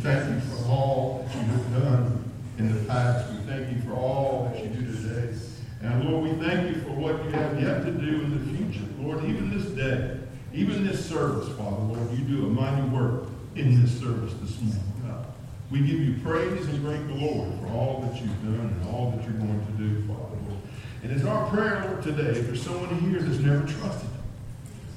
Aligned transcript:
thank 0.00 0.34
you 0.34 0.40
for 0.50 0.70
all 0.70 1.26
that 1.26 1.34
you 1.34 1.42
have 1.42 1.82
done 1.82 2.30
in 2.58 2.72
the 2.72 2.84
past. 2.84 3.32
We 3.32 3.38
thank 3.50 3.74
you 3.74 3.82
for 3.82 3.94
all 3.94 4.44
that 4.44 4.62
you 4.62 4.70
do 4.70 4.86
today. 4.86 5.34
And 5.82 6.04
Lord, 6.04 6.24
we 6.24 6.46
thank 6.46 6.74
you 6.74 6.82
for 6.82 6.90
what 6.90 7.24
you 7.24 7.30
have 7.30 7.60
yet 7.60 7.84
to 7.84 7.92
do 7.92 8.22
in 8.22 8.30
the 8.32 8.56
future. 8.56 8.86
Lord, 9.00 9.24
even 9.24 9.56
this 9.56 9.66
day, 9.70 10.18
even 10.52 10.86
this 10.86 11.04
service, 11.04 11.48
Father, 11.56 11.82
Lord, 11.82 12.10
you 12.12 12.24
do 12.24 12.46
a 12.46 12.48
mighty 12.48 12.82
work 12.88 13.24
in 13.54 13.80
this 13.80 13.98
service 14.00 14.34
this 14.40 14.60
morning. 14.60 14.82
God. 15.06 15.26
We 15.70 15.80
give 15.80 16.00
you 16.00 16.16
praise 16.22 16.66
and 16.68 16.80
great 16.84 17.06
glory 17.08 17.50
for 17.60 17.68
all 17.68 18.00
that 18.02 18.20
you've 18.20 18.42
done 18.42 18.74
and 18.80 18.88
all 18.88 19.12
that 19.12 19.24
you're 19.24 19.38
going 19.38 19.64
to 19.66 19.72
do, 19.72 20.06
Father, 20.06 20.36
Lord. 20.48 20.60
And 21.02 21.12
it's 21.12 21.24
our 21.24 21.48
prayer, 21.50 21.84
Lord, 21.88 22.02
today, 22.02 22.40
there's 22.40 22.62
someone 22.62 22.98
here 23.00 23.20
that's 23.20 23.40
never 23.40 23.66
trusted 23.66 24.10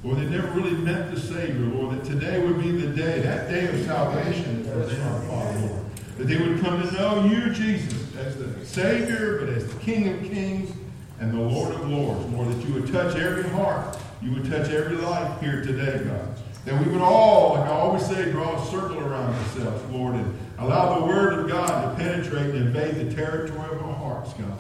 Lord, 0.04 0.18
they 0.18 0.26
never 0.26 0.48
really 0.60 0.72
met 0.72 1.14
the 1.14 1.20
Savior, 1.20 1.60
Lord, 1.60 1.96
that 1.96 2.06
today 2.06 2.40
would 2.44 2.60
be 2.60 2.72
the 2.72 2.88
day, 2.88 3.20
that 3.20 3.50
day 3.50 3.68
of 3.68 3.86
salvation 3.86 4.64
for 4.64 4.80
them, 4.80 5.28
Father, 5.28 5.60
Lord. 5.60 5.86
That 6.18 6.24
they 6.26 6.38
would 6.38 6.60
come 6.60 6.82
to 6.82 6.92
know 6.94 7.24
you, 7.26 7.52
Jesus, 7.54 8.16
as 8.16 8.36
the 8.38 8.66
Savior, 8.66 9.40
but 9.40 9.50
as 9.50 9.72
the 9.72 9.80
King 9.80 10.10
of 10.10 10.20
Kings 10.24 10.72
and 11.20 11.32
the 11.32 11.40
Lord 11.40 11.76
of 11.76 11.88
Lords. 11.88 12.26
Lord, 12.32 12.48
that 12.48 12.68
you 12.68 12.74
would 12.74 12.92
touch 12.92 13.16
every 13.16 13.48
heart. 13.52 13.96
You 14.24 14.32
would 14.32 14.50
touch 14.50 14.72
every 14.72 14.98
life 14.98 15.40
here 15.40 15.64
today, 15.64 16.04
God. 16.04 16.36
That 16.66 16.84
we 16.84 16.92
would 16.92 17.02
all, 17.02 17.56
like 17.56 17.70
I 17.70 17.72
always 17.72 18.06
say, 18.06 18.32
draw 18.32 18.60
a 18.60 18.66
circle 18.72 19.00
around 19.00 19.34
ourselves, 19.36 19.92
Lord, 19.92 20.16
and 20.16 20.38
allow 20.58 21.00
the 21.00 21.06
Word 21.06 21.40
of 21.40 21.48
God 21.48 21.98
to 21.98 22.04
penetrate 22.04 22.56
and 22.56 22.56
invade 22.56 22.96
the 22.96 23.14
territory 23.14 23.70
of 23.72 23.84
our 23.84 23.94
hearts, 23.94 24.34
God. 24.34 24.60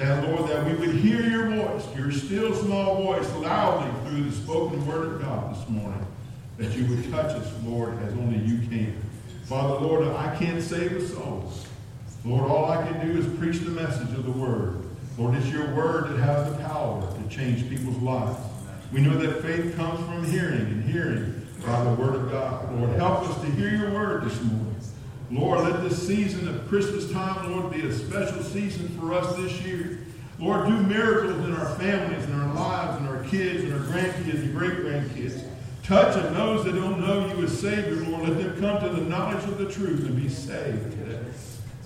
That, 0.00 0.26
Lord, 0.26 0.48
that 0.48 0.64
we 0.64 0.72
would 0.72 0.96
hear 0.96 1.20
your 1.20 1.50
voice, 1.50 1.84
your 1.94 2.10
still 2.10 2.54
small 2.54 3.02
voice, 3.02 3.30
loudly 3.34 3.92
through 4.08 4.30
the 4.30 4.32
spoken 4.34 4.86
word 4.86 5.12
of 5.12 5.20
God 5.20 5.54
this 5.54 5.68
morning. 5.68 6.06
That 6.56 6.74
you 6.74 6.86
would 6.86 7.10
touch 7.12 7.32
us, 7.32 7.52
Lord, 7.66 8.02
as 8.04 8.14
only 8.14 8.38
you 8.38 8.66
can. 8.66 8.98
Father, 9.44 9.84
Lord, 9.84 10.08
I 10.08 10.34
can't 10.36 10.62
save 10.62 10.92
a 10.92 11.06
soul. 11.06 11.52
Lord, 12.24 12.50
all 12.50 12.70
I 12.70 12.82
can 12.82 13.06
do 13.06 13.18
is 13.18 13.38
preach 13.38 13.58
the 13.58 13.72
message 13.72 14.08
of 14.16 14.24
the 14.24 14.32
word. 14.32 14.86
Lord, 15.18 15.34
it's 15.34 15.48
your 15.48 15.66
word 15.74 16.08
that 16.08 16.18
has 16.20 16.50
the 16.50 16.64
power 16.64 17.06
to 17.06 17.28
change 17.28 17.68
people's 17.68 17.98
lives. 17.98 18.38
We 18.94 19.02
know 19.02 19.18
that 19.18 19.42
faith 19.42 19.76
comes 19.76 20.00
from 20.06 20.24
hearing 20.24 20.62
and 20.62 20.82
hearing 20.82 21.46
by 21.66 21.84
the 21.84 21.92
word 21.92 22.14
of 22.14 22.30
God. 22.30 22.74
Lord, 22.74 22.96
help 22.96 23.28
us 23.28 23.38
to 23.42 23.50
hear 23.50 23.68
your 23.68 23.90
word 23.90 24.24
this 24.24 24.40
morning. 24.40 24.69
Lord, 25.30 25.60
let 25.60 25.82
this 25.88 26.06
season 26.06 26.48
of 26.48 26.66
Christmas 26.68 27.10
time, 27.12 27.52
Lord, 27.52 27.72
be 27.72 27.82
a 27.82 27.92
special 27.92 28.42
season 28.42 28.88
for 28.98 29.12
us 29.12 29.36
this 29.36 29.60
year. 29.62 30.00
Lord, 30.40 30.66
do 30.66 30.76
miracles 30.82 31.44
in 31.44 31.54
our 31.54 31.74
families 31.76 32.24
and 32.24 32.42
our 32.42 32.52
lives 32.54 32.98
and 32.98 33.08
our 33.08 33.22
kids 33.24 33.62
and 33.62 33.72
our 33.74 33.80
grandkids 33.80 34.42
and 34.42 34.56
great 34.56 34.78
grandkids. 34.78 35.44
Touch 35.84 36.16
on 36.16 36.34
those 36.34 36.64
that 36.64 36.74
don't 36.74 37.00
know 37.00 37.28
you 37.28 37.44
as 37.44 37.60
Savior, 37.60 37.96
Lord. 38.08 38.28
Let 38.28 38.38
them 38.38 38.60
come 38.60 38.80
to 38.80 38.88
the 38.88 39.08
knowledge 39.08 39.44
of 39.44 39.58
the 39.58 39.70
truth 39.70 40.04
and 40.04 40.16
be 40.16 40.28
saved 40.28 40.92
today. 40.92 41.20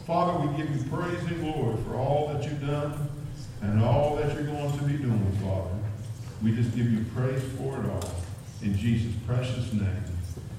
Father, 0.06 0.46
we 0.46 0.56
give 0.56 0.74
you 0.74 0.90
praise 0.90 1.22
and 1.24 1.40
glory 1.40 1.76
for 1.84 1.96
all 1.96 2.28
that 2.28 2.44
you've 2.44 2.66
done 2.66 3.08
and 3.60 3.82
all 3.82 4.16
that 4.16 4.34
you're 4.34 4.44
going 4.44 4.78
to 4.78 4.84
be 4.84 4.96
doing, 4.96 5.38
Father. 5.42 5.70
We 6.42 6.54
just 6.54 6.74
give 6.74 6.90
you 6.90 7.04
praise 7.14 7.42
for 7.58 7.78
it 7.78 7.90
all. 7.90 8.14
In 8.62 8.76
Jesus' 8.76 9.12
precious 9.26 9.72
name. 9.72 10.13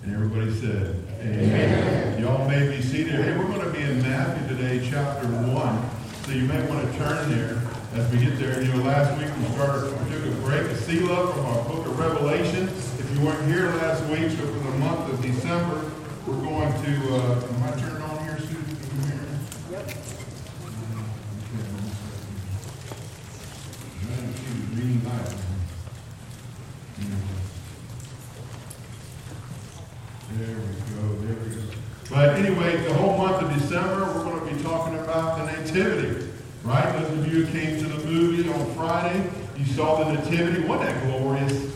And 0.06 0.14
everybody 0.14 0.54
said, 0.54 1.04
Amen. 1.22 1.42
Amen. 1.42 2.22
Y'all 2.22 2.48
may 2.48 2.70
be 2.70 2.80
seated. 2.84 3.14
Hey, 3.14 3.36
we're 3.36 3.48
going 3.48 3.62
to 3.62 3.72
be 3.72 3.82
in 3.82 4.04
Matthew 4.04 4.56
today, 4.56 4.88
chapter 4.88 5.26
1. 5.26 5.90
So 6.26 6.32
you 6.32 6.44
may 6.44 6.64
want 6.68 6.86
to 6.86 6.98
turn 7.00 7.32
there 7.32 7.60
as 7.96 8.12
we 8.12 8.20
get 8.24 8.38
there. 8.38 8.62
You 8.62 8.72
know, 8.72 8.84
last 8.84 9.18
week 9.20 9.32
we 9.36 9.46
started, 9.56 9.92
we 10.04 10.12
took 10.12 10.26
a 10.26 10.42
break, 10.42 10.62
a 10.62 10.78
seal 10.78 11.12
up 11.12 11.34
from 11.34 11.46
our 11.48 11.64
book 11.64 11.88
of 11.88 11.98
Revelation. 11.98 12.68
If 12.68 13.12
you 13.16 13.26
weren't 13.26 13.48
here 13.48 13.70
last 13.78 14.04
week, 14.06 14.30
so 14.30 14.46
for 14.46 14.70
the 14.70 14.78
month 14.78 15.12
of 15.12 15.20
December, 15.24 15.92
we're 16.28 16.40
going 16.40 16.72
to, 16.84 17.16
uh, 17.16 17.48
am 17.48 17.64
I 17.64 17.72
turning 17.80 18.04
on 18.04 18.24
here, 18.26 18.38
Susan? 18.38 18.78
Yep. 19.72 19.92
Reading 24.76 25.00
Bible. 25.00 25.46
There 30.38 30.48
we 30.48 30.64
go, 30.96 31.16
there 31.22 31.36
we 31.44 31.56
go. 31.56 31.62
But 32.10 32.45
anyway, 32.56 32.88
the 32.88 32.94
whole 32.94 33.18
month 33.18 33.42
of 33.42 33.54
December, 33.60 34.06
we're 34.14 34.24
going 34.24 34.48
to 34.48 34.56
be 34.56 34.64
talking 34.64 34.98
about 35.00 35.38
the 35.38 35.52
Nativity, 35.52 36.32
right? 36.64 36.92
Those 37.00 37.12
of 37.12 37.28
you 37.34 37.46
who 37.46 37.52
came 37.52 37.78
to 37.80 37.88
the 37.88 38.08
movie 38.08 38.50
on 38.50 38.74
Friday, 38.76 39.30
you 39.58 39.66
saw 39.66 40.04
the 40.04 40.14
Nativity. 40.14 40.66
What 40.66 40.88
a 40.88 40.94
glorious, 41.06 41.72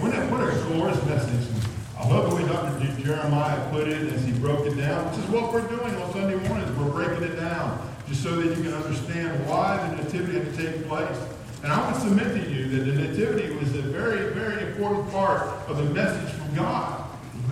what 0.00 0.14
a, 0.14 0.26
glorious 0.68 1.04
message. 1.04 1.48
I 1.98 2.08
love 2.08 2.30
the 2.30 2.36
way 2.36 2.46
Dr. 2.46 3.02
Jeremiah 3.02 3.70
put 3.70 3.88
it 3.88 4.12
as 4.12 4.24
he 4.24 4.32
broke 4.32 4.66
it 4.66 4.76
down, 4.76 5.10
which 5.10 5.18
is 5.24 5.30
what 5.30 5.52
we're 5.52 5.66
doing 5.68 5.94
on 5.94 6.12
Sunday 6.12 6.48
mornings. 6.48 6.70
We're 6.78 6.90
breaking 6.90 7.24
it 7.24 7.36
down 7.36 7.94
just 8.08 8.22
so 8.22 8.36
that 8.36 8.56
you 8.56 8.62
can 8.62 8.72
understand 8.72 9.46
why 9.46 9.76
the 9.88 10.02
Nativity 10.02 10.38
had 10.38 10.54
to 10.54 10.56
take 10.56 10.88
place. 10.88 11.18
And 11.62 11.72
I 11.72 11.90
would 11.90 12.00
submit 12.00 12.28
to 12.28 12.50
you 12.50 12.68
that 12.68 12.84
the 12.84 12.92
Nativity 12.92 13.54
was 13.54 13.74
a 13.74 13.82
very, 13.82 14.32
very 14.32 14.62
important 14.68 15.10
part 15.10 15.46
of 15.68 15.76
the 15.76 15.84
message 15.84 16.32
from 16.34 16.54
God. 16.54 17.02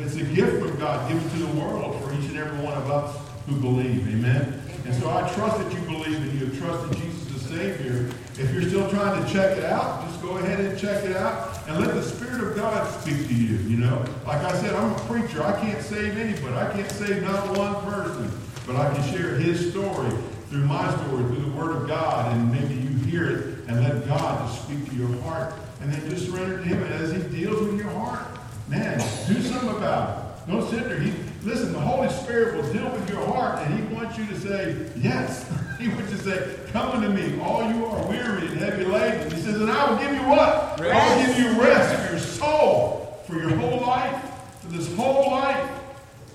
It's 0.01 0.17
a 0.17 0.25
gift 0.25 0.59
from 0.61 0.77
God 0.79 1.09
given 1.09 1.29
to 1.31 1.39
the 1.39 1.61
world 1.61 1.94
and 2.35 2.45
every 2.45 2.65
one 2.65 2.75
of 2.75 2.91
us 2.91 3.17
who 3.47 3.57
believe. 3.61 4.09
Amen? 4.09 4.61
And 4.85 4.95
so 4.95 5.11
I 5.11 5.21
trust 5.35 5.59
that 5.59 5.73
you 5.73 5.81
believe 5.87 6.17
and 6.17 6.33
you 6.39 6.47
have 6.47 6.59
trusted 6.59 6.99
Jesus 6.99 7.37
as 7.37 7.43
Savior. 7.49 8.11
If 8.37 8.53
you're 8.53 8.63
still 8.63 8.91
trying 8.91 9.25
to 9.25 9.33
check 9.33 9.57
it 9.57 9.65
out, 9.65 10.07
just 10.09 10.21
go 10.21 10.37
ahead 10.39 10.61
and 10.61 10.79
check 10.79 11.05
it 11.05 11.17
out 11.17 11.57
and 11.69 11.79
let 11.79 11.95
the 11.95 12.03
Spirit 12.03 12.43
of 12.43 12.57
God 12.57 12.91
speak 13.01 13.29
to 13.29 13.35
you. 13.35 13.57
You 13.59 13.77
know, 13.77 14.05
like 14.27 14.43
I 14.43 14.53
said, 14.61 14.75
I'm 14.75 14.93
a 14.93 14.99
preacher. 15.01 15.43
I 15.43 15.59
can't 15.61 15.81
save 15.81 16.17
anybody. 16.17 16.55
I 16.55 16.73
can't 16.73 16.91
save 16.91 17.23
not 17.23 17.57
one 17.57 17.77
person. 17.85 18.31
But 18.67 18.77
I 18.77 18.93
can 18.95 19.13
share 19.13 19.35
his 19.37 19.71
story 19.71 20.11
through 20.49 20.65
my 20.65 20.93
story, 20.97 21.25
through 21.25 21.45
the 21.45 21.57
Word 21.57 21.77
of 21.77 21.87
God, 21.87 22.33
and 22.33 22.51
maybe 22.51 22.75
you 22.75 22.89
hear 23.11 23.31
it 23.31 23.47
and 23.69 23.83
let 23.83 24.07
God 24.09 24.49
just 24.49 24.65
speak 24.65 24.89
to 24.89 24.97
your 24.97 25.15
heart. 25.23 25.55
And 25.81 25.93
then 25.93 26.09
just 26.09 26.27
surrender 26.31 26.59
to 26.59 26.65
Him. 26.65 26.83
And 26.83 26.95
as 26.95 27.13
He 27.13 27.19
deals 27.41 27.61
with 27.61 27.79
your 27.79 27.91
heart, 27.91 28.27
man, 28.69 28.99
do 29.29 29.43
something 29.43 29.69
about 29.69 30.19
it. 30.19 30.51
Don't 30.51 30.69
sit 30.69 30.89
there. 30.89 30.99
He, 30.99 31.13
listen, 31.45 31.73
the 31.73 31.81
Holy 31.81 32.09
Spirit 32.09 32.57
will 32.57 32.73
deal 32.73 32.91
with 32.91 33.09
your 33.09 33.25
heart, 33.27 33.59
and 33.61 33.79
He 33.79 33.95
wants 33.95 34.19
you 34.19 34.27
to 34.27 34.41
say, 34.41 34.91
yes. 34.97 35.51
he 35.79 35.89
wants 35.89 36.11
you 36.13 36.19
to 36.19 36.25
say, 36.25 36.57
come 36.73 36.91
unto 36.91 37.09
me, 37.09 37.39
all 37.41 37.71
you 37.71 37.85
are 37.85 38.09
weary 38.09 38.47
and 38.47 38.59
heavy 38.59 38.85
laden. 38.85 39.31
He 39.31 39.41
says, 39.41 39.61
and 39.61 39.71
I 39.71 39.91
will 39.91 39.99
give 39.99 40.13
you 40.13 40.27
what? 40.29 40.81
Rest. 40.81 40.95
I 40.95 41.17
will 41.17 41.27
give 41.27 41.39
you 41.39 41.61
rest 41.61 42.07
for 42.07 42.13
your 42.13 42.21
soul, 42.21 43.23
for 43.27 43.35
your 43.35 43.57
whole 43.57 43.81
life, 43.81 44.25
for 44.61 44.69
this 44.69 44.95
whole 44.97 45.31
life. 45.31 45.71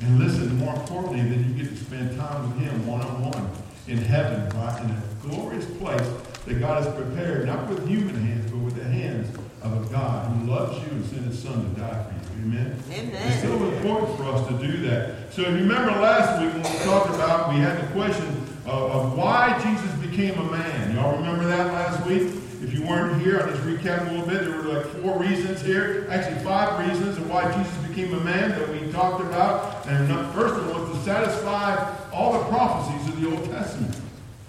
And 0.02 0.20
listen, 0.20 0.56
more 0.58 0.76
importantly, 0.76 1.22
then 1.22 1.50
you 1.50 1.64
get 1.64 1.76
to 1.76 1.84
spend 1.84 2.18
time 2.18 2.48
with 2.48 2.60
Him 2.60 2.88
one-on-one 2.88 3.50
in 3.88 3.98
heaven, 3.98 4.48
right? 4.58 4.82
In 4.84 4.92
a 4.92 5.02
glorious 5.22 5.66
place 5.78 6.08
that 6.46 6.60
God 6.60 6.84
has 6.84 6.94
prepared, 6.94 7.48
not 7.48 7.68
with 7.68 7.88
human 7.88 8.16
hands, 8.16 8.50
but 8.52 8.60
with 8.60 8.76
the 8.76 8.84
hands 8.84 9.36
of 9.62 9.86
a 9.86 9.90
God 9.92 10.32
who 10.32 10.52
loves 10.52 10.78
you 10.84 10.92
and 10.92 11.06
sent 11.06 11.26
his 11.26 11.42
son 11.42 11.74
to 11.74 11.82
die 11.82 12.04
for 12.04 12.14
you. 12.14 12.19
Amen? 12.40 12.74
Amen. 12.92 13.32
It's 13.32 13.42
so 13.42 13.52
important 13.52 14.18
for 14.18 14.24
us 14.24 14.48
to 14.48 14.58
do 14.66 14.78
that. 14.88 15.34
So 15.34 15.42
if 15.42 15.50
you 15.50 15.68
remember 15.68 15.92
last 15.92 16.42
week 16.42 16.54
when 16.54 16.64
we 16.64 16.80
talked 16.86 17.14
about, 17.14 17.54
we 17.54 17.60
had 17.60 17.82
the 17.82 17.92
question 17.92 18.28
of, 18.66 18.92
of 18.92 19.18
why 19.18 19.60
Jesus 19.62 19.92
became 19.96 20.40
a 20.40 20.50
man. 20.50 20.96
Y'all 20.96 21.18
remember 21.18 21.46
that 21.48 21.68
last 21.68 22.06
week? 22.08 22.32
If 22.62 22.74
you 22.74 22.86
weren't 22.86 23.22
here, 23.22 23.42
I'll 23.42 23.50
just 23.50 23.64
recap 23.64 24.08
a 24.08 24.12
little 24.12 24.26
bit. 24.26 24.42
There 24.42 24.56
were 24.56 24.74
like 24.74 24.86
four 25.02 25.18
reasons 25.20 25.62
here, 25.62 26.08
actually 26.10 26.42
five 26.44 26.88
reasons 26.88 27.18
of 27.18 27.30
why 27.30 27.52
Jesus 27.56 27.78
became 27.88 28.14
a 28.14 28.24
man 28.24 28.52
that 28.52 28.70
we 28.70 28.90
talked 28.92 29.22
about. 29.22 29.86
And 29.88 30.08
first 30.34 30.56
of 30.56 30.70
all 30.70 30.84
was 30.86 30.98
to 30.98 31.04
satisfy 31.04 31.76
all 32.12 32.40
the 32.40 32.46
prophecies 32.46 33.14
of 33.14 33.20
the 33.20 33.30
Old 33.30 33.46
Testament. 33.50 33.96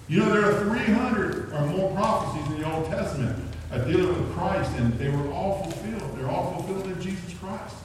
You 0.07 0.19
know, 0.19 0.33
there 0.33 0.45
are 0.45 0.63
300 0.63 1.53
or 1.53 1.65
more 1.67 1.93
prophecies 1.93 2.53
in 2.53 2.61
the 2.61 2.71
Old 2.73 2.85
Testament 2.87 3.50
uh, 3.81 3.85
dealing 3.85 4.07
with 4.07 4.33
Christ, 4.33 4.71
and 4.77 4.93
they 4.93 5.09
were 5.09 5.31
all 5.31 5.63
fulfilled. 5.63 6.17
They're 6.17 6.29
all 6.29 6.53
fulfilled 6.53 6.85
in 6.85 7.01
Jesus 7.01 7.33
Christ. 7.39 7.75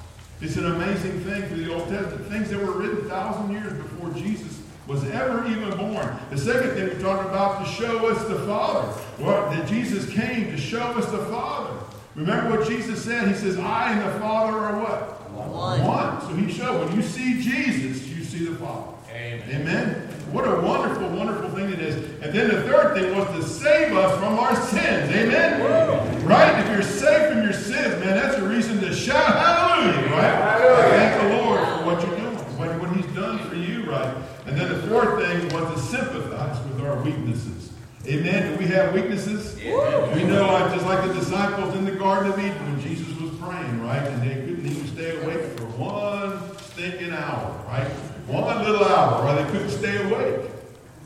It's 0.40 0.56
an 0.56 0.66
amazing 0.66 1.20
thing 1.20 1.48
for 1.48 1.54
the 1.54 1.74
Old 1.74 1.88
Testament. 1.88 2.26
Things 2.26 2.50
that 2.50 2.58
were 2.58 2.72
written 2.72 3.08
thousand 3.08 3.52
years 3.52 3.72
before 3.72 4.10
Jesus 4.10 4.60
was 4.86 5.04
ever 5.04 5.46
even 5.48 5.76
born. 5.76 6.16
The 6.30 6.38
second 6.38 6.72
thing 6.72 6.96
we 6.96 7.02
talked 7.02 7.28
about 7.28 7.64
to 7.64 7.72
show 7.72 8.08
us 8.08 8.22
the 8.28 8.38
Father. 8.40 9.02
Well, 9.18 9.50
that 9.50 9.66
Jesus 9.66 10.08
came 10.12 10.50
to 10.50 10.58
show 10.58 10.82
us 10.82 11.10
the 11.10 11.24
Father. 11.26 11.74
Remember 12.14 12.58
what 12.58 12.68
Jesus 12.68 13.02
said? 13.02 13.28
He 13.28 13.34
says, 13.34 13.58
I 13.58 13.92
and 13.92 14.02
the 14.02 14.20
Father 14.20 14.56
are 14.56 14.80
what? 14.80 15.30
One. 15.30 15.84
One. 15.84 16.20
So 16.22 16.28
he 16.28 16.52
showed 16.52 16.86
when 16.86 16.96
you 16.96 17.02
see 17.02 17.40
Jesus, 17.42 18.06
you 18.06 18.22
see 18.22 18.44
the 18.46 18.56
Father. 18.56 18.92
Amen. 19.10 19.60
Amen. 19.60 20.05
What 20.32 20.46
a 20.46 20.60
wonderful, 20.60 21.08
wonderful 21.10 21.50
thing 21.50 21.70
it 21.70 21.78
is. 21.78 21.94
And 22.20 22.34
then 22.34 22.48
the 22.48 22.62
third 22.62 22.96
thing 22.96 23.16
was 23.16 23.28
to 23.28 23.42
save 23.42 23.96
us 23.96 24.18
from 24.18 24.38
our 24.38 24.56
sins. 24.56 25.10
Amen? 25.12 26.24
Right? 26.26 26.58
If 26.64 26.72
you're 26.72 26.82
saved 26.82 27.32
from 27.32 27.42
your 27.44 27.52
sins, 27.52 28.04
man, 28.04 28.16
that's 28.16 28.36
a 28.36 28.46
reason 28.46 28.80
to 28.80 28.94
shout 28.94 29.24
hallelujah, 29.24 30.10
right? 30.10 30.34
Hallelujah. 30.34 30.88
Thank 30.90 31.22
the 31.22 31.42
Lord 31.42 31.60
for 31.60 31.84
what 31.86 32.06
you're 32.06 32.18
doing, 32.18 32.36
what, 32.58 32.80
what 32.80 32.96
He's 32.96 33.14
done 33.14 33.38
for 33.48 33.54
you, 33.54 33.88
right? 33.88 34.16
And 34.46 34.58
then 34.58 34.68
the 34.68 34.86
fourth 34.88 35.24
thing 35.24 35.48
was 35.50 35.74
to 35.74 35.96
sympathize 35.96 36.64
with 36.66 36.84
our 36.84 37.00
weaknesses. 37.02 37.72
Amen. 38.06 38.52
Do 38.52 38.58
we 38.58 38.66
have 38.66 38.94
weaknesses? 38.94 39.60
Yeah. 39.60 40.14
We 40.14 40.22
know, 40.24 40.46
like 40.46 40.72
just 40.72 40.86
like 40.86 41.06
the 41.06 41.14
disciples 41.14 41.74
in 41.74 41.84
the 41.84 41.92
Garden 41.92 42.32
of 42.32 42.38
Eden 42.38 42.64
when 42.64 42.80
Jesus 42.80 43.08
was 43.20 43.32
praying, 43.40 43.82
right? 43.82 44.02
And 44.02 44.22
they 44.22 44.34
couldn't 44.34 44.66
even 44.66 44.86
stay 44.88 45.20
awake 45.22 45.58
for 45.58 45.66
one 45.66 46.56
stinking 46.58 47.12
hour, 47.12 47.64
right? 47.66 47.90
One 48.26 48.64
little 48.64 48.84
hour, 48.84 49.26
or 49.26 49.42
they 49.42 49.50
couldn't 49.50 49.70
stay 49.70 50.02
awake. 50.04 50.50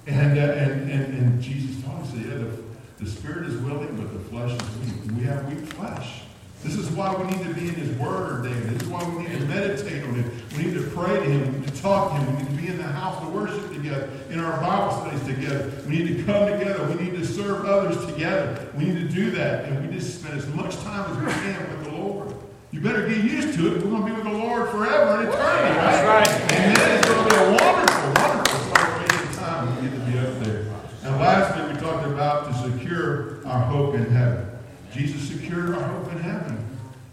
And, 0.06 0.38
uh, 0.38 0.42
and, 0.42 0.90
and, 0.90 1.14
and 1.14 1.42
Jesus 1.42 1.82
taught 1.84 2.02
us, 2.02 2.14
yeah, 2.14 2.34
the, 2.34 2.62
the 2.98 3.06
spirit 3.06 3.46
is 3.46 3.60
willing, 3.60 3.94
but 3.96 4.12
the 4.12 4.20
flesh 4.30 4.50
is 4.52 4.76
weak. 4.78 5.18
We 5.18 5.24
have 5.24 5.46
weak 5.52 5.66
flesh. 5.72 6.22
This 6.62 6.74
is 6.74 6.90
why 6.90 7.14
we 7.14 7.24
need 7.30 7.42
to 7.46 7.54
be 7.54 7.68
in 7.68 7.74
His 7.74 7.96
Word 7.98 8.44
David. 8.44 8.70
This 8.70 8.82
is 8.82 8.88
why 8.88 9.02
we 9.08 9.22
need 9.22 9.38
to 9.38 9.46
meditate 9.46 10.02
on 10.04 10.14
Him. 10.14 10.30
We 10.56 10.64
need 10.64 10.74
to 10.74 10.82
pray 10.90 11.16
to 11.16 11.24
Him. 11.24 11.52
We 11.52 11.58
need 11.60 11.68
to 11.68 11.82
talk 11.82 12.12
to 12.12 12.18
Him. 12.18 12.36
We 12.36 12.42
need 12.42 12.50
to 12.50 12.62
be 12.62 12.68
in 12.68 12.76
the 12.76 12.84
house 12.84 13.18
to 13.22 13.28
worship 13.30 13.72
together, 13.72 14.10
in 14.28 14.40
our 14.40 14.60
Bible 14.60 15.00
studies 15.00 15.24
together. 15.26 15.72
We 15.86 15.98
need 15.98 16.18
to 16.18 16.24
come 16.24 16.46
together. 16.50 16.86
We 16.86 17.04
need 17.04 17.14
to 17.18 17.24
serve 17.24 17.64
others 17.64 18.04
together. 18.06 18.68
We 18.76 18.84
need 18.86 19.08
to 19.08 19.08
do 19.08 19.30
that. 19.32 19.66
And 19.66 19.88
we 19.88 19.94
just 19.96 20.20
spend 20.20 20.38
as 20.38 20.46
much 20.48 20.76
time 20.78 21.10
as 21.10 21.16
we 21.18 21.32
can 21.40 21.78
with 21.78 21.84
the 21.84 21.92
Lord. 21.92 22.34
You 22.72 22.80
better 22.80 23.08
get 23.08 23.24
used 23.24 23.58
to 23.58 23.66
it. 23.66 23.82
We're 23.82 23.90
going 23.90 24.02
to 24.02 24.08
be 24.08 24.12
with 24.12 24.24
the 24.24 24.38
Lord 24.38 24.68
forever 24.68 25.18
and 25.18 25.28
eternity, 25.28 25.78
right? 25.78 26.24
That's 26.24 26.28
right. 26.28 26.52
Amen. 26.60 26.98
It's 26.98 27.08
going 27.08 27.24
to 27.24 27.30
be 27.30 27.36
a 27.36 27.48
wonderful, 27.50 28.22
wonderful 28.22 28.58
celebration 28.76 29.34
time 29.38 29.66
when 29.66 29.74
we 29.76 29.80
get 29.88 29.98
to 29.98 30.12
be 30.12 30.18
up 30.18 30.44
there. 30.44 30.60
And 31.02 31.08
lastly, 31.20 31.72
we 31.72 31.80
talked 31.80 32.06
about 32.06 32.46
to 32.46 32.70
secure 32.70 33.46
our 33.46 33.60
hope 33.60 33.94
in 33.94 34.06
heaven. 34.06 34.50
Jesus 34.92 35.28
secured 35.28 35.74
our 35.74 35.82
hope 35.82 36.12
in 36.12 36.18
heaven. 36.18 36.66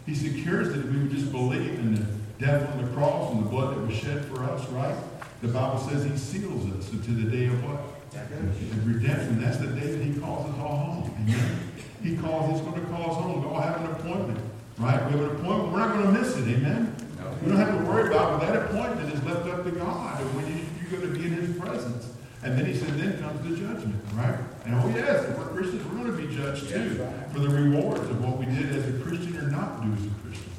He 0.05 0.15
secures 0.15 0.69
it 0.69 0.79
if 0.79 0.85
we 0.85 0.97
would 0.99 1.11
just 1.11 1.31
believe 1.31 1.77
in 1.79 1.95
the 1.95 2.05
death 2.39 2.69
on 2.71 2.83
the 2.83 2.91
cross 2.93 3.33
and 3.33 3.45
the 3.45 3.49
blood 3.49 3.75
that 3.75 3.85
was 3.85 3.95
shed 3.95 4.25
for 4.25 4.43
us, 4.43 4.67
right? 4.69 4.95
The 5.41 5.49
Bible 5.49 5.79
says 5.79 6.03
he 6.03 6.17
seals 6.17 6.65
us 6.73 6.89
to 6.89 6.95
the 6.95 7.29
day 7.29 7.47
of 7.47 7.63
what? 7.63 7.79
The 8.11 8.89
redemption. 8.89 9.41
That's 9.41 9.57
the 9.57 9.67
day 9.67 9.91
that 9.91 10.03
he 10.03 10.19
calls 10.19 10.49
us 10.49 10.59
all 10.59 10.77
home. 10.77 11.11
Amen. 11.21 11.59
He 12.01 12.15
calls, 12.17 12.51
he's 12.51 12.61
going 12.61 12.81
to 12.81 12.87
call 12.89 13.11
us 13.11 13.17
home. 13.17 13.41
We 13.41 13.47
all 13.47 13.61
have 13.61 13.81
an 13.81 13.91
appointment, 13.91 14.39
right? 14.79 15.05
We 15.05 15.11
have 15.11 15.29
an 15.29 15.35
appointment. 15.37 15.71
We're 15.71 15.79
not 15.79 15.93
going 15.93 16.05
to 16.05 16.21
miss 16.21 16.35
it. 16.37 16.47
Amen. 16.47 16.95
We 17.43 17.51
don't 17.51 17.57
have 17.57 17.77
to 17.77 17.85
worry 17.85 18.07
about 18.07 18.41
it. 18.41 18.47
That 18.47 18.55
appointment 18.65 19.13
is 19.13 19.23
left 19.23 19.47
up 19.47 19.63
to 19.65 19.71
God. 19.71 20.21
And 20.21 20.35
when 20.35 20.47
you, 20.47 20.63
you're 20.81 20.99
going 20.99 21.13
to 21.13 21.19
be 21.19 21.25
in 21.27 21.33
his 21.33 21.59
presence. 21.59 22.13
And 22.43 22.57
then 22.57 22.65
he 22.65 22.75
said, 22.75 22.89
then 22.97 23.19
comes 23.19 23.41
the 23.41 23.55
judgment, 23.55 23.95
right? 24.13 24.37
And 24.65 24.75
oh 24.75 24.87
yes, 24.89 25.25
if 25.25 25.37
we're 25.37 25.45
Christians, 25.47 25.83
we're 25.85 26.03
going 26.03 26.15
to 26.15 26.27
be 26.27 26.35
judged 26.35 26.69
too 26.69 27.07
for 27.33 27.39
the 27.39 27.49
rewards 27.49 28.07
of 28.09 28.23
what 28.23 28.37
we 28.37 28.45
did 28.45 28.75
as 28.75 28.87
a 28.87 28.99
Christian 28.99 29.37
or 29.37 29.49
not 29.49 29.81
do 29.81 29.91
as 29.93 30.05
a 30.05 30.15
Christian. 30.21 30.51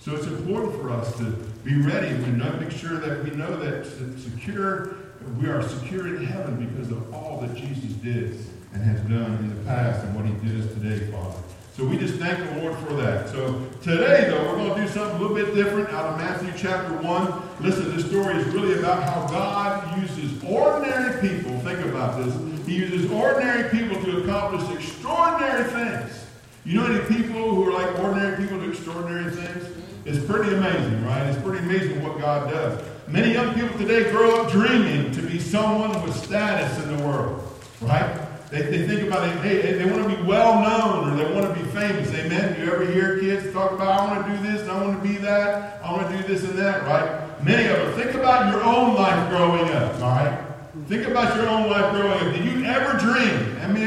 So 0.00 0.14
it's 0.14 0.26
important 0.26 0.80
for 0.80 0.90
us 0.90 1.16
to 1.18 1.24
be 1.64 1.74
ready. 1.82 2.14
We 2.22 2.30
know, 2.30 2.52
make 2.52 2.70
sure 2.70 2.98
that 2.98 3.24
we 3.24 3.30
know 3.30 3.56
that 3.58 3.86
secure, 4.18 4.96
we 5.38 5.48
are 5.48 5.62
secure 5.62 6.06
in 6.06 6.24
heaven 6.24 6.64
because 6.66 6.90
of 6.90 7.12
all 7.12 7.40
that 7.40 7.54
Jesus 7.54 7.92
did 7.94 8.38
and 8.72 8.82
has 8.82 9.00
done 9.02 9.36
in 9.38 9.48
the 9.50 9.64
past 9.64 10.04
and 10.04 10.14
what 10.14 10.24
he 10.24 10.32
did 10.48 10.64
us 10.64 10.72
today, 10.74 11.10
Father. 11.10 11.38
So 11.76 11.84
we 11.84 11.98
just 11.98 12.14
thank 12.14 12.38
the 12.38 12.62
Lord 12.62 12.74
for 12.78 12.94
that. 12.94 13.28
So 13.28 13.60
today, 13.82 14.30
though, 14.30 14.42
we're 14.48 14.56
going 14.56 14.74
to 14.76 14.80
do 14.80 14.88
something 14.88 15.18
a 15.18 15.20
little 15.20 15.36
bit 15.36 15.54
different 15.54 15.90
out 15.90 16.06
of 16.06 16.16
Matthew 16.16 16.50
chapter 16.56 16.94
1. 16.94 17.42
Listen, 17.60 17.94
this 17.94 18.06
story 18.06 18.36
is 18.36 18.46
really 18.46 18.78
about 18.78 19.02
how 19.02 19.26
God 19.26 20.00
uses 20.00 20.42
ordinary 20.42 21.20
people. 21.20 21.58
Think 21.60 21.80
about 21.80 22.24
this. 22.24 22.34
He 22.66 22.76
uses 22.76 23.10
ordinary 23.10 23.68
people 23.68 24.02
to 24.04 24.22
accomplish 24.22 24.74
extraordinary 24.74 25.64
things. 25.64 26.24
You 26.64 26.80
know 26.80 26.86
any 26.86 27.14
people 27.14 27.54
who 27.54 27.68
are 27.68 27.72
like 27.74 27.98
ordinary 27.98 28.38
people 28.38 28.58
do 28.58 28.70
extraordinary 28.70 29.30
things? 29.32 29.68
It's 30.06 30.24
pretty 30.24 30.54
amazing, 30.54 31.04
right? 31.04 31.26
It's 31.26 31.42
pretty 31.42 31.62
amazing 31.62 32.02
what 32.02 32.18
God 32.18 32.50
does. 32.50 32.82
Many 33.06 33.34
young 33.34 33.52
people 33.52 33.76
today 33.76 34.10
grow 34.10 34.40
up 34.40 34.50
dreaming 34.50 35.12
to 35.12 35.20
be 35.20 35.38
someone 35.38 36.02
with 36.02 36.16
status 36.16 36.82
in 36.82 36.96
the 36.96 37.04
world, 37.04 37.46
right? 37.82 38.25
They, 38.50 38.62
they 38.62 38.86
think 38.86 39.08
about 39.08 39.28
it, 39.28 39.36
hey, 39.42 39.72
they 39.72 39.90
want 39.90 40.08
to 40.08 40.16
be 40.16 40.22
well 40.22 40.60
known 40.62 41.12
or 41.12 41.16
they 41.16 41.34
want 41.34 41.52
to 41.52 41.62
be 41.62 41.68
famous. 41.70 42.08
Amen. 42.14 42.60
You 42.60 42.72
ever 42.72 42.84
hear 42.86 43.18
kids 43.18 43.52
talk 43.52 43.72
about, 43.72 44.00
I 44.00 44.06
want 44.06 44.26
to 44.26 44.36
do 44.36 44.52
this 44.52 44.62
and 44.62 44.70
I 44.70 44.86
want 44.86 45.02
to 45.02 45.08
be 45.08 45.16
that, 45.18 45.82
I 45.82 45.92
want 45.92 46.08
to 46.10 46.16
do 46.16 46.22
this 46.28 46.44
and 46.44 46.56
that, 46.58 46.82
right? 46.84 47.44
Many 47.44 47.68
of 47.68 47.78
them. 47.78 48.00
Think 48.00 48.14
about 48.14 48.52
your 48.52 48.62
own 48.62 48.94
life 48.94 49.28
growing 49.30 49.68
up, 49.70 49.94
all 49.96 50.10
right? 50.10 50.42
Think 50.86 51.08
about 51.08 51.34
your 51.36 51.48
own 51.48 51.68
life 51.68 51.92
growing 51.92 52.12
up. 52.12 52.34
Did 52.34 52.44
you 52.44 52.64
ever 52.64 52.96
dream? 52.98 53.56
I 53.62 53.66
mean, 53.66 53.84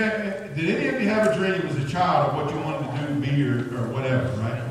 did 0.56 0.76
any 0.76 0.88
of 0.88 1.02
you 1.02 1.08
have 1.08 1.28
a 1.28 1.36
dream 1.38 1.62
as 1.66 1.78
a 1.78 1.88
child 1.88 2.32
of 2.32 2.36
what 2.36 2.54
you 2.54 2.60
wanted 2.60 3.00
to 3.00 3.08
do, 3.08 3.20
be, 3.22 3.48
or, 3.48 3.82
or 3.82 3.88
whatever, 3.94 4.28
right? 4.42 4.62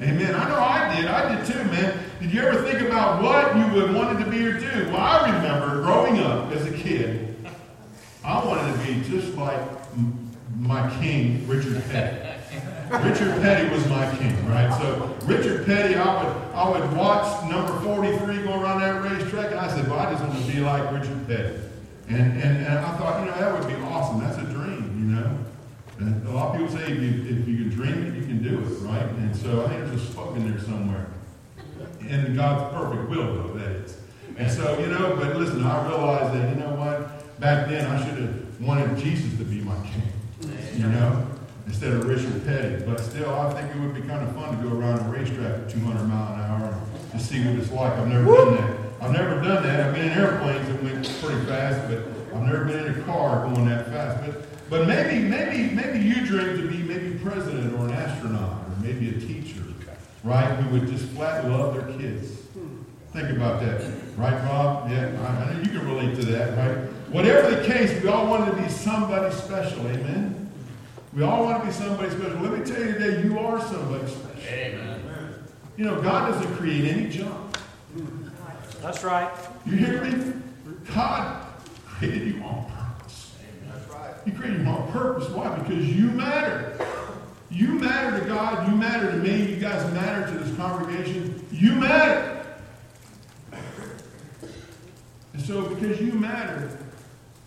Amen. 0.00 0.34
I 0.34 0.48
know 0.48 0.58
I 0.60 0.96
did. 0.96 1.06
I 1.06 1.34
did 1.34 1.46
too, 1.46 1.64
man. 1.64 1.98
Did 2.20 2.32
you 2.32 2.42
ever 2.42 2.62
think 2.62 2.80
about 2.86 3.22
what 3.22 3.56
you 3.56 3.74
would 3.74 3.94
wanted 3.94 4.24
to 4.24 4.30
be 4.30 4.44
or 4.46 4.58
do? 4.58 4.90
Well, 4.90 4.96
I 4.96 5.30
remember 5.32 5.82
growing 5.82 6.18
up 6.20 6.52
as 6.52 6.66
a 6.66 6.72
kid, 6.72 7.31
I 8.24 8.44
wanted 8.44 8.72
to 8.72 8.86
be 8.86 9.08
just 9.08 9.36
like 9.36 9.60
my 10.58 10.88
king, 11.00 11.46
Richard 11.48 11.82
Petty. 11.90 12.28
Richard 12.90 13.40
Petty 13.40 13.68
was 13.70 13.86
my 13.88 14.16
king, 14.16 14.48
right? 14.48 14.72
So 14.78 15.16
Richard 15.24 15.64
Petty, 15.66 15.94
I 15.94 16.22
would 16.22 16.42
I 16.54 16.68
would 16.68 16.96
watch 16.96 17.50
number 17.50 17.72
43 17.80 18.42
go 18.42 18.60
around 18.60 18.80
that 18.80 19.02
racetrack, 19.02 19.50
and 19.50 19.60
I 19.60 19.68
said, 19.74 19.88
well, 19.88 19.98
I 19.98 20.10
just 20.12 20.22
want 20.22 20.38
to 20.38 20.52
be 20.52 20.60
like 20.60 20.92
Richard 20.92 21.26
Petty. 21.26 21.58
And, 22.08 22.42
and, 22.42 22.66
and 22.66 22.78
I 22.78 22.96
thought, 22.98 23.20
you 23.20 23.30
know, 23.30 23.38
that 23.38 23.58
would 23.58 23.68
be 23.68 23.82
awesome. 23.84 24.20
That's 24.20 24.36
a 24.36 24.42
dream, 24.42 24.94
you 24.98 25.16
know. 25.16 25.38
And 25.98 26.26
a 26.26 26.32
lot 26.32 26.54
of 26.54 26.60
people 26.60 26.76
say 26.76 26.92
if 26.92 27.00
you, 27.00 27.38
if 27.40 27.48
you 27.48 27.56
can 27.56 27.70
dream 27.70 28.06
it, 28.06 28.14
you 28.14 28.26
can 28.26 28.42
do 28.42 28.58
it, 28.58 28.86
right? 28.86 29.02
And 29.02 29.34
so 29.34 29.64
I 29.64 29.68
think 29.68 29.86
there's 29.86 30.02
a 30.02 30.06
spoke 30.12 30.36
in 30.36 30.50
there 30.50 30.60
somewhere. 30.60 31.06
And 32.08 32.36
God's 32.36 32.74
perfect 32.74 33.08
will, 33.08 33.34
though, 33.34 33.54
that 33.54 33.70
is. 33.70 33.96
And 34.36 34.50
so, 34.50 34.78
you 34.78 34.86
know, 34.86 35.16
but 35.16 35.36
listen, 35.36 35.62
I 35.64 35.88
realized 35.88 36.34
that, 36.34 36.48
you 36.50 36.56
know 36.56 36.74
what? 36.74 37.21
Back 37.42 37.68
then, 37.68 37.84
I 37.90 37.98
should 38.06 38.18
have 38.20 38.60
wanted 38.60 38.96
Jesus 38.96 39.36
to 39.38 39.44
be 39.44 39.62
my 39.62 39.74
king, 39.88 40.12
you 40.76 40.86
know, 40.86 41.26
instead 41.66 41.90
of 41.90 42.06
Richard 42.06 42.46
Petty. 42.46 42.84
But 42.86 43.00
still, 43.00 43.34
I 43.34 43.52
think 43.52 43.74
it 43.74 43.80
would 43.80 43.96
be 43.96 44.02
kind 44.02 44.22
of 44.22 44.32
fun 44.36 44.56
to 44.56 44.62
go 44.62 44.78
around 44.78 45.00
a 45.00 45.10
racetrack 45.10 45.62
at 45.64 45.68
200 45.68 46.06
mile 46.06 46.34
an 46.34 46.40
hour 46.40 46.80
and 47.10 47.20
to 47.20 47.26
see 47.26 47.44
what 47.44 47.58
it's 47.58 47.72
like. 47.72 47.94
I've 47.94 48.06
never 48.06 48.26
done 48.26 48.54
that. 48.54 48.76
I've 49.00 49.10
never 49.10 49.42
done 49.42 49.60
that. 49.64 49.80
I've 49.80 49.92
been 49.92 50.12
in 50.12 50.18
airplanes 50.18 50.68
that 50.68 50.82
went 50.84 51.20
pretty 51.20 51.44
fast, 51.46 51.88
but 51.88 51.98
I've 52.32 52.46
never 52.46 52.64
been 52.64 52.86
in 52.86 53.00
a 53.00 53.02
car 53.02 53.44
going 53.52 53.66
that 53.66 53.86
fast. 53.86 54.24
But 54.24 54.70
but 54.70 54.86
maybe 54.86 55.24
maybe 55.24 55.74
maybe 55.74 55.98
you 55.98 56.24
dream 56.24 56.56
to 56.58 56.68
be 56.68 56.76
maybe 56.76 57.18
president 57.18 57.74
or 57.74 57.86
an 57.86 57.92
astronaut 57.94 58.68
or 58.68 58.76
maybe 58.80 59.08
a 59.08 59.18
teacher, 59.18 59.64
right? 60.22 60.46
Who 60.46 60.78
would 60.78 60.86
just 60.86 61.06
flat 61.06 61.50
love 61.50 61.74
their 61.74 61.92
kids. 61.98 62.38
Hmm. 62.54 62.84
Think 63.12 63.30
about 63.36 63.60
that, 63.62 63.82
right, 64.16 64.40
Bob? 64.44 64.88
Yeah, 64.92 65.08
I 65.08 65.44
know 65.44 65.51
you 65.51 65.51
can 65.51 65.51
relate 65.51 65.51
to 66.24 66.32
that, 66.32 66.56
right? 66.56 66.78
Whatever 67.10 67.54
the 67.54 67.66
case, 67.66 68.02
we 68.02 68.08
all 68.08 68.26
want 68.26 68.54
to 68.54 68.62
be 68.62 68.68
somebody 68.68 69.34
special. 69.34 69.80
Amen. 69.88 70.50
We 71.12 71.22
all 71.22 71.44
want 71.44 71.60
to 71.60 71.66
be 71.66 71.72
somebody 71.72 72.10
special. 72.10 72.40
Let 72.40 72.58
me 72.58 72.64
tell 72.64 72.80
you 72.80 72.94
today, 72.94 73.22
you 73.22 73.38
are 73.38 73.60
somebody 73.60 74.06
special. 74.08 74.32
Amen. 74.48 75.02
You 75.76 75.84
know, 75.86 76.00
God 76.00 76.32
doesn't 76.32 76.54
create 76.56 76.84
any 76.90 77.08
junk. 77.08 77.56
That's 78.80 79.04
right. 79.04 79.30
You 79.66 79.76
hear 79.76 80.02
me? 80.02 80.32
God 80.94 81.46
created 81.86 82.34
you 82.34 82.42
on 82.42 82.64
purpose. 82.66 83.32
That's 83.68 83.88
right. 83.90 84.14
He 84.24 84.30
created 84.32 84.62
you 84.62 84.68
on 84.68 84.90
purpose. 84.92 85.28
Why? 85.30 85.56
Because 85.58 85.86
you 85.94 86.06
matter. 86.08 86.78
You 87.50 87.68
matter 87.68 88.20
to 88.20 88.26
God. 88.26 88.68
You 88.68 88.76
matter 88.76 89.10
to 89.10 89.18
me. 89.18 89.50
You 89.50 89.56
guys 89.56 89.90
matter 89.92 90.32
to 90.32 90.38
this 90.38 90.56
congregation. 90.56 91.46
You 91.52 91.72
matter. 91.72 92.31
And 95.32 95.42
so, 95.42 95.68
because 95.68 96.00
you 96.00 96.12
matter, 96.12 96.70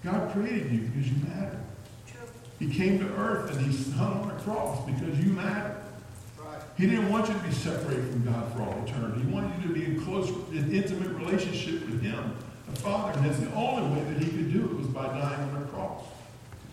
God 0.03 0.31
created 0.31 0.71
you 0.71 0.79
because 0.81 1.09
you 1.09 1.17
matter. 1.27 1.59
True. 2.07 2.27
He 2.59 2.73
came 2.73 2.99
to 2.99 3.05
earth 3.15 3.55
and 3.55 3.65
he 3.65 3.91
hung 3.93 4.23
on 4.23 4.31
a 4.31 4.39
cross 4.41 4.85
because 4.85 5.19
you 5.19 5.31
matter. 5.33 5.81
Right. 6.39 6.61
He 6.77 6.87
didn't 6.87 7.09
want 7.09 7.27
you 7.27 7.33
to 7.33 7.39
be 7.39 7.51
separated 7.51 8.09
from 8.09 8.25
God 8.25 8.53
for 8.53 8.61
all 8.61 8.83
eternity. 8.85 9.21
He 9.21 9.27
wanted 9.27 9.61
you 9.61 9.67
to 9.67 9.73
be 9.73 9.85
in 9.85 10.03
close, 10.03 10.29
in 10.51 10.71
intimate 10.71 11.09
relationship 11.09 11.87
with 11.87 12.01
Him, 12.01 12.35
the 12.71 12.79
Father. 12.79 13.17
And 13.17 13.29
that's 13.29 13.39
the 13.39 13.53
only 13.53 13.95
way 13.95 14.03
that 14.13 14.23
He 14.23 14.29
could 14.29 14.51
do 14.51 14.65
it 14.65 14.77
was 14.77 14.87
by 14.87 15.07
dying 15.07 15.49
on 15.49 15.63
a 15.63 15.65
cross. 15.65 16.03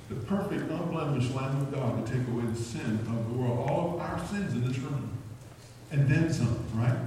The 0.09 0.15
perfect, 0.17 0.71
unblemished 0.71 1.35
Lamb 1.35 1.61
of 1.61 1.73
God 1.73 2.05
to 2.05 2.13
take 2.13 2.27
away 2.29 2.45
the 2.45 2.57
sin 2.57 3.01
of 3.09 3.31
the 3.31 3.39
world, 3.39 3.71
all 3.71 3.95
of 3.95 4.01
our 4.01 4.19
sins 4.27 4.53
in 4.53 4.67
this 4.67 4.79
room, 4.79 5.11
and 5.91 6.07
then 6.09 6.33
some. 6.33 6.59
Right? 6.75 6.99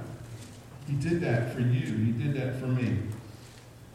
He 0.88 0.94
did 0.96 1.22
that 1.22 1.54
for 1.54 1.62
you. 1.62 1.82
He 1.82 2.12
did 2.12 2.36
that 2.36 2.60
for 2.60 2.68
me. 2.68 2.98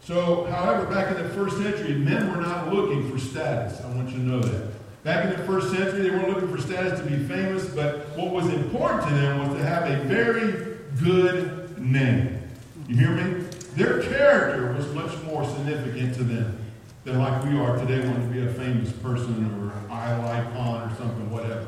So, 0.03 0.45
however, 0.45 0.87
back 0.87 1.15
in 1.15 1.21
the 1.21 1.29
first 1.29 1.57
century, 1.57 1.93
men 1.93 2.31
were 2.31 2.41
not 2.41 2.73
looking 2.73 3.09
for 3.09 3.19
status. 3.19 3.81
I 3.81 3.87
want 3.93 4.09
you 4.09 4.17
to 4.17 4.23
know 4.23 4.39
that. 4.39 4.71
Back 5.03 5.25
in 5.25 5.39
the 5.39 5.45
first 5.45 5.71
century, 5.71 6.01
they 6.01 6.09
weren't 6.09 6.29
looking 6.29 6.49
for 6.49 6.61
status 6.61 6.99
to 6.99 7.05
be 7.05 7.23
famous, 7.23 7.65
but 7.65 8.09
what 8.17 8.31
was 8.31 8.47
important 8.47 9.07
to 9.07 9.13
them 9.13 9.47
was 9.47 9.57
to 9.57 9.63
have 9.65 9.89
a 9.89 10.03
very 10.03 10.77
good 11.03 11.79
name. 11.79 12.41
You 12.87 12.97
hear 12.97 13.11
me? 13.11 13.45
Their 13.75 14.01
character 14.01 14.73
was 14.73 14.91
much 14.93 15.15
more 15.23 15.45
significant 15.45 16.15
to 16.15 16.23
them 16.23 16.57
than 17.03 17.19
like 17.19 17.43
we 17.45 17.57
are 17.57 17.77
today 17.77 18.05
wanting 18.05 18.27
to 18.27 18.33
be 18.33 18.45
a 18.45 18.53
famous 18.53 18.91
person 18.91 19.45
or 19.59 19.71
an 19.71 19.91
icon 20.21 20.91
or 20.91 20.95
something, 20.95 21.31
whatever. 21.31 21.65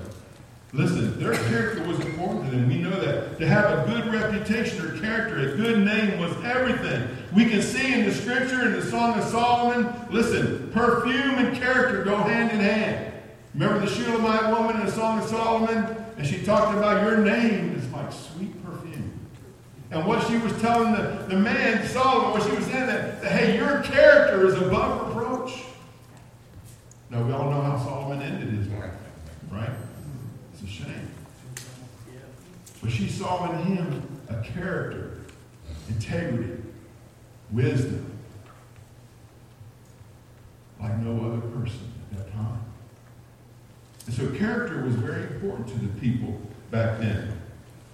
Listen, 0.73 1.19
their 1.19 1.35
character 1.35 1.87
was 1.87 1.99
important 1.99 2.49
to 2.49 2.51
them. 2.51 2.67
We 2.67 2.79
know 2.79 2.99
that. 2.99 3.37
To 3.37 3.47
have 3.47 3.65
a 3.65 3.91
good 3.91 4.11
reputation 4.11 4.83
or 4.83 4.99
character, 4.99 5.53
a 5.53 5.55
good 5.55 5.85
name 5.85 6.19
was 6.19 6.31
everything. 6.43 7.07
We 7.35 7.45
can 7.45 7.61
see 7.61 7.93
in 7.93 8.05
the 8.05 8.13
scripture, 8.13 8.65
in 8.65 8.73
the 8.73 8.81
Song 8.81 9.19
of 9.19 9.23
Solomon, 9.25 9.93
listen, 10.09 10.71
perfume 10.73 11.35
and 11.35 11.55
character 11.55 12.03
go 12.03 12.17
hand 12.17 12.51
in 12.51 12.59
hand. 12.59 13.13
Remember 13.53 13.85
the 13.85 13.91
Shulamite 13.91 14.49
woman 14.49 14.79
in 14.79 14.87
the 14.87 14.91
Song 14.91 15.19
of 15.19 15.25
Solomon? 15.25 15.95
And 16.17 16.25
she 16.25 16.43
talked 16.43 16.75
about 16.75 17.03
your 17.03 17.17
name 17.17 17.75
is 17.75 17.87
like 17.91 18.11
sweet 18.11 18.63
perfume. 18.65 19.11
And 19.91 20.07
what 20.07 20.25
she 20.27 20.37
was 20.39 20.59
telling 20.59 20.93
the, 20.93 21.25
the 21.29 21.35
man, 21.35 21.87
Solomon, 21.87 22.31
what 22.31 22.49
she 22.49 22.55
was 22.55 22.65
saying 22.65 22.87
that 22.87 23.23
hey, 23.23 23.57
your 23.57 23.83
character 23.83 24.47
is 24.47 24.55
above 24.55 25.07
reproach. 25.07 25.65
Now, 27.11 27.23
we 27.23 27.31
all 27.31 27.51
know 27.51 27.61
how 27.61 27.77
Solomon 27.77 28.23
ended 28.23 28.49
his 28.49 28.67
life, 28.69 28.91
right? 29.51 29.69
Shame. 30.83 31.09
But 32.81 32.91
she 32.91 33.07
saw 33.07 33.51
in 33.51 33.63
him 33.63 34.19
a 34.29 34.41
character, 34.41 35.21
integrity, 35.89 36.61
wisdom, 37.51 38.11
like 40.81 40.97
no 40.99 41.25
other 41.25 41.41
person 41.47 41.91
at 42.11 42.17
that 42.17 42.33
time. 42.33 42.59
And 44.05 44.15
so 44.15 44.27
character 44.31 44.83
was 44.83 44.95
very 44.95 45.23
important 45.23 45.67
to 45.69 45.79
the 45.79 45.99
people 45.99 46.39
back 46.71 46.99
then. 46.99 47.39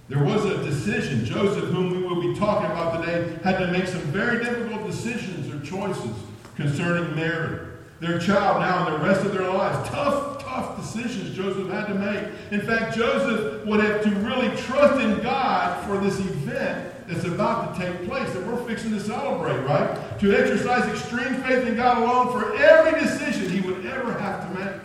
There 0.07 0.23
was 0.23 0.43
a 0.45 0.63
decision. 0.63 1.23
Joseph, 1.23 1.65
whom 1.65 1.91
we 1.91 2.01
will 2.01 2.19
be 2.19 2.33
talking 2.39 2.71
about 2.71 2.99
today, 2.99 3.37
had 3.43 3.59
to 3.59 3.67
make 3.67 3.85
some 3.85 4.01
very 4.01 4.43
difficult 4.43 4.87
decisions 4.87 5.53
or 5.53 5.63
choices 5.63 6.15
concerning 6.55 7.15
Mary, 7.15 7.59
their 7.99 8.17
child 8.17 8.61
now 8.61 8.87
and 8.87 8.95
the 8.95 9.07
rest 9.07 9.23
of 9.23 9.33
their 9.33 9.47
lives. 9.47 9.87
Tough, 9.89 10.38
tough 10.49 10.75
decisions 10.77 11.35
Joseph 11.35 11.69
had 11.69 11.85
to 11.87 11.93
make. 11.93 12.23
In 12.51 12.61
fact, 12.61 12.95
Joseph 12.95 13.65
would 13.65 13.79
have 13.81 14.01
to 14.03 14.09
really 14.09 14.55
trust 14.57 14.99
in 15.01 15.21
God 15.21 15.85
for 15.85 15.97
this 15.97 16.19
event 16.19 16.91
that's 17.07 17.25
about 17.25 17.75
to 17.75 17.81
take 17.81 18.07
place 18.07 18.31
that 18.33 18.45
we're 18.45 18.63
fixing 18.65 18.91
to 18.91 18.99
celebrate, 18.99 19.59
right? 19.59 20.19
To 20.19 20.35
exercise 20.35 20.87
extreme 20.89 21.35
faith 21.43 21.67
in 21.67 21.75
God 21.75 21.99
alone 21.99 22.31
for 22.31 22.55
every 22.55 22.99
decision 22.99 23.49
he 23.49 23.61
would 23.61 23.85
ever 23.85 24.13
have 24.13 24.47
to 24.47 24.59
make. 24.59 24.81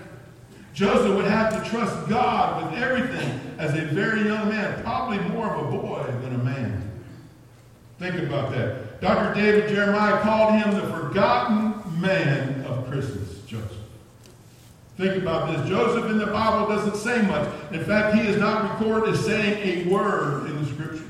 Joseph 0.74 1.14
would 1.16 1.26
have 1.26 1.62
to 1.62 1.70
trust 1.70 2.08
God 2.08 2.64
with 2.64 2.82
everything 2.82 3.40
as 3.58 3.74
a 3.74 3.82
very 3.86 4.24
young 4.24 4.48
man, 4.48 4.82
probably 4.82 5.18
more 5.30 5.54
of 5.54 5.72
a 5.72 5.78
boy 5.78 6.04
than 6.22 6.34
a 6.34 6.44
man. 6.44 6.90
Think 7.98 8.16
about 8.16 8.50
that. 8.52 9.00
Dr. 9.00 9.40
David 9.40 9.68
Jeremiah 9.70 10.20
called 10.20 10.54
him 10.54 10.74
the 10.74 10.86
forgotten 10.88 12.00
man. 12.00 12.53
Think 14.96 15.22
about 15.22 15.50
this. 15.50 15.68
Joseph 15.68 16.08
in 16.10 16.18
the 16.18 16.26
Bible 16.26 16.68
doesn't 16.68 16.96
say 16.96 17.20
much. 17.22 17.48
In 17.72 17.84
fact, 17.84 18.14
he 18.16 18.22
is 18.22 18.36
not 18.36 18.78
recorded 18.78 19.14
as 19.14 19.24
saying 19.24 19.86
a 19.86 19.90
word 19.92 20.48
in 20.50 20.62
the 20.62 20.70
scriptures. 20.70 21.00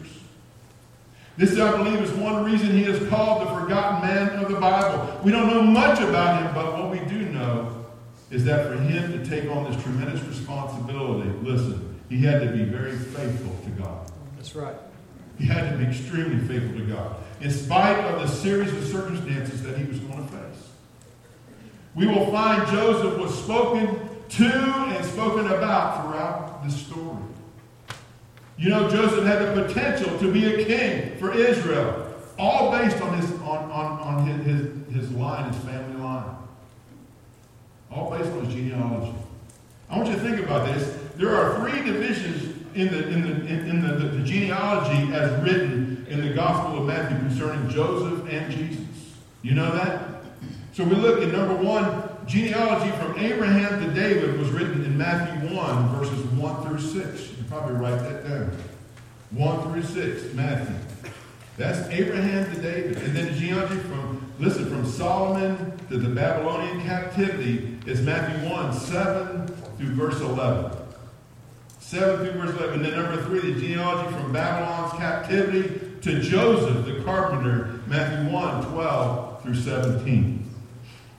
This, 1.37 1.59
I 1.59 1.77
believe, 1.77 2.01
is 2.01 2.11
one 2.13 2.45
reason 2.45 2.71
he 2.71 2.85
is 2.85 3.09
called 3.09 3.47
the 3.47 3.61
forgotten 3.61 4.09
man 4.09 4.31
of 4.43 4.51
the 4.51 4.59
Bible. 4.59 5.21
We 5.23 5.33
don't 5.33 5.49
know 5.49 5.63
much 5.63 6.01
about 6.01 6.43
him, 6.43 6.55
but 6.55 6.79
what 6.79 6.91
we 6.91 7.01
do 7.11 7.29
know 7.31 7.85
is 8.31 8.45
that 8.45 8.69
for 8.69 8.77
him 8.77 9.13
to 9.13 9.29
take 9.29 9.51
on 9.51 9.71
this 9.71 9.83
tremendous 9.83 10.23
responsibility, 10.23 11.29
listen, 11.43 12.01
he 12.09 12.23
had 12.23 12.41
to 12.41 12.53
be 12.53 12.65
very 12.65 12.97
faithful 12.97 13.55
to 13.65 13.71
God. 13.83 14.11
That's 14.37 14.55
right. 14.55 14.77
He 15.39 15.47
had 15.47 15.73
to 15.73 15.77
be 15.77 15.85
extremely 15.85 16.39
faithful 16.47 16.79
to 16.79 16.87
God, 16.87 17.17
in 17.41 17.51
spite 17.51 17.99
of 17.99 18.21
the 18.23 18.29
series 18.29 18.73
of 18.73 18.85
circumstances 18.85 19.63
that 19.65 19.77
he 19.77 19.85
was 19.85 19.99
going. 19.99 20.14
We 21.95 22.07
will 22.07 22.31
find 22.31 22.67
Joseph 22.71 23.19
was 23.19 23.37
spoken 23.39 24.09
to 24.31 24.47
and 24.47 25.05
spoken 25.05 25.47
about 25.47 26.03
throughout 26.03 26.65
the 26.65 26.71
story. 26.71 27.23
You 28.57 28.71
know, 28.71 28.89
Joseph 28.89 29.25
had 29.25 29.41
the 29.43 29.65
potential 29.65 30.19
to 30.19 30.33
be 30.33 30.47
a 30.47 30.65
king 30.65 31.19
for 31.19 31.33
Israel, 31.33 32.15
all 32.39 32.71
based 32.71 33.01
on 33.01 33.19
his 33.19 33.31
on, 33.41 33.71
on, 33.71 34.01
on 34.01 34.27
his, 34.27 34.47
his, 34.47 34.95
his 34.95 35.11
line, 35.13 35.53
his 35.53 35.63
family 35.65 36.01
line. 36.01 36.37
All 37.91 38.11
based 38.11 38.31
on 38.33 38.45
his 38.45 38.55
genealogy. 38.55 39.15
I 39.91 39.97
want 39.97 40.09
you 40.09 40.15
to 40.15 40.21
think 40.21 40.41
about 40.41 40.67
this. 40.67 40.99
There 41.17 41.35
are 41.35 41.59
three 41.61 41.83
divisions 41.85 42.55
in 42.75 42.89
the, 42.89 43.09
in 43.09 43.23
the, 43.23 43.47
in, 43.47 43.69
in 43.69 43.83
the, 43.83 43.95
the, 43.95 44.09
the 44.19 44.25
genealogy 44.25 45.13
as 45.13 45.31
written 45.45 46.07
in 46.09 46.27
the 46.27 46.35
Gospel 46.35 46.79
of 46.81 46.87
Matthew 46.87 47.19
concerning 47.19 47.69
Joseph 47.71 48.29
and 48.29 48.53
Jesus. 48.53 48.85
You 49.43 49.53
know 49.53 49.71
that? 49.73 50.14
So 50.75 50.83
we 50.83 50.97
look 50.97 51.23
at 51.23 51.29
number 51.29 51.55
one, 51.55 52.03
genealogy 52.27 52.91
from 52.99 53.17
Abraham 53.17 53.81
to 53.81 53.95
David 53.95 54.37
was 54.41 54.49
written 54.49 54.85
in 54.85 54.99
Matthew 54.99 55.57
1, 55.57 55.89
verses 55.91 56.25
1 56.25 56.67
through 56.67 56.81
6. 56.81 57.31
You 57.39 57.45
probably 57.49 57.77
write 57.77 58.01
that 58.01 58.29
down. 58.29 58.51
1 59.31 59.63
through 59.63 59.85
6, 59.85 60.35
Matthew. 60.35 60.75
That's 61.57 61.89
Abraham 61.91 62.53
to 62.53 62.61
David. 62.61 62.97
And 62.97 63.15
then 63.15 63.33
genealogy 63.39 63.77
from, 63.83 64.29
listen, 64.41 64.69
from 64.69 64.85
Solomon 64.85 65.79
to 65.91 65.97
the 65.97 66.09
Babylonian 66.09 66.85
captivity 66.85 67.79
is 67.87 68.03
Matthew 68.03 68.51
1, 68.51 68.73
7 68.73 69.47
through 69.79 69.95
verse 69.95 70.21
11. 70.21 70.77
7 71.79 72.17
through 72.19 72.33
verse 72.33 72.59
11. 72.59 72.75
And 72.75 72.85
then 72.85 73.01
number 73.01 73.23
3, 73.23 73.53
the 73.53 73.61
genealogy 73.61 74.13
from 74.13 74.33
Babylon's 74.33 74.93
captivity 74.95 75.81
to 76.01 76.21
Joseph, 76.21 76.85
the 76.85 77.01
carpenter, 77.05 77.79
Matthew 77.87 78.33
1, 78.33 78.73
12 78.73 79.43
through 79.45 79.55
17. 79.55 80.44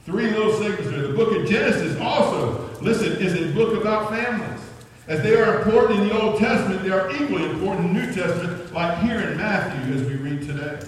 Three 0.05 0.29
little 0.29 0.55
there. 0.59 1.07
The 1.07 1.13
book 1.13 1.35
of 1.35 1.47
Genesis 1.47 1.99
also, 1.99 2.69
listen, 2.79 3.13
is 3.13 3.33
a 3.33 3.51
book 3.55 3.81
about 3.81 4.11
families. 4.11 4.61
As 5.07 5.23
they 5.23 5.35
are 5.35 5.61
important 5.61 5.99
in 5.99 6.07
the 6.07 6.21
Old 6.21 6.39
Testament, 6.39 6.83
they 6.83 6.91
are 6.91 7.09
equally 7.11 7.43
important 7.43 7.87
in 7.87 7.93
the 7.95 8.01
New 8.01 8.13
Testament, 8.13 8.71
like 8.71 8.99
here 8.99 9.19
in 9.19 9.37
Matthew 9.37 9.95
as 9.95 10.03
we 10.03 10.15
read 10.15 10.41
today. 10.41 10.79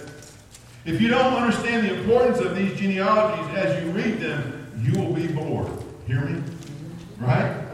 If 0.84 1.00
you 1.00 1.08
don't 1.08 1.34
understand 1.34 1.88
the 1.88 1.98
importance 1.98 2.38
of 2.38 2.56
these 2.56 2.78
genealogies 2.78 3.56
as 3.56 3.84
you 3.84 3.90
read 3.90 4.20
them, 4.20 4.66
you 4.82 5.00
will 5.00 5.12
be 5.12 5.26
bored. 5.26 5.68
Hear 6.06 6.20
me? 6.20 6.40
Right? 7.18 7.64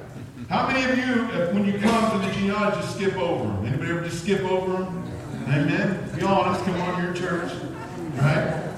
How 0.48 0.66
many 0.66 0.90
of 0.90 0.96
you, 0.96 1.24
uh, 1.24 1.52
when 1.52 1.66
you 1.66 1.78
come 1.78 2.20
to 2.20 2.26
the 2.26 2.32
genealogy, 2.32 2.80
just 2.80 2.96
skip 2.96 3.16
over 3.16 3.44
them? 3.44 3.66
Anybody 3.66 3.90
ever 3.90 4.04
just 4.04 4.22
skip 4.22 4.40
over 4.44 4.84
them? 4.84 5.12
Amen? 5.48 6.10
Be 6.16 6.22
honest, 6.22 6.64
come 6.64 6.80
on, 6.80 7.02
your 7.02 7.12
church. 7.12 7.52
Right? 8.16 8.73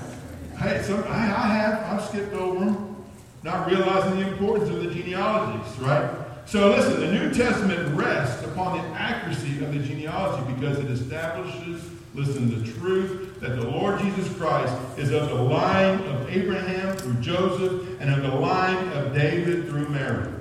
Hey, 0.59 0.83
some, 0.83 1.05
I, 1.05 1.17
I 1.17 1.47
have. 1.49 1.85
I've 1.85 2.09
skipped 2.09 2.33
over 2.33 2.65
them, 2.65 3.05
not 3.43 3.71
realizing 3.71 4.21
the 4.21 4.29
importance 4.31 4.71
of 4.71 4.83
the 4.83 4.91
genealogies, 4.91 5.79
right? 5.79 6.11
So 6.47 6.71
listen, 6.71 7.01
the 7.01 7.13
New 7.13 7.35
Testament 7.35 7.95
rests 7.95 8.43
upon 8.45 8.79
the 8.79 8.85
accuracy 8.99 9.63
of 9.63 9.75
the 9.75 9.81
genealogy 9.81 10.55
because 10.55 10.79
it 10.79 10.91
establishes, 10.91 11.85
listen, 12.15 12.65
the 12.65 12.73
truth 12.73 13.41
that 13.41 13.57
the 13.57 13.69
Lord 13.69 13.99
Jesus 13.99 14.33
Christ 14.37 14.73
is 14.97 15.11
of 15.13 15.29
the 15.29 15.35
line 15.35 15.99
of 16.05 16.31
Abraham 16.31 16.97
through 16.97 17.15
Joseph 17.15 18.01
and 18.01 18.11
of 18.11 18.23
the 18.23 18.39
line 18.39 18.89
of 18.91 19.13
David 19.13 19.69
through 19.69 19.89
Mary. 19.89 20.33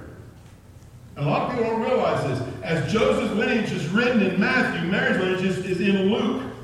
And 1.17 1.27
a 1.27 1.29
lot 1.29 1.49
of 1.49 1.55
people 1.57 1.71
don't 1.71 1.81
realize 1.81 2.23
this. 2.23 2.47
As 2.61 2.91
Joseph's 2.91 3.33
lineage 3.33 3.71
is 3.71 3.87
written 3.89 4.21
in 4.21 4.39
Matthew, 4.39 4.89
Mary's 4.89 5.17
lineage 5.17 5.43
is, 5.43 5.57
is 5.65 5.81
in 5.81 6.13
Luke. 6.13 6.54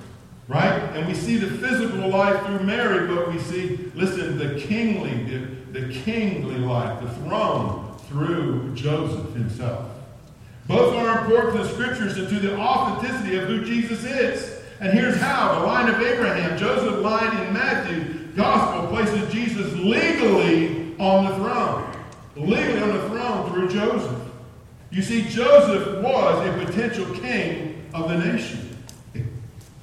Right? 0.47 0.79
And 0.95 1.07
we 1.07 1.13
see 1.13 1.37
the 1.37 1.57
physical 1.57 2.09
life 2.09 2.45
through 2.45 2.63
Mary, 2.63 3.07
but 3.07 3.31
we 3.31 3.39
see, 3.39 3.91
listen, 3.95 4.37
the 4.37 4.59
kingly, 4.59 5.23
the, 5.23 5.79
the 5.79 5.93
kingly 5.93 6.57
life, 6.57 7.01
the 7.01 7.09
throne 7.23 7.97
through 8.07 8.75
Joseph 8.75 9.33
himself. 9.33 9.89
Both 10.67 10.95
are 10.95 11.21
important 11.21 11.55
to 11.55 11.63
the 11.63 11.69
scriptures 11.69 12.17
and 12.17 12.27
to 12.29 12.39
the 12.39 12.57
authenticity 12.57 13.37
of 13.37 13.47
who 13.47 13.63
Jesus 13.63 14.03
is. 14.03 14.61
And 14.79 14.93
here's 14.93 15.17
how. 15.17 15.59
The 15.59 15.65
line 15.67 15.89
of 15.93 16.01
Abraham, 16.01 16.57
Joseph 16.57 16.99
line 17.01 17.45
in 17.45 17.53
Matthew, 17.53 18.27
gospel 18.35 18.87
places 18.87 19.31
Jesus 19.31 19.73
legally 19.75 20.95
on 20.97 21.25
the 21.25 21.35
throne. 21.35 21.93
Legally 22.35 22.81
on 22.81 22.89
the 22.89 23.09
throne 23.09 23.51
through 23.51 23.69
Joseph. 23.69 24.19
You 24.89 25.01
see, 25.01 25.23
Joseph 25.29 26.03
was 26.03 26.47
a 26.47 26.65
potential 26.65 27.05
king 27.15 27.89
of 27.93 28.09
the 28.09 28.17
nation. 28.17 28.60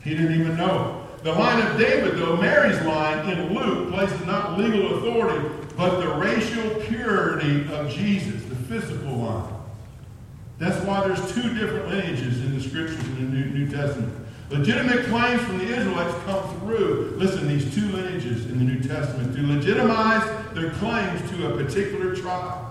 He 0.09 0.15
didn't 0.15 0.41
even 0.41 0.57
know. 0.57 1.07
The 1.23 1.33
line 1.33 1.67
of 1.67 1.79
David, 1.79 2.17
though, 2.17 2.37
Mary's 2.37 2.81
line 2.83 3.29
in 3.29 3.55
Luke, 3.55 3.93
places 3.93 4.25
not 4.25 4.59
legal 4.59 4.97
authority, 4.97 5.47
but 5.77 6.01
the 6.01 6.09
racial 6.09 6.71
purity 6.87 7.71
of 7.75 7.91
Jesus, 7.91 8.43
the 8.45 8.55
physical 8.55 9.17
line. 9.17 9.53
That's 10.59 10.83
why 10.87 11.07
there's 11.07 11.21
two 11.35 11.55
different 11.55 11.89
lineages 11.89 12.41
in 12.41 12.57
the 12.57 12.65
scriptures 12.67 13.05
in 13.05 13.15
the 13.17 13.37
New, 13.37 13.45
New 13.51 13.71
Testament. 13.71 14.15
Legitimate 14.49 15.05
claims 15.07 15.43
from 15.43 15.59
the 15.59 15.77
Israelites 15.77 16.17
come 16.25 16.59
through, 16.61 17.13
listen, 17.17 17.47
these 17.47 17.75
two 17.75 17.87
lineages 17.93 18.47
in 18.47 18.59
the 18.59 18.65
New 18.65 18.81
Testament 18.81 19.37
to 19.37 19.47
legitimize 19.47 20.25
their 20.55 20.71
claims 20.71 21.31
to 21.33 21.53
a 21.53 21.63
particular 21.63 22.17
tribe. 22.17 22.65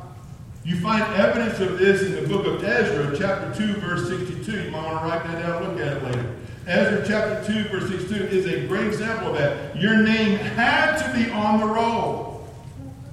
You 0.65 0.79
find 0.79 1.03
evidence 1.13 1.59
of 1.59 1.77
this 1.77 2.01
in 2.01 2.15
the 2.15 2.27
book 2.27 2.47
of 2.47 2.63
Ezra, 2.63 3.15
chapter 3.15 3.53
2, 3.63 3.73
verse 3.75 4.09
62. 4.09 4.63
You 4.63 4.71
might 4.71 4.83
want 4.83 4.99
to 5.01 5.07
write 5.07 5.23
that 5.25 5.43
down 5.43 5.63
look 5.63 5.79
at 5.79 5.97
it 5.97 6.03
later. 6.03 6.35
Ezra 6.67 7.01
chapter 7.07 7.53
2, 7.53 7.69
verse 7.69 7.87
62 7.87 8.25
is 8.25 8.45
a 8.45 8.67
great 8.67 8.87
example 8.87 9.29
of 9.29 9.37
that. 9.37 9.77
Your 9.77 9.95
name 9.95 10.37
had 10.37 10.97
to 10.97 11.17
be 11.17 11.31
on 11.31 11.61
the 11.61 11.65
roll. 11.65 12.45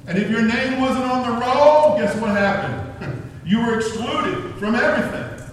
And 0.08 0.18
if 0.18 0.28
your 0.28 0.42
name 0.42 0.80
wasn't 0.80 1.04
on 1.04 1.22
the 1.22 1.46
roll, 1.46 1.96
guess 1.96 2.16
what 2.16 2.30
happened? 2.30 3.30
you 3.46 3.64
were 3.64 3.78
excluded 3.78 4.56
from 4.56 4.74
everything. 4.74 5.48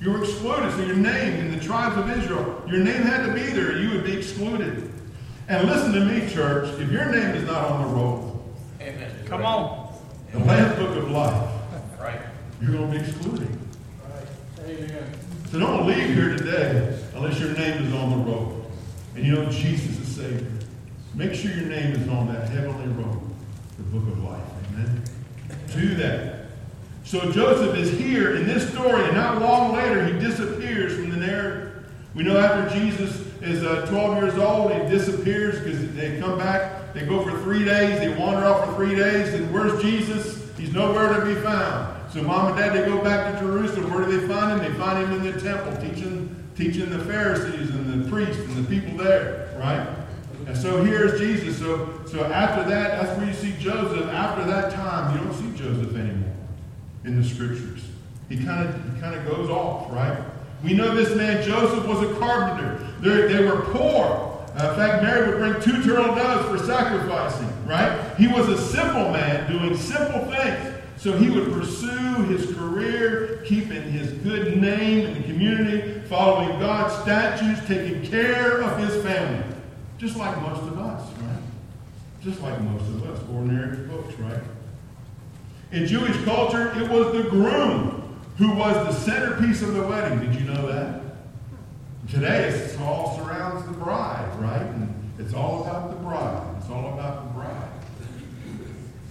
You 0.00 0.12
were 0.12 0.22
excluded. 0.22 0.70
So 0.74 0.84
your 0.84 0.94
name 0.94 1.34
in 1.40 1.50
the 1.50 1.58
tribes 1.58 1.96
of 1.96 2.16
Israel, 2.16 2.62
your 2.68 2.78
name 2.78 3.02
had 3.02 3.26
to 3.26 3.32
be 3.32 3.50
there. 3.50 3.76
You 3.76 3.90
would 3.90 4.04
be 4.04 4.16
excluded. 4.16 4.92
And 5.48 5.68
listen 5.68 5.92
to 5.94 6.04
me, 6.04 6.32
church. 6.32 6.68
If 6.80 6.92
your 6.92 7.06
name 7.06 7.34
is 7.34 7.44
not 7.44 7.64
on 7.64 7.88
the 7.88 7.94
roll, 7.94 8.44
Amen. 8.80 9.10
Come 9.26 9.44
on. 9.44 9.92
The 10.30 10.38
Lamb's 10.38 10.78
Book 10.78 10.96
of 10.96 11.10
Life, 11.10 11.50
right. 12.00 12.20
you're 12.60 12.70
going 12.70 12.92
to 12.92 12.98
be 12.98 13.04
excluded. 13.04 13.48
Right. 14.08 14.68
Amen. 14.68 15.12
So 15.50 15.58
don't 15.58 15.88
leave 15.88 16.14
here 16.14 16.36
today 16.36 17.01
unless 17.22 17.38
your 17.38 17.54
name 17.54 17.84
is 17.84 17.94
on 17.94 18.10
the 18.10 18.16
roll. 18.16 18.66
And 19.14 19.24
you 19.24 19.32
know 19.32 19.48
Jesus 19.48 19.96
is 20.00 20.16
Savior. 20.16 20.50
make 21.14 21.34
sure 21.34 21.52
your 21.52 21.66
name 21.66 21.92
is 21.92 22.08
on 22.08 22.26
that 22.32 22.48
heavenly 22.48 22.88
roll, 23.00 23.22
the 23.76 23.84
book 23.84 24.08
of 24.08 24.24
life. 24.24 24.42
Amen. 24.72 25.04
Do 25.72 25.94
that. 25.96 26.46
So 27.04 27.30
Joseph 27.30 27.76
is 27.76 27.96
here 27.96 28.36
in 28.36 28.46
this 28.46 28.68
story, 28.70 29.04
and 29.04 29.14
not 29.14 29.40
long 29.40 29.72
later 29.72 30.04
he 30.04 30.18
disappears 30.18 30.96
from 30.96 31.10
the 31.10 31.16
narrative. 31.16 31.84
We 32.16 32.24
know 32.24 32.38
after 32.38 32.76
Jesus 32.76 33.24
is 33.40 33.62
uh, 33.62 33.86
12 33.86 34.22
years 34.22 34.38
old, 34.38 34.72
he 34.72 34.80
disappears 34.88 35.60
because 35.60 35.94
they 35.94 36.18
come 36.18 36.38
back. 36.38 36.92
They 36.92 37.06
go 37.06 37.22
for 37.22 37.38
three 37.42 37.64
days. 37.64 38.00
They 38.00 38.08
wander 38.18 38.44
off 38.46 38.68
for 38.68 38.74
three 38.74 38.96
days. 38.96 39.32
And 39.34 39.52
where's 39.52 39.80
Jesus? 39.80 40.42
He's 40.58 40.72
nowhere 40.72 41.20
to 41.20 41.24
be 41.24 41.40
found. 41.40 42.12
So 42.12 42.22
mom 42.22 42.48
and 42.48 42.56
dad, 42.56 42.72
they 42.72 42.84
go 42.84 43.00
back 43.02 43.32
to 43.32 43.40
Jerusalem. 43.40 43.92
Where 43.92 44.04
do 44.04 44.20
they 44.20 44.26
find 44.26 44.60
him? 44.60 44.72
They 44.72 44.78
find 44.78 45.04
him 45.04 45.12
in 45.12 45.32
the 45.32 45.40
temple, 45.40 45.74
teaching, 45.80 46.41
teaching 46.56 46.90
the 46.90 46.98
Pharisees 47.04 47.70
and 47.70 48.04
the 48.04 48.10
priests 48.10 48.36
and 48.36 48.64
the 48.64 48.80
people 48.80 48.96
there, 48.98 49.56
right? 49.58 49.86
And 50.46 50.56
so 50.56 50.82
here's 50.82 51.18
Jesus. 51.20 51.58
So, 51.58 52.00
so 52.06 52.24
after 52.24 52.68
that, 52.68 53.00
that's 53.00 53.18
where 53.18 53.26
you 53.26 53.34
see 53.34 53.54
Joseph. 53.58 54.06
After 54.08 54.44
that 54.44 54.72
time, 54.72 55.16
you 55.16 55.24
don't 55.24 55.34
see 55.34 55.56
Joseph 55.56 55.94
anymore 55.96 56.34
in 57.04 57.20
the 57.20 57.26
scriptures. 57.26 57.84
He 58.28 58.44
kind 58.44 58.68
of 58.68 58.94
he 58.94 59.00
kind 59.00 59.14
of 59.14 59.26
goes 59.26 59.48
off, 59.50 59.92
right? 59.92 60.18
We 60.64 60.74
know 60.74 60.94
this 60.94 61.14
man 61.16 61.44
Joseph 61.44 61.86
was 61.86 62.02
a 62.08 62.14
carpenter. 62.18 62.86
They're, 63.00 63.28
they 63.28 63.44
were 63.44 63.62
poor. 63.72 64.28
Uh, 64.54 64.70
in 64.70 64.76
fact, 64.76 65.02
Mary 65.02 65.28
would 65.28 65.38
bring 65.38 65.62
two 65.62 65.82
turtle 65.82 66.14
doves 66.14 66.48
for 66.48 66.66
sacrificing, 66.66 67.48
right? 67.66 68.14
He 68.16 68.28
was 68.28 68.48
a 68.48 68.58
simple 68.58 69.10
man 69.10 69.50
doing 69.50 69.76
simple 69.76 70.30
things. 70.30 70.76
So 70.98 71.16
he 71.16 71.30
would 71.30 71.52
pursue 71.52 72.14
his 72.26 72.54
career, 72.54 73.42
keeping 73.44 73.82
his 73.90 74.12
good 74.22 74.60
name 74.60 75.06
in 75.06 75.14
the 75.14 75.22
community, 75.24 76.01
following 76.12 76.58
God's 76.58 76.94
statutes, 77.02 77.66
taking 77.66 78.04
care 78.04 78.60
of 78.60 78.78
his 78.78 79.02
family. 79.02 79.42
Just 79.96 80.14
like 80.18 80.38
most 80.42 80.60
of 80.60 80.78
us, 80.78 81.10
right? 81.20 81.42
Just 82.20 82.42
like 82.42 82.60
most 82.60 82.82
of 82.82 83.02
us, 83.08 83.18
ordinary 83.32 83.88
folks, 83.88 84.12
right? 84.18 84.42
In 85.70 85.86
Jewish 85.86 86.22
culture, 86.24 86.70
it 86.78 86.90
was 86.90 87.14
the 87.14 87.30
groom 87.30 88.18
who 88.36 88.54
was 88.54 88.74
the 88.74 88.92
centerpiece 88.92 89.62
of 89.62 89.72
the 89.72 89.86
wedding. 89.86 90.18
Did 90.18 90.38
you 90.38 90.46
know 90.46 90.66
that? 90.70 91.00
Today, 92.10 92.48
it 92.48 92.78
all 92.78 93.16
surrounds 93.16 93.64
the 93.64 93.72
bride, 93.72 94.38
right? 94.38 94.60
And 94.60 94.94
it's 95.18 95.32
all 95.32 95.62
about 95.62 95.88
the 95.88 95.96
bride. 95.96 96.56
It's 96.58 96.68
all 96.68 96.92
about 96.92 97.24
the 97.24 97.40
bride. 97.40 97.70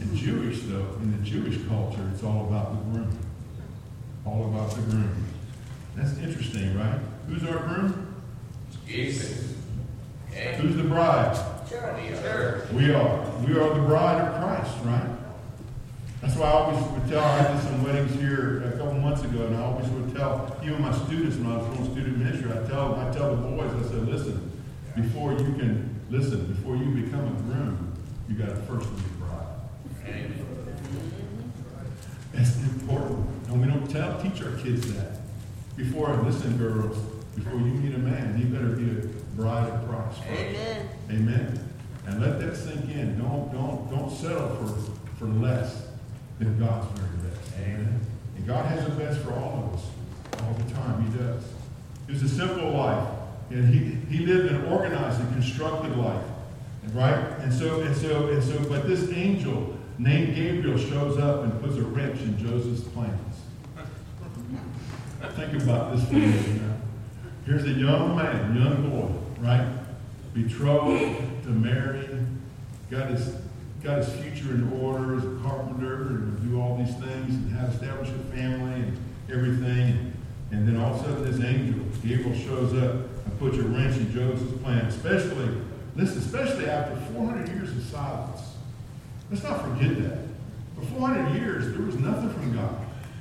In 0.01 0.15
Jewish, 0.15 0.61
though, 0.65 0.85
in 1.01 1.17
the 1.17 1.27
Jewish 1.27 1.67
culture, 1.67 2.07
it's 2.13 2.23
all 2.23 2.45
about 2.45 2.73
the 2.73 2.91
groom. 2.91 3.17
All 4.23 4.45
about 4.53 4.75
the 4.75 4.81
groom. 4.81 5.30
That's 5.95 6.17
interesting, 6.17 6.77
right? 6.77 6.99
Who's 7.27 7.43
our 7.43 7.59
groom? 7.59 8.15
Jesus. 8.87 9.55
Okay. 10.29 10.57
Who's 10.59 10.75
the 10.75 10.83
bride? 10.83 11.37
Sure. 11.69 11.97
Sure. 12.21 12.61
We 12.73 12.93
are. 12.93 13.25
We 13.45 13.53
are 13.53 13.73
the 13.73 13.81
bride 13.81 14.21
of 14.21 14.41
Christ, 14.41 14.73
right? 14.83 15.09
That's 16.21 16.35
why 16.35 16.47
I 16.47 16.51
always 16.51 16.83
would 16.91 17.09
tell, 17.09 17.23
I 17.23 17.51
did 17.51 17.61
some 17.63 17.83
weddings 17.83 18.13
here 18.19 18.63
a 18.63 18.77
couple 18.77 18.93
months 18.99 19.23
ago, 19.23 19.47
and 19.47 19.55
I 19.55 19.61
always 19.63 19.87
would 19.89 20.15
tell 20.15 20.55
even 20.63 20.81
my 20.81 20.93
students 21.05 21.37
when 21.37 21.51
I 21.51 21.57
was 21.57 21.77
doing 21.77 21.91
student 21.91 22.17
ministry, 22.17 22.51
I 22.51 22.67
tell 22.67 22.95
I 22.95 23.11
tell 23.11 23.35
the 23.35 23.41
boys, 23.41 23.73
I 23.73 23.89
said, 23.89 24.07
listen, 24.07 24.51
before 24.95 25.31
you 25.31 25.53
can 25.55 25.99
listen, 26.09 26.45
before 26.45 26.75
you 26.75 27.03
become 27.03 27.25
a 27.25 27.41
groom, 27.41 27.93
you 28.29 28.35
got 28.35 28.49
to 28.49 28.55
first 28.63 28.87
be 28.95 29.01
a 29.01 29.25
bride. 29.25 30.41
That's 32.33 32.55
important. 32.57 33.27
And 33.47 33.61
we 33.61 33.67
don't 33.67 33.89
tell 33.89 34.21
teach 34.21 34.41
our 34.43 34.55
kids 34.57 34.93
that. 34.93 35.20
Before 35.81 36.15
listen, 36.17 36.57
girls, 36.57 36.95
before 37.33 37.57
you 37.57 37.65
meet 37.65 37.95
a 37.95 37.97
man, 37.97 38.37
you 38.37 38.45
better 38.45 38.75
be 38.75 38.91
a 38.91 39.05
bride 39.35 39.67
of 39.67 39.89
Christ. 39.89 40.19
First. 40.19 40.29
Amen. 40.29 40.89
Amen. 41.09 41.69
And 42.05 42.21
let 42.21 42.39
that 42.39 42.55
sink 42.55 42.85
in. 42.91 43.17
Don't 43.17 43.51
don't 43.51 43.89
don't 43.89 44.11
settle 44.11 44.49
for, 44.57 45.17
for 45.17 45.25
less 45.25 45.87
than 46.37 46.59
God's 46.59 46.87
very 46.99 47.29
best. 47.29 47.53
Amen. 47.57 47.99
And 48.37 48.45
God 48.45 48.65
has 48.67 48.85
the 48.85 48.91
best 48.91 49.21
for 49.21 49.33
all 49.33 49.71
of 49.73 49.79
us 49.79 49.85
all 50.43 50.53
the 50.53 50.71
time. 50.71 51.03
He 51.03 51.17
does. 51.17 51.43
It 52.07 52.11
was 52.11 52.21
a 52.21 52.29
simple 52.29 52.69
life. 52.73 53.07
And 53.49 53.73
he, 53.73 54.15
he 54.15 54.23
lived 54.23 54.51
an 54.51 54.65
organized 54.65 55.19
and 55.19 55.33
constructed 55.33 55.97
life. 55.97 56.23
Right? 56.93 57.17
And 57.39 57.51
so, 57.51 57.81
and 57.81 57.95
so, 57.97 58.27
and 58.27 58.43
so, 58.43 58.63
but 58.69 58.87
this 58.87 59.11
angel 59.11 59.75
named 59.97 60.35
Gabriel 60.35 60.77
shows 60.77 61.17
up 61.17 61.43
and 61.43 61.59
puts 61.59 61.75
a 61.75 61.83
wrench 61.83 62.21
in 62.21 62.37
Joseph's 62.37 62.81
plans. 62.89 63.30
Think 65.29 65.63
about 65.63 65.95
this 65.95 66.07
for 66.07 66.15
a 66.15 66.19
minute. 66.19 66.77
Here's 67.45 67.63
a 67.63 67.71
young 67.71 68.15
man, 68.15 68.55
young 68.55 68.89
boy, 68.89 69.09
right? 69.39 69.67
Betrothed 70.33 71.43
to 71.43 71.49
Mary, 71.49 72.07
got 72.89 73.09
his 73.09 73.35
got 73.83 73.97
his 73.97 74.09
future 74.13 74.53
in 74.53 74.71
order 74.81 75.15
as 75.15 75.23
a 75.23 75.39
carpenter 75.41 76.09
and 76.09 76.49
do 76.49 76.61
all 76.61 76.77
these 76.77 76.93
things 76.95 77.33
and 77.33 77.51
have 77.51 77.73
established 77.73 78.11
a 78.11 78.35
family 78.35 78.81
and 78.81 78.97
everything. 79.31 80.13
And 80.51 80.67
then 80.67 80.77
all 80.77 80.93
of 80.93 81.01
a 81.01 81.03
sudden 81.03 81.31
this 81.31 81.43
angel, 81.43 81.83
Gabriel, 82.03 82.37
shows 82.37 82.73
up 82.73 82.93
and 83.25 83.39
puts 83.39 83.57
a 83.57 83.63
wrench 83.63 83.97
in 83.97 84.13
Joseph's 84.13 84.61
plan, 84.61 84.85
especially, 84.85 85.49
listen, 85.95 86.19
especially 86.19 86.67
after 86.67 86.95
400 87.13 87.47
years 87.49 87.69
of 87.69 87.83
silence. 87.83 88.41
Let's 89.31 89.43
not 89.43 89.63
forget 89.63 89.97
that. 90.03 90.19
For 90.75 90.85
400 90.99 91.35
years, 91.39 91.73
there 91.73 91.85
was 91.85 91.95
nothing 91.95 92.29
from 92.33 92.53
God 92.55 92.75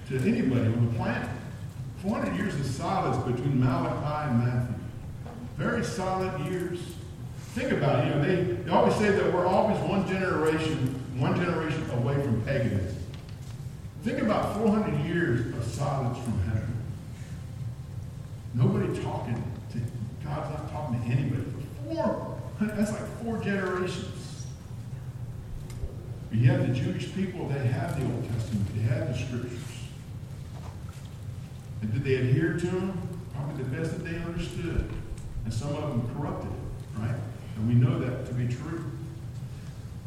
to 0.09 0.19
anybody 0.19 0.67
on 0.67 0.87
the 0.87 0.99
planet. 0.99 1.29
400 2.03 2.37
years 2.37 2.55
of 2.55 2.67
silence 2.67 3.17
between 3.25 3.61
Malachi 3.61 4.31
and 4.31 4.39
Matthew. 4.39 4.75
Very 5.59 5.85
silent 5.85 6.51
years. 6.51 6.81
Think 7.55 7.73
about 7.73 8.05
it. 8.05 8.09
You 8.09 8.15
know, 8.15 8.23
they, 8.23 8.43
they 8.63 8.71
always 8.71 8.95
say 8.95 9.11
that 9.11 9.33
we're 9.33 9.47
always 9.47 9.79
one 9.81 10.09
generation, 10.09 10.95
one 11.19 11.35
generation 11.37 11.85
away 11.91 12.15
from 12.15 12.41
paganism. 12.43 12.97
Think 14.03 14.23
about 14.23 14.57
400 14.57 15.05
years 15.05 15.55
of 15.55 15.65
silence 15.65 16.17
from 16.25 16.41
heaven. 16.45 16.75
Nobody 18.55 19.03
talking 19.03 19.43
to 19.73 19.79
God's 20.25 20.51
not 20.51 20.73
talking 20.73 21.01
to 21.03 21.07
anybody 21.07 21.43
for 21.43 21.95
four. 21.95 22.39
That's 22.61 22.93
like 22.93 23.23
four 23.23 23.39
generations. 23.39 24.47
But 26.31 26.39
yet 26.39 26.67
the 26.67 26.73
Jewish 26.73 27.13
people, 27.13 27.47
they 27.49 27.67
have 27.67 27.99
the 27.99 28.07
Old 28.07 28.27
Testament. 28.33 28.75
They 28.75 28.83
have 28.83 29.09
the 29.09 29.19
scriptures. 29.19 29.70
And 31.83 31.93
did 31.93 32.05
they 32.05 32.15
adhere 32.15 32.55
to 32.55 32.67
them? 32.67 33.09
Probably 33.35 33.65
the 33.65 33.71
best 33.71 33.93
that 33.93 34.05
they 34.05 34.17
understood. 34.19 34.91
And 35.45 35.53
some 35.53 35.75
of 35.75 35.89
them 35.91 36.15
corrupted 36.15 36.51
it, 36.51 37.01
right? 37.01 37.17
And 37.57 37.69
we 37.69 37.75
know 37.75 37.99
that 37.99 38.27
to 38.27 38.35
be 38.35 38.47
true. 38.47 38.85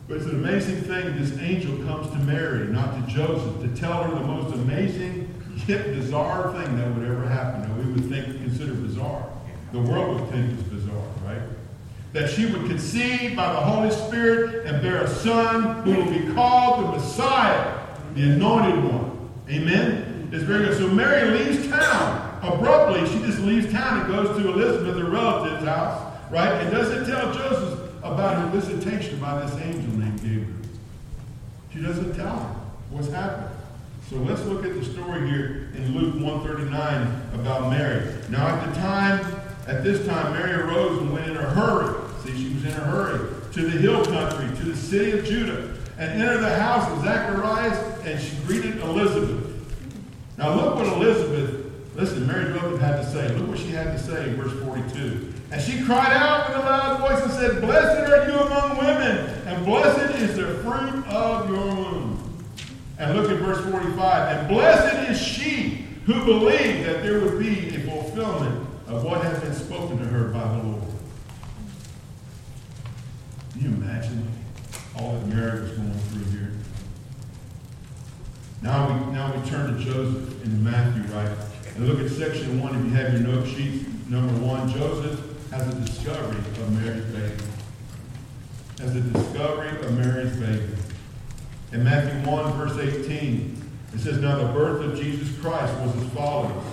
But 0.07 0.17
it's 0.17 0.25
an 0.25 0.35
amazing 0.35 0.81
thing. 0.81 1.17
This 1.17 1.37
angel 1.39 1.77
comes 1.85 2.09
to 2.11 2.17
Mary, 2.19 2.67
not 2.67 2.93
to 2.95 3.13
Joseph, 3.13 3.61
to 3.61 3.67
tell 3.79 4.03
her 4.03 4.13
the 4.13 4.25
most 4.25 4.53
amazing 4.53 5.33
yet 5.67 5.85
bizarre 5.87 6.51
thing 6.53 6.77
that 6.77 6.93
would 6.93 7.07
ever 7.07 7.25
happen. 7.27 7.61
That 7.61 7.85
we 7.85 7.93
would 7.93 8.09
think, 8.09 8.25
consider 8.37 8.73
bizarre. 8.73 9.29
The 9.71 9.79
world 9.79 10.19
would 10.19 10.29
think 10.29 10.59
is 10.59 10.63
bizarre, 10.63 11.07
right? 11.25 11.41
That 12.11 12.29
she 12.29 12.45
would 12.45 12.67
conceive 12.67 13.35
by 13.35 13.53
the 13.53 13.59
Holy 13.59 13.89
Spirit 13.91 14.65
and 14.67 14.81
bear 14.81 15.03
a 15.03 15.09
son 15.09 15.83
who 15.83 15.95
will 15.95 16.11
be 16.11 16.33
called 16.33 16.83
the 16.83 16.97
Messiah, 16.97 17.79
the 18.13 18.23
anointed 18.23 18.83
one. 18.83 19.29
Amen? 19.49 20.02
It's 20.33 20.43
very 20.43 20.65
good. 20.65 20.77
So 20.77 20.89
Mary 20.89 21.29
leaves 21.29 21.67
town. 21.69 22.39
Abruptly, 22.43 23.07
she 23.07 23.25
just 23.25 23.39
leaves 23.39 23.71
town 23.71 24.01
and 24.01 24.07
goes 24.11 24.35
to 24.37 24.49
Elizabeth, 24.49 24.97
her 24.97 25.09
relative's 25.09 25.63
house 25.63 26.13
right? 26.33 26.51
And 26.63 26.71
doesn't 26.71 27.05
tell 27.05 27.31
Joseph 27.31 27.79
about 28.03 28.37
her 28.37 28.59
visitation 28.59 29.19
by 29.19 29.39
this 29.39 29.53
angel 29.61 29.93
named 29.93 30.19
Gabriel. 30.21 30.47
She 31.71 31.79
doesn't 31.79 32.15
tell 32.15 32.39
him 32.39 32.55
what's 32.89 33.09
happening. 33.09 33.49
So 34.09 34.17
let's 34.17 34.43
look 34.45 34.65
at 34.65 34.73
the 34.73 34.83
story 34.83 35.29
here 35.29 35.69
in 35.75 35.95
Luke 35.95 36.15
139 36.15 37.39
about 37.39 37.69
Mary. 37.69 38.13
Now 38.29 38.47
at 38.47 38.67
the 38.67 38.75
time, 38.79 39.41
at 39.67 39.83
this 39.83 40.05
time, 40.07 40.33
Mary 40.33 40.53
arose 40.53 41.01
and 41.01 41.13
went 41.13 41.29
in 41.29 41.37
a 41.37 41.49
hurry. 41.49 41.93
See, 42.23 42.35
she 42.35 42.53
was 42.53 42.65
in 42.65 42.71
a 42.71 42.83
hurry 42.83 43.29
to 43.53 43.61
the 43.61 43.77
hill 43.77 44.03
country, 44.03 44.47
to 44.57 44.65
the 44.65 44.75
city 44.75 45.11
of 45.11 45.23
Judah, 45.23 45.71
and 45.99 46.21
entered 46.21 46.41
the 46.41 46.59
house 46.59 46.89
of 46.91 47.03
Zacharias, 47.03 47.77
and 48.05 48.19
she 48.19 48.35
greeted 48.45 48.77
Elizabeth. 48.81 49.52
Now 50.37 50.55
look 50.55 50.75
what 50.75 50.87
Elizabeth, 50.87 51.71
listen, 51.95 52.25
Mary 52.25 52.51
relative 52.51 52.81
had 52.81 52.97
to 52.97 53.09
say. 53.09 53.27
Look 53.35 53.49
what 53.49 53.59
she 53.59 53.69
had 53.69 53.95
to 53.95 53.99
say 53.99 54.29
in 54.29 54.35
verse 54.35 54.53
42. 54.63 55.33
And 55.51 55.61
she 55.61 55.83
cried 55.83 56.13
out 56.13 56.49
with 56.49 56.57
a 56.57 56.61
loud 56.61 56.99
voice 56.99 57.21
and 57.21 57.31
said, 57.31 57.61
Blessed 57.61 58.09
are 58.11 58.27
you 58.27 58.39
among 58.39 58.77
women, 58.77 59.17
and 59.45 59.65
blessed 59.65 60.15
is 60.15 60.35
the 60.35 60.55
fruit 60.63 61.05
of 61.07 61.49
your 61.49 61.75
womb. 61.75 62.43
And 62.97 63.15
look 63.15 63.29
at 63.29 63.37
verse 63.37 63.63
45. 63.69 64.37
And 64.37 64.47
blessed 64.47 65.11
is 65.11 65.21
she 65.21 65.85
who 66.05 66.25
believed 66.25 66.87
that 66.87 67.03
there 67.03 67.19
would 67.19 67.39
be 67.39 67.75
a 67.75 67.79
fulfillment 67.81 68.67
of 68.87 69.03
what 69.03 69.23
had 69.23 69.39
been 69.41 69.53
spoken 69.53 69.97
to 69.99 70.05
her 70.05 70.29
by 70.29 70.57
the 70.57 70.63
Lord. 70.63 70.83
Can 73.51 73.61
you 73.61 73.67
imagine 73.69 74.27
all 74.97 75.13
that 75.13 75.27
Mary 75.27 75.61
was 75.61 75.71
going 75.71 75.93
through 75.93 76.31
here? 76.31 76.51
Now 78.63 78.87
we, 78.87 79.13
now 79.13 79.35
we 79.35 79.49
turn 79.49 79.77
to 79.77 79.83
Joseph 79.83 80.45
in 80.45 80.63
Matthew, 80.63 81.03
right? 81.13 81.29
And 81.75 81.85
look 81.85 81.99
at 81.99 82.09
section 82.09 82.61
one 82.61 82.73
if 82.73 82.85
you 82.85 82.91
have 82.91 83.11
your 83.11 83.21
note 83.23 83.45
sheets. 83.45 83.85
Number 84.07 84.33
one, 84.35 84.71
Joseph 84.71 85.19
has 85.51 85.67
a 85.67 85.79
discovery 85.81 86.37
of 86.37 86.71
Mary's 86.71 87.03
baby. 87.07 87.43
Has 88.79 88.95
a 88.95 89.01
discovery 89.01 89.69
of 89.81 89.97
Mary's 89.97 90.37
baby. 90.37 90.77
In 91.73 91.83
Matthew 91.83 92.29
1, 92.31 92.53
verse 92.53 92.77
18, 92.77 93.69
it 93.95 93.99
says, 93.99 94.19
Now 94.19 94.37
the 94.37 94.53
birth 94.53 94.81
of 94.81 94.97
Jesus 94.97 95.37
Christ 95.39 95.73
was 95.81 95.97
as 95.97 96.09
follows. 96.13 96.63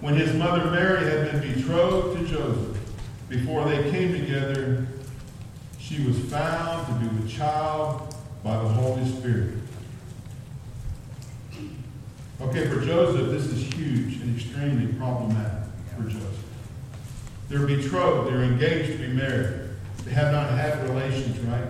When 0.00 0.14
his 0.14 0.32
mother 0.34 0.70
Mary 0.70 1.04
had 1.04 1.32
been 1.32 1.52
betrothed 1.52 2.16
to 2.16 2.26
Joseph, 2.26 2.78
before 3.28 3.64
they 3.64 3.90
came 3.90 4.12
together, 4.12 4.86
she 5.80 6.04
was 6.04 6.16
found 6.30 6.86
to 6.86 6.92
be 6.92 7.16
with 7.16 7.28
child 7.28 8.14
by 8.44 8.56
the 8.56 8.68
Holy 8.68 9.04
Spirit. 9.10 9.59
Okay, 12.42 12.66
for 12.68 12.80
Joseph, 12.80 13.30
this 13.30 13.44
is 13.46 13.70
huge 13.74 14.14
and 14.22 14.34
extremely 14.34 14.90
problematic 14.94 15.68
for 15.94 16.04
Joseph. 16.04 16.44
They're 17.50 17.66
betrothed, 17.66 18.32
they're 18.32 18.44
engaged 18.44 18.92
to 18.92 18.98
be 18.98 19.08
married. 19.08 19.68
They 20.06 20.12
have 20.12 20.32
not 20.32 20.50
had 20.50 20.82
relations, 20.88 21.38
right? 21.40 21.66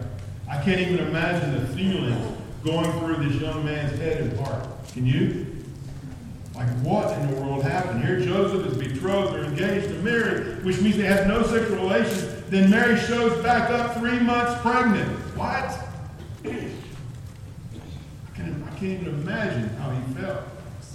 I 0.48 0.62
can't 0.62 0.80
even 0.80 1.08
imagine 1.08 1.60
the 1.60 1.66
feelings 1.74 2.36
going 2.64 2.92
through 3.00 3.28
this 3.28 3.40
young 3.42 3.64
man's 3.64 3.98
head 3.98 4.20
and 4.20 4.38
heart. 4.38 4.64
Can 4.92 5.06
you? 5.06 5.46
Like, 6.54 6.68
what 6.82 7.18
in 7.18 7.34
the 7.34 7.40
world 7.40 7.64
happened? 7.64 8.04
Here 8.04 8.20
Joseph 8.20 8.64
is 8.70 8.78
betrothed, 8.78 9.34
they're 9.34 9.44
engaged 9.44 9.88
to 9.88 9.94
marry, 10.02 10.54
which 10.62 10.80
means 10.80 10.96
they 10.96 11.06
have 11.06 11.26
no 11.26 11.42
sexual 11.42 11.78
relations. 11.78 12.44
Then 12.48 12.70
Mary 12.70 12.96
shows 12.96 13.42
back 13.42 13.70
up 13.70 13.96
three 13.96 14.20
months 14.20 14.60
pregnant. 14.62 15.10
What? 15.36 15.78
I 16.44 16.48
can't, 18.36 18.64
I 18.64 18.70
can't 18.78 19.00
even 19.02 19.08
imagine 19.08 19.68
how 19.70 19.90
he 19.90 20.14
felt. 20.14 20.44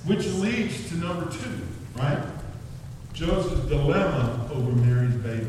Which 0.05 0.25
leads 0.33 0.89
to 0.89 0.95
number 0.97 1.31
two, 1.31 1.61
right? 1.95 2.23
Joseph's 3.13 3.67
dilemma 3.67 4.47
over 4.53 4.71
Mary's 4.71 5.15
baby. 5.15 5.47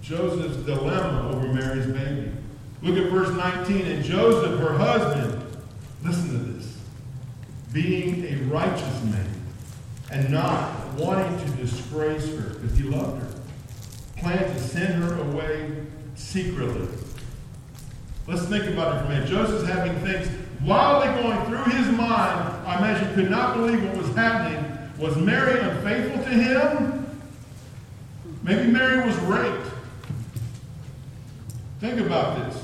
Joseph's 0.00 0.58
dilemma 0.58 1.30
over 1.34 1.48
Mary's 1.48 1.86
baby. 1.86 2.30
Look 2.82 2.98
at 2.98 3.10
verse 3.10 3.30
19. 3.30 3.86
And 3.86 4.04
Joseph, 4.04 4.60
her 4.60 4.76
husband, 4.76 5.42
listen 6.02 6.28
to 6.28 6.38
this, 6.52 6.78
being 7.72 8.24
a 8.26 8.36
righteous 8.44 9.02
man 9.04 9.28
and 10.10 10.30
not 10.30 10.92
wanting 10.94 11.36
to 11.38 11.56
disgrace 11.56 12.28
her 12.36 12.50
because 12.50 12.76
he 12.76 12.84
loved 12.84 13.22
her, 13.22 13.40
planned 14.18 14.54
to 14.54 14.60
send 14.60 15.02
her 15.02 15.18
away 15.20 15.84
secretly. 16.14 16.86
Let's 18.26 18.44
think 18.44 18.66
about 18.66 18.96
it 18.96 19.00
for 19.00 19.06
a 19.06 19.08
minute. 19.08 19.28
Joseph's 19.28 19.66
having 19.66 19.98
things 20.00 20.28
they're 21.00 21.22
going 21.22 21.44
through 21.46 21.72
his 21.72 21.88
mind. 21.88 22.66
I 22.66 22.78
imagine 22.78 23.14
could 23.14 23.30
not 23.30 23.56
believe 23.56 23.84
what 23.84 23.96
was 23.96 24.14
happening. 24.16 24.64
Was 24.98 25.16
Mary 25.16 25.60
unfaithful 25.60 26.22
to 26.24 26.30
him? 26.30 27.06
Maybe 28.42 28.70
Mary 28.70 29.06
was 29.06 29.16
raped. 29.20 29.66
Think 31.80 32.00
about 32.00 32.38
this. 32.38 32.62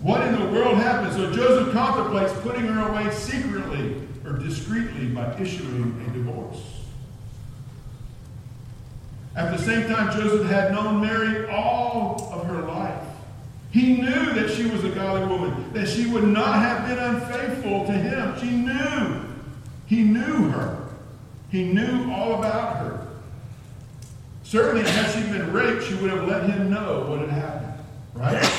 What 0.00 0.26
in 0.26 0.38
the 0.38 0.46
world 0.50 0.76
happened? 0.76 1.12
So 1.14 1.32
Joseph 1.32 1.72
contemplates 1.72 2.32
putting 2.40 2.66
her 2.66 2.88
away 2.88 3.10
secretly 3.12 4.02
or 4.24 4.32
discreetly 4.32 5.06
by 5.06 5.36
issuing 5.40 6.04
a 6.06 6.12
divorce. 6.12 6.60
At 9.34 9.56
the 9.56 9.62
same 9.62 9.88
time, 9.88 10.12
Joseph 10.12 10.48
had 10.48 10.72
known 10.72 11.00
Mary 11.00 11.48
all 11.50 12.30
of 12.32 12.46
her 12.46 12.62
life. 12.62 12.91
He 13.72 13.94
knew 13.94 14.34
that 14.34 14.50
she 14.50 14.66
was 14.66 14.84
a 14.84 14.90
godly 14.90 15.26
woman, 15.26 15.72
that 15.72 15.88
she 15.88 16.06
would 16.06 16.24
not 16.24 16.56
have 16.56 16.86
been 16.86 16.98
unfaithful 16.98 17.86
to 17.86 17.92
him. 17.92 18.38
She 18.38 18.50
knew. 18.50 19.22
He 19.86 20.02
knew 20.02 20.50
her. 20.50 20.88
He 21.50 21.64
knew 21.64 22.12
all 22.12 22.38
about 22.38 22.76
her. 22.76 23.06
Certainly, 24.42 24.82
had 24.82 25.10
she 25.10 25.22
been 25.32 25.50
raped, 25.52 25.84
she 25.84 25.94
would 25.94 26.10
have 26.10 26.28
let 26.28 26.48
him 26.50 26.70
know 26.70 27.06
what 27.08 27.20
had 27.20 27.30
happened. 27.30 27.84
Right? 28.14 28.52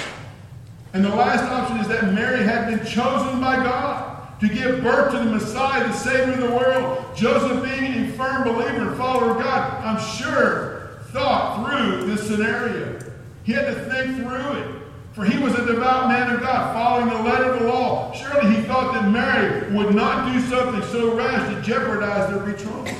And 0.94 1.06
the 1.06 1.10
last 1.10 1.44
option 1.44 1.78
is 1.78 1.88
that 1.90 2.12
Mary 2.12 2.44
had 2.44 2.68
been 2.68 2.84
chosen 2.86 3.40
by 3.40 3.58
God 3.58 4.40
to 4.40 4.48
give 4.48 4.82
birth 4.82 5.12
to 5.12 5.20
the 5.20 5.26
Messiah, 5.26 5.88
the 5.88 5.94
Savior 5.94 6.34
of 6.34 6.40
the 6.50 6.56
world. 6.56 7.06
Joseph, 7.16 7.64
being 7.64 8.06
a 8.06 8.12
firm 8.14 8.44
believer 8.44 8.90
and 8.90 8.98
follower 8.98 9.32
of 9.32 9.38
God, 9.38 9.84
I'm 9.84 10.00
sure, 10.18 10.98
thought 11.12 11.70
through 11.70 12.08
this 12.08 12.28
scenario. 12.28 13.00
He 13.44 13.54
had 13.54 13.66
to 13.66 13.76
think 13.86 14.18
through 14.18 14.54
it. 14.54 14.83
For 15.14 15.24
he 15.24 15.38
was 15.38 15.54
a 15.54 15.66
devout 15.66 16.08
man 16.08 16.34
of 16.34 16.42
God, 16.42 16.74
following 16.74 17.10
the 17.10 17.22
letter 17.22 17.54
of 17.54 17.60
the 17.60 17.68
law. 17.68 18.12
Surely 18.14 18.56
he 18.56 18.64
thought 18.64 18.94
that 18.94 19.10
Mary 19.12 19.72
would 19.72 19.94
not 19.94 20.34
do 20.34 20.40
something 20.42 20.82
so 20.90 21.16
rash 21.16 21.54
to 21.54 21.62
jeopardize 21.62 22.30
their 22.30 22.40
betrothal. 22.40 22.96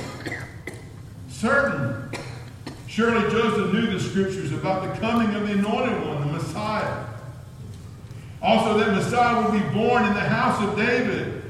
Certain. 1.28 2.10
Surely 2.86 3.28
Joseph 3.32 3.72
knew 3.72 3.86
the 3.86 3.98
scriptures 3.98 4.52
about 4.52 4.82
the 4.82 5.00
coming 5.00 5.34
of 5.34 5.48
the 5.48 5.54
anointed 5.54 6.06
one, 6.06 6.20
the 6.20 6.32
Messiah. 6.34 7.04
Also, 8.40 8.78
that 8.78 8.92
Messiah 8.92 9.42
would 9.42 9.60
be 9.60 9.68
born 9.76 10.04
in 10.04 10.14
the 10.14 10.20
house 10.20 10.62
of 10.62 10.76
David. 10.76 11.42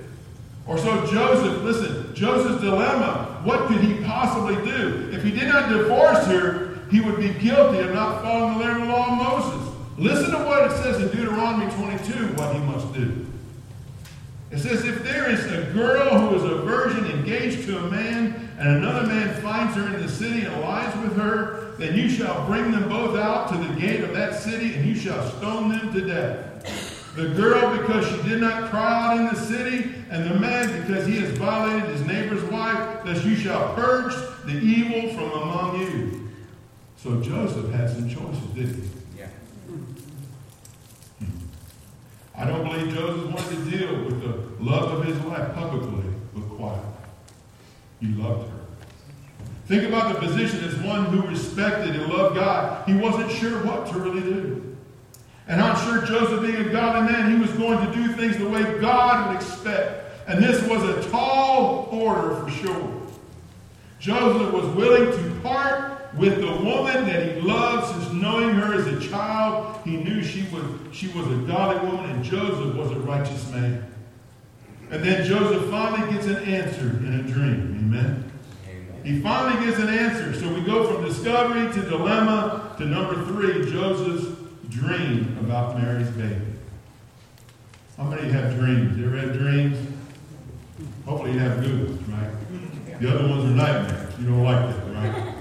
Or 0.67 0.79
so 0.79 1.05
Joseph, 1.07 1.63
listen, 1.63 2.15
Joseph's 2.15 2.63
dilemma, 2.63 3.43
what 3.45 3.67
could 3.67 3.83
he 3.83 4.03
possibly 4.05 4.55
do? 4.65 5.11
If 5.13 5.23
he 5.23 5.31
did 5.31 5.49
not 5.49 5.69
divorce 5.69 6.25
her, 6.27 6.79
he 6.91 7.01
would 7.01 7.19
be 7.19 7.35
guilty 7.35 7.81
of 7.81 7.93
not 7.93 8.23
following 8.23 8.55
the 8.55 8.65
letter 8.65 8.81
of 8.81 8.87
the 8.87 8.93
law 8.93 9.13
of 9.13 9.43
Moses. 9.43 9.64
Listen 9.97 10.33
to 10.33 10.39
what 10.39 10.71
it 10.71 10.77
says 10.79 11.01
in 11.01 11.09
Deuteronomy 11.17 11.73
22, 11.73 12.35
what 12.35 12.55
he 12.55 12.61
must 12.63 12.93
do. 12.93 13.27
It 14.51 14.59
says, 14.59 14.85
if 14.85 15.05
there 15.05 15.31
is 15.31 15.45
a 15.47 15.73
girl 15.73 16.19
who 16.19 16.37
is 16.37 16.43
a 16.43 16.57
virgin 16.63 17.07
engaged 17.07 17.67
to 17.67 17.79
a 17.79 17.91
man, 17.91 18.51
and 18.59 18.69
another 18.69 19.07
man 19.07 19.41
finds 19.41 19.77
her 19.77 19.95
in 19.95 20.03
the 20.03 20.09
city 20.09 20.43
and 20.43 20.61
lies 20.61 20.95
with 21.03 21.17
her, 21.17 21.75
then 21.79 21.97
you 21.97 22.09
shall 22.09 22.47
bring 22.47 22.71
them 22.73 22.89
both 22.89 23.17
out 23.17 23.49
to 23.49 23.57
the 23.57 23.81
gate 23.81 24.03
of 24.03 24.13
that 24.15 24.35
city, 24.35 24.75
and 24.75 24.85
you 24.87 24.95
shall 24.95 25.29
stone 25.33 25.71
them 25.71 25.93
to 25.93 26.07
death. 26.07 27.15
The 27.15 27.29
girl 27.29 27.77
because 27.77 28.07
she 28.09 28.29
did 28.29 28.41
not 28.41 28.71
cry 28.71 29.13
out 29.13 29.19
in 29.19 29.27
the 29.27 29.37
city, 29.37 29.95
and 30.11 30.29
the 30.29 30.35
man 30.35 30.83
because 30.83 31.07
he 31.07 31.17
has 31.19 31.31
violated 31.39 31.89
his 31.91 32.03
neighbor's 32.03 32.43
wife, 32.45 33.05
thus 33.05 33.25
you 33.25 33.37
shall 33.37 33.75
purge 33.75 34.15
the 34.45 34.59
evil 34.59 35.15
from 35.15 35.31
among 35.31 35.81
you. 35.81 36.31
So 36.97 37.21
Joseph 37.21 37.71
had 37.71 37.91
some 37.91 38.09
choices, 38.09 38.43
didn't 38.55 38.83
he? 38.83 39.04
I 42.37 42.45
don't 42.47 42.65
believe 42.65 42.93
Joseph 42.93 43.31
wanted 43.31 43.65
to 43.65 43.79
deal 43.79 44.05
with 44.05 44.21
the 44.21 44.63
love 44.63 44.99
of 44.99 45.05
his 45.05 45.19
life 45.25 45.55
publicly, 45.55 46.05
but 46.35 46.43
quietly. 46.57 46.91
He 48.01 48.09
loved 48.09 48.51
her. 48.51 48.59
Think 49.67 49.85
about 49.85 50.13
the 50.13 50.21
position 50.27 50.63
as 50.65 50.77
one 50.79 51.07
who 51.07 51.27
respected 51.29 51.97
and 51.97 52.13
loved 52.13 52.35
God. 52.35 52.87
He 52.87 52.95
wasn't 52.95 53.31
sure 53.31 53.65
what 53.65 53.87
to 53.89 53.99
really 53.99 54.21
do. 54.21 54.77
And 55.47 55.61
I'm 55.61 55.77
sure 55.87 56.05
Joseph, 56.07 56.43
being 56.43 56.57
a 56.57 56.73
godly 56.73 57.13
man, 57.13 57.33
he 57.33 57.41
was 57.41 57.51
going 57.53 57.87
to 57.87 57.95
do 57.95 58.13
things 58.15 58.37
the 58.37 58.49
way 58.49 58.81
God 58.81 59.29
would 59.29 59.37
expect. 59.37 60.29
And 60.29 60.43
this 60.43 60.67
was 60.69 60.83
a 60.83 61.09
tall 61.11 61.89
order 61.93 62.37
for 62.37 62.51
sure. 62.51 63.03
Joseph 64.01 64.53
was 64.53 64.67
willing 64.75 65.13
to 65.13 65.41
part 65.41 65.94
with 66.17 66.41
the 66.41 66.65
woman 66.65 67.07
that 67.07 67.35
he 67.35 67.41
loved 67.41 67.93
since 67.93 68.13
knowing 68.13 68.51
her 68.51 68.75
as 68.75 68.87
a 68.87 69.09
child. 69.09 69.81
He 69.85 69.97
knew 69.97 70.23
she 70.23 70.43
was, 70.53 70.65
she 70.93 71.09
was 71.09 71.27
a 71.27 71.37
godly 71.47 71.91
woman 71.91 72.11
and 72.11 72.25
Joseph 72.25 72.75
was 72.75 72.91
a 72.93 73.01
righteous 73.01 73.51
man. 73.51 73.85
And 74.91 75.03
then 75.03 75.27
Joseph 75.27 75.69
finally 75.71 76.13
gets 76.13 76.27
an 76.27 76.45
answer 76.45 76.89
in 76.89 77.21
a 77.21 77.23
dream. 77.23 77.79
Amen. 77.81 78.31
Amen. 78.69 79.03
He 79.05 79.21
finally 79.21 79.65
gets 79.65 79.79
an 79.79 79.89
answer. 79.89 80.35
So 80.39 80.53
we 80.53 80.61
go 80.61 80.93
from 80.93 81.05
discovery 81.05 81.73
to 81.73 81.89
dilemma 81.89 82.75
to 82.79 82.85
number 82.85 83.25
three, 83.27 83.71
Joseph's 83.71 84.39
dream 84.69 85.37
about 85.41 85.79
Mary's 85.79 86.11
baby. 86.11 86.41
How 87.97 88.05
many 88.05 88.31
have 88.31 88.55
dreams? 88.57 88.99
You 88.99 89.07
ever 89.07 89.17
had 89.19 89.33
dreams? 89.33 89.79
Hopefully 91.07 91.33
you 91.33 91.39
have 91.39 91.61
good 91.61 91.89
ones, 91.89 92.09
right? 92.09 93.01
The 93.01 93.15
other 93.15 93.29
ones 93.29 93.45
are 93.45 93.55
nightmares. 93.55 94.19
You 94.19 94.27
don't 94.27 94.45
like 94.45 94.75
that, 94.75 94.95
right? 94.95 95.34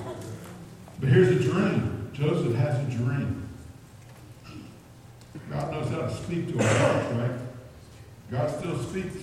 But 1.03 1.11
here's 1.11 1.27
a 1.31 1.51
dream. 1.51 2.09
Joseph 2.13 2.55
has 2.55 2.79
a 2.79 2.89
dream. 2.89 3.49
God 5.49 5.71
knows 5.73 5.89
how 5.89 6.03
to 6.03 6.15
speak 6.15 6.47
to 6.47 6.59
our 6.63 6.77
hearts, 6.77 7.13
right? 7.15 7.39
God 8.31 8.57
still 8.57 8.81
speaks, 8.81 9.17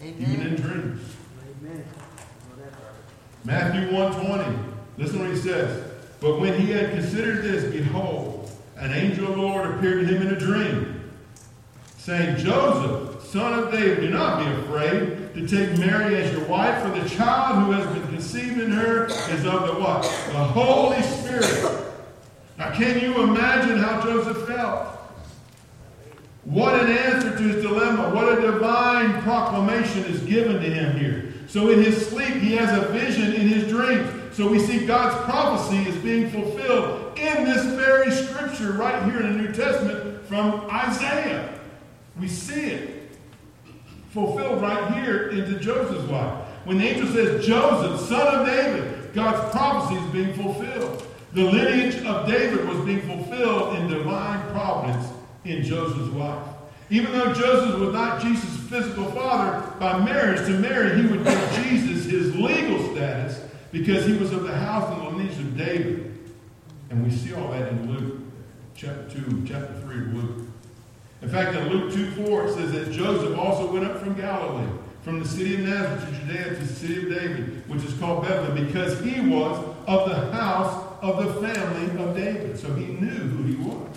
Amen. 0.00 0.14
even 0.20 0.46
in 0.46 0.54
dreams. 0.54 1.02
Amen. 1.64 1.84
Matthew 3.44 3.92
120. 3.92 4.56
Listen 4.98 5.18
what 5.18 5.30
he 5.30 5.36
says. 5.36 5.84
But 6.20 6.38
when 6.38 6.60
he 6.60 6.70
had 6.70 6.92
considered 6.92 7.42
this, 7.42 7.72
behold, 7.72 8.48
an 8.76 8.92
angel 8.92 9.26
of 9.26 9.34
the 9.34 9.42
Lord 9.42 9.68
appeared 9.68 10.06
to 10.06 10.14
him 10.14 10.28
in 10.28 10.32
a 10.32 10.38
dream, 10.38 11.10
saying, 11.98 12.36
Joseph, 12.36 13.09
son 13.30 13.56
of 13.60 13.70
David, 13.70 14.00
do 14.00 14.10
not 14.10 14.44
be 14.44 14.62
afraid 14.62 15.34
to 15.34 15.46
take 15.46 15.78
Mary 15.78 16.16
as 16.16 16.32
your 16.32 16.44
wife, 16.46 16.82
for 16.82 16.98
the 16.98 17.08
child 17.08 17.64
who 17.64 17.72
has 17.72 17.86
been 17.94 18.06
conceived 18.08 18.58
in 18.58 18.72
her 18.72 19.06
is 19.06 19.46
of 19.46 19.66
the 19.68 19.74
what? 19.74 20.02
The 20.02 20.44
Holy 20.44 21.00
Spirit. 21.02 21.86
Now, 22.58 22.74
can 22.74 23.00
you 23.00 23.22
imagine 23.22 23.78
how 23.78 24.02
Joseph 24.02 24.48
felt? 24.48 24.96
What 26.44 26.80
an 26.80 26.90
answer 26.90 27.30
to 27.30 27.42
his 27.42 27.62
dilemma. 27.62 28.12
What 28.12 28.36
a 28.36 28.40
divine 28.40 29.22
proclamation 29.22 30.04
is 30.06 30.20
given 30.22 30.60
to 30.60 30.68
him 30.68 30.98
here. 30.98 31.32
So, 31.46 31.70
in 31.70 31.82
his 31.82 32.04
sleep, 32.08 32.34
he 32.34 32.56
has 32.56 32.76
a 32.76 32.88
vision 32.88 33.32
in 33.32 33.46
his 33.46 33.68
dreams. 33.68 34.10
So, 34.32 34.48
we 34.48 34.58
see 34.58 34.86
God's 34.86 35.24
prophecy 35.24 35.88
is 35.88 35.96
being 36.02 36.30
fulfilled 36.30 37.16
in 37.16 37.44
this 37.44 37.64
very 37.76 38.10
scripture 38.10 38.72
right 38.72 39.04
here 39.04 39.20
in 39.20 39.36
the 39.36 39.42
New 39.42 39.52
Testament 39.52 40.26
from 40.26 40.68
Isaiah. 40.68 41.54
We 42.18 42.26
see 42.26 42.70
it 42.70 42.99
fulfilled 44.10 44.60
right 44.60 44.94
here 44.94 45.28
into 45.28 45.58
Joseph's 45.58 46.08
life. 46.10 46.46
When 46.64 46.78
the 46.78 46.84
angel 46.84 47.08
says, 47.08 47.46
Joseph, 47.46 48.08
son 48.08 48.40
of 48.40 48.46
David, 48.46 49.12
God's 49.14 49.50
prophecy 49.50 50.00
is 50.00 50.12
being 50.12 50.34
fulfilled. 50.34 51.06
The 51.32 51.44
lineage 51.44 52.04
of 52.04 52.26
David 52.26 52.68
was 52.68 52.84
being 52.84 53.02
fulfilled 53.02 53.76
in 53.76 53.88
divine 53.88 54.50
providence 54.50 55.06
in 55.44 55.62
Joseph's 55.62 56.12
life. 56.14 56.46
Even 56.90 57.12
though 57.12 57.32
Joseph 57.32 57.78
was 57.78 57.92
not 57.92 58.20
Jesus' 58.20 58.56
physical 58.68 59.04
father, 59.12 59.64
by 59.78 60.04
marriage 60.04 60.44
to 60.46 60.58
Mary, 60.58 61.00
he 61.00 61.06
would 61.06 61.24
give 61.24 61.52
Jesus 61.64 62.10
his 62.10 62.34
legal 62.34 62.92
status 62.92 63.40
because 63.70 64.04
he 64.06 64.14
was 64.14 64.32
of 64.32 64.42
the 64.42 64.56
house 64.56 64.92
and 64.92 65.06
the 65.06 65.16
lineage 65.16 65.38
of 65.38 65.56
David. 65.56 66.18
And 66.90 67.04
we 67.04 67.10
see 67.12 67.32
all 67.32 67.52
that 67.52 67.68
in 67.68 67.94
Luke 67.94 68.20
chapter 68.74 69.08
2, 69.08 69.44
chapter 69.46 69.80
3 69.82 69.96
of 69.96 70.14
Luke. 70.14 70.49
In 71.22 71.28
fact, 71.28 71.56
in 71.56 71.68
Luke 71.68 71.92
2 71.92 72.26
4, 72.26 72.46
it 72.46 72.54
says 72.54 72.72
that 72.72 72.92
Joseph 72.92 73.36
also 73.38 73.70
went 73.70 73.84
up 73.84 74.00
from 74.00 74.14
Galilee, 74.14 74.70
from 75.02 75.20
the 75.20 75.28
city 75.28 75.54
of 75.54 75.60
Nazareth 75.60 76.06
to 76.06 76.26
Judea 76.26 76.44
to 76.50 76.56
the 76.56 76.66
city 76.66 76.96
of 77.02 77.14
David, 77.14 77.68
which 77.68 77.84
is 77.84 77.92
called 77.98 78.22
Bethlehem, 78.22 78.66
because 78.66 78.98
he 79.00 79.20
was 79.20 79.58
of 79.86 80.08
the 80.08 80.32
house 80.32 80.86
of 81.02 81.24
the 81.24 81.46
family 81.46 82.02
of 82.02 82.16
David. 82.16 82.58
So 82.58 82.72
he 82.74 82.86
knew 82.86 83.08
who 83.08 83.42
he 83.44 83.56
was. 83.56 83.88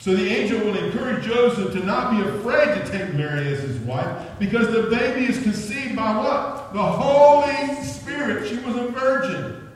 So 0.00 0.16
the 0.16 0.28
angel 0.28 0.58
will 0.58 0.76
encourage 0.76 1.24
Joseph 1.24 1.72
to 1.74 1.86
not 1.86 2.10
be 2.10 2.28
afraid 2.28 2.74
to 2.74 2.90
take 2.90 3.14
Mary 3.14 3.52
as 3.52 3.60
his 3.60 3.78
wife 3.80 4.30
because 4.40 4.66
the 4.72 4.82
baby 4.90 5.26
is 5.26 5.40
conceived 5.42 5.94
by 5.94 6.16
what? 6.16 6.72
The 6.72 6.82
Holy 6.82 7.84
Spirit. 7.84 8.48
She 8.48 8.58
was 8.58 8.74
a 8.74 8.88
virgin 8.88 9.70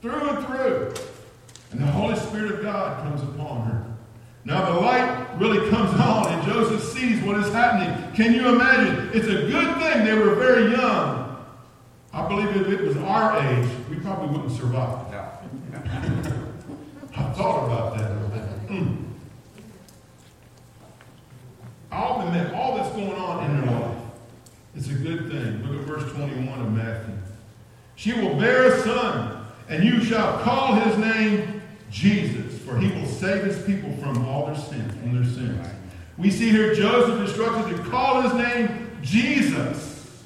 through 0.00 0.30
and 0.30 0.46
through. 0.46 0.94
And 1.70 1.80
the 1.80 1.86
Holy 1.86 2.16
Spirit 2.16 2.50
of 2.50 2.62
God 2.62 3.04
comes 3.04 3.22
upon 3.22 3.62
her. 3.66 3.91
Now 4.44 4.72
the 4.72 4.80
light 4.80 5.28
really 5.38 5.70
comes 5.70 5.90
on 6.00 6.32
and 6.32 6.44
Joseph 6.46 6.82
sees 6.82 7.22
what 7.22 7.38
is 7.38 7.52
happening. 7.52 8.12
Can 8.14 8.34
you 8.34 8.48
imagine? 8.48 9.10
It's 9.12 9.28
a 9.28 9.48
good 9.50 9.76
thing 9.78 10.04
they 10.04 10.14
were 10.14 10.34
very 10.34 10.72
young. 10.72 11.20
I 12.12 12.28
believe 12.28 12.54
if 12.56 12.68
it 12.68 12.82
was 12.82 12.96
our 12.98 13.38
age, 13.38 13.68
we 13.88 13.96
probably 13.96 14.36
wouldn't 14.36 14.56
survive. 14.56 14.98
I 17.14 17.22
thought 17.32 17.66
about 17.66 17.98
that. 17.98 18.10
a 18.10 18.22
Mm. 18.72 18.96
I'll 21.90 22.26
admit, 22.26 22.54
all 22.54 22.76
that's 22.76 22.88
going 22.96 23.12
on 23.12 23.44
in 23.44 23.60
their 23.60 23.70
life, 23.78 23.98
it's 24.74 24.88
a 24.88 24.94
good 24.94 25.30
thing. 25.30 25.62
Look 25.66 25.82
at 25.82 25.86
verse 25.86 26.10
21 26.12 26.60
of 26.60 26.72
Matthew. 26.72 27.14
She 27.96 28.14
will 28.14 28.34
bear 28.36 28.72
a 28.72 28.80
son, 28.80 29.44
and 29.68 29.84
you 29.84 30.02
shall 30.02 30.38
call 30.38 30.74
his 30.74 30.96
name 30.96 31.60
Jesus, 31.90 32.51
for 32.72 32.78
he 32.78 32.90
will 32.98 33.06
save 33.06 33.44
his 33.44 33.62
people 33.64 33.92
from 33.96 34.26
all 34.26 34.46
their 34.46 34.56
sins, 34.56 34.94
from 34.94 35.14
their 35.14 35.30
sins. 35.30 35.66
We 36.16 36.30
see 36.30 36.50
here 36.50 36.74
Joseph 36.74 37.20
instructed 37.20 37.76
to 37.76 37.82
call 37.90 38.22
his 38.22 38.32
name 38.32 38.90
Jesus. 39.02 40.22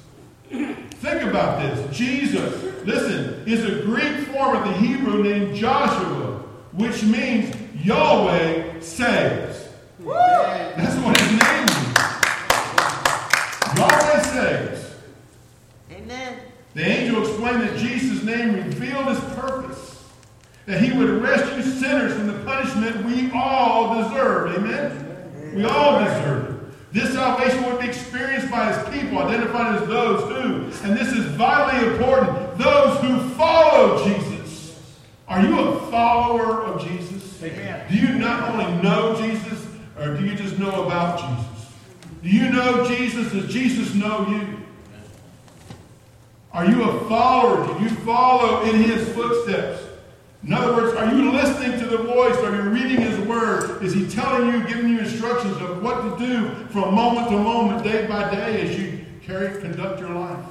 Think 0.49 1.23
about 1.23 1.61
this. 1.61 1.97
Jesus, 1.97 2.85
listen, 2.85 3.43
is 3.45 3.65
a 3.65 3.83
Greek 3.83 4.27
form 4.27 4.55
of 4.55 4.63
the 4.63 4.73
Hebrew 4.73 5.23
name 5.23 5.53
Joshua, 5.55 6.43
which 6.71 7.03
means 7.03 7.53
Yahweh 7.83 8.79
saves. 8.79 9.67
That's 9.99 10.95
what 11.03 11.19
his 11.19 11.31
name 11.31 11.65
means. 11.65 11.97
Yahweh 13.77 14.21
saves. 14.21 14.95
Amen. 15.91 16.39
The 16.73 16.85
angel 16.85 17.27
explained 17.27 17.61
that 17.63 17.77
Jesus' 17.77 18.23
name 18.23 18.55
revealed 18.55 19.07
his 19.07 19.19
purpose, 19.35 19.96
that 20.67 20.81
he 20.81 20.95
would 20.95 21.09
rescue 21.21 21.63
sinners 21.63 22.13
from 22.13 22.27
the 22.27 22.33
punishment 22.43 23.03
we 23.05 23.31
all 23.33 24.03
deserve. 24.03 24.55
Amen? 24.57 25.55
We 25.55 25.63
all 25.63 26.03
deserve 26.03 26.43
it. 26.43 26.93
This 26.93 27.13
salvation 27.13 27.63
would 27.65 27.79
be 27.79 27.87
experienced 27.87 28.51
by 28.51 28.73
his 28.73 28.89
people, 28.89 29.19
identified 29.19 29.81
as 29.81 29.87
those 29.87 30.23
who, 30.23 30.85
and 30.85 30.97
this 30.97 31.13
is 31.13 31.25
vitally 31.35 31.87
important, 31.93 32.57
those 32.57 32.99
who 32.99 33.29
follow 33.35 34.03
Jesus. 34.03 34.77
Are 35.27 35.41
you 35.41 35.57
a 35.57 35.79
follower 35.89 36.63
of 36.63 36.81
Jesus? 36.85 37.41
Amen. 37.41 37.89
Do 37.89 37.97
you 37.97 38.15
not 38.15 38.49
only 38.49 38.81
know 38.81 39.15
Jesus, 39.15 39.67
or 39.97 40.17
do 40.17 40.25
you 40.25 40.35
just 40.35 40.59
know 40.59 40.85
about 40.85 41.19
Jesus? 41.19 41.73
Do 42.23 42.29
you 42.29 42.49
know 42.49 42.85
Jesus? 42.85 43.31
Does 43.31 43.51
Jesus 43.51 43.93
know 43.93 44.27
you? 44.27 44.57
Are 46.51 46.65
you 46.65 46.83
a 46.83 47.07
follower? 47.07 47.67
Do 47.73 47.83
you 47.83 47.89
follow 47.89 48.63
in 48.63 48.75
his 48.75 49.07
footsteps? 49.13 49.86
In 50.43 50.53
other 50.53 50.73
words, 50.73 50.95
are 50.95 51.13
you 51.13 51.31
listening 51.31 51.79
to 51.79 51.85
the 51.85 51.97
voice? 51.97 52.35
Are 52.37 52.55
you 52.55 52.69
reading 52.69 53.01
his 53.01 53.17
word? 53.27 53.83
Is 53.83 53.93
he 53.93 54.07
telling 54.07 54.47
you, 54.47 54.67
giving 54.67 54.89
you 54.89 54.99
instructions 54.99 55.57
of 55.57 55.81
what 55.81 56.01
to 56.01 56.25
do 56.25 56.49
from 56.67 56.93
moment 56.93 57.29
to 57.29 57.37
moment, 57.37 57.83
day 57.83 58.05
by 58.07 58.29
day, 58.29 58.61
as 58.61 58.79
you 58.79 59.05
carry, 59.23 59.59
conduct 59.59 59.99
your 59.99 60.11
life? 60.11 60.45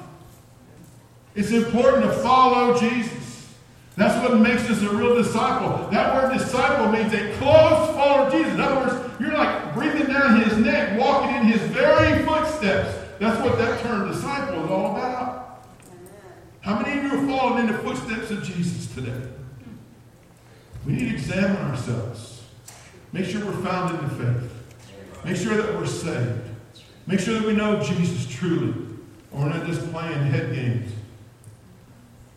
It's 1.35 1.51
important 1.51 2.03
to 2.03 2.11
follow 2.19 2.77
Jesus. 2.77 3.53
That's 3.95 4.21
what 4.27 4.39
makes 4.39 4.69
us 4.69 4.81
a 4.83 4.89
real 4.95 5.15
disciple. 5.15 5.89
That 5.89 6.13
word 6.13 6.37
disciple 6.37 6.91
means 6.91 7.13
a 7.13 7.31
close 7.37 7.95
follower 7.95 8.27
of 8.27 8.31
Jesus. 8.31 8.53
In 8.53 8.61
other 8.61 8.75
words, 8.75 9.11
you're 9.19 9.33
like 9.33 9.73
breathing 9.73 10.07
down 10.07 10.41
his 10.41 10.57
neck, 10.57 10.99
walking 10.99 11.35
in 11.37 11.43
his 11.45 11.61
very 11.71 12.23
footsteps. 12.23 12.95
That's 13.19 13.41
what 13.41 13.57
that 13.57 13.81
term 13.81 14.11
disciple 14.11 14.65
is 14.65 14.69
all 14.69 14.95
about. 14.95 15.65
How 16.61 16.79
many 16.79 16.99
of 16.99 17.03
you 17.05 17.19
are 17.19 17.27
following 17.27 17.67
in 17.67 17.73
the 17.73 17.79
footsteps 17.79 18.29
of 18.29 18.43
Jesus 18.43 18.93
today? 18.93 19.36
We 20.87 20.93
need 20.93 21.09
to 21.09 21.15
examine 21.15 21.57
ourselves. 21.69 22.43
Make 23.11 23.25
sure 23.25 23.45
we're 23.45 23.61
found 23.61 23.99
in 23.99 24.07
the 24.07 24.15
faith. 24.15 24.51
Make 25.25 25.35
sure 25.35 25.57
that 25.57 25.75
we're 25.75 25.85
saved. 25.85 26.39
Make 27.05 27.19
sure 27.19 27.33
that 27.33 27.45
we 27.45 27.53
know 27.53 27.83
Jesus 27.83 28.25
truly. 28.25 28.73
Or 29.33 29.41
we're 29.41 29.49
not 29.49 29.65
just 29.65 29.91
playing 29.91 30.17
head 30.27 30.55
games. 30.55 30.93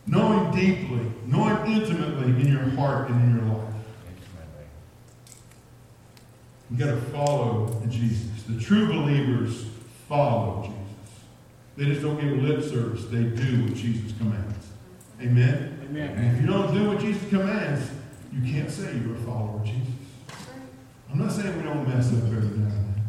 Knowing 0.05 0.51
deeply, 0.51 1.11
knowing 1.27 1.71
intimately 1.71 2.41
in 2.41 2.51
your 2.51 2.69
heart 2.71 3.09
and 3.09 3.23
in 3.23 3.37
your 3.37 3.55
life. 3.55 3.73
You 6.69 6.77
got 6.77 6.91
to 6.91 7.01
follow 7.13 7.81
Jesus. 7.87 8.43
The 8.49 8.59
true 8.59 8.87
believers 8.87 9.65
follow 10.09 10.63
Jesus. 10.63 10.77
They 11.77 11.85
just 11.85 12.01
don't 12.01 12.19
give 12.19 12.43
lip 12.43 12.63
service. 12.63 13.05
They 13.05 13.23
do 13.23 13.63
what 13.63 13.75
Jesus 13.75 14.11
commands. 14.17 14.67
Amen? 15.21 15.79
Amen. 15.89 16.09
And 16.17 16.35
if 16.35 16.41
you 16.41 16.47
don't 16.47 16.73
do 16.73 16.89
what 16.89 16.99
Jesus 16.99 17.29
commands, 17.29 17.89
you 18.31 18.53
can't 18.53 18.69
say 18.69 18.97
you're 18.97 19.15
a 19.15 19.19
follower 19.19 19.59
of 19.59 19.65
Jesus. 19.65 19.93
I'm 21.11 21.19
not 21.19 21.31
saying 21.31 21.57
we 21.57 21.63
don't 21.63 21.87
mess 21.87 22.13
up 22.13 22.23
every 22.23 22.57
now 22.57 22.67
and 22.67 22.95
then. 22.95 23.03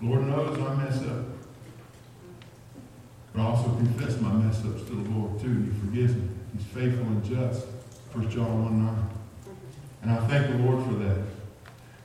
Lord 0.00 0.26
knows 0.26 0.58
I 0.58 0.74
mess 0.76 1.02
up. 1.02 1.26
But 3.34 3.42
I 3.42 3.44
also 3.44 3.68
confess 3.76 4.18
my 4.20 4.32
mess 4.32 4.64
ups 4.64 4.82
to 4.84 4.94
the 4.94 5.10
Lord 5.10 5.40
too. 5.40 5.62
He 5.62 5.80
forgives 5.80 6.14
me. 6.14 6.28
He's 6.56 6.66
faithful 6.66 7.06
and 7.06 7.24
just. 7.24 7.66
1 8.12 8.30
John 8.30 8.64
1 8.64 8.86
9. 8.86 9.10
And 10.02 10.10
I 10.10 10.26
thank 10.26 10.50
the 10.50 10.62
Lord 10.64 10.84
for 10.86 10.94
that. 10.94 11.18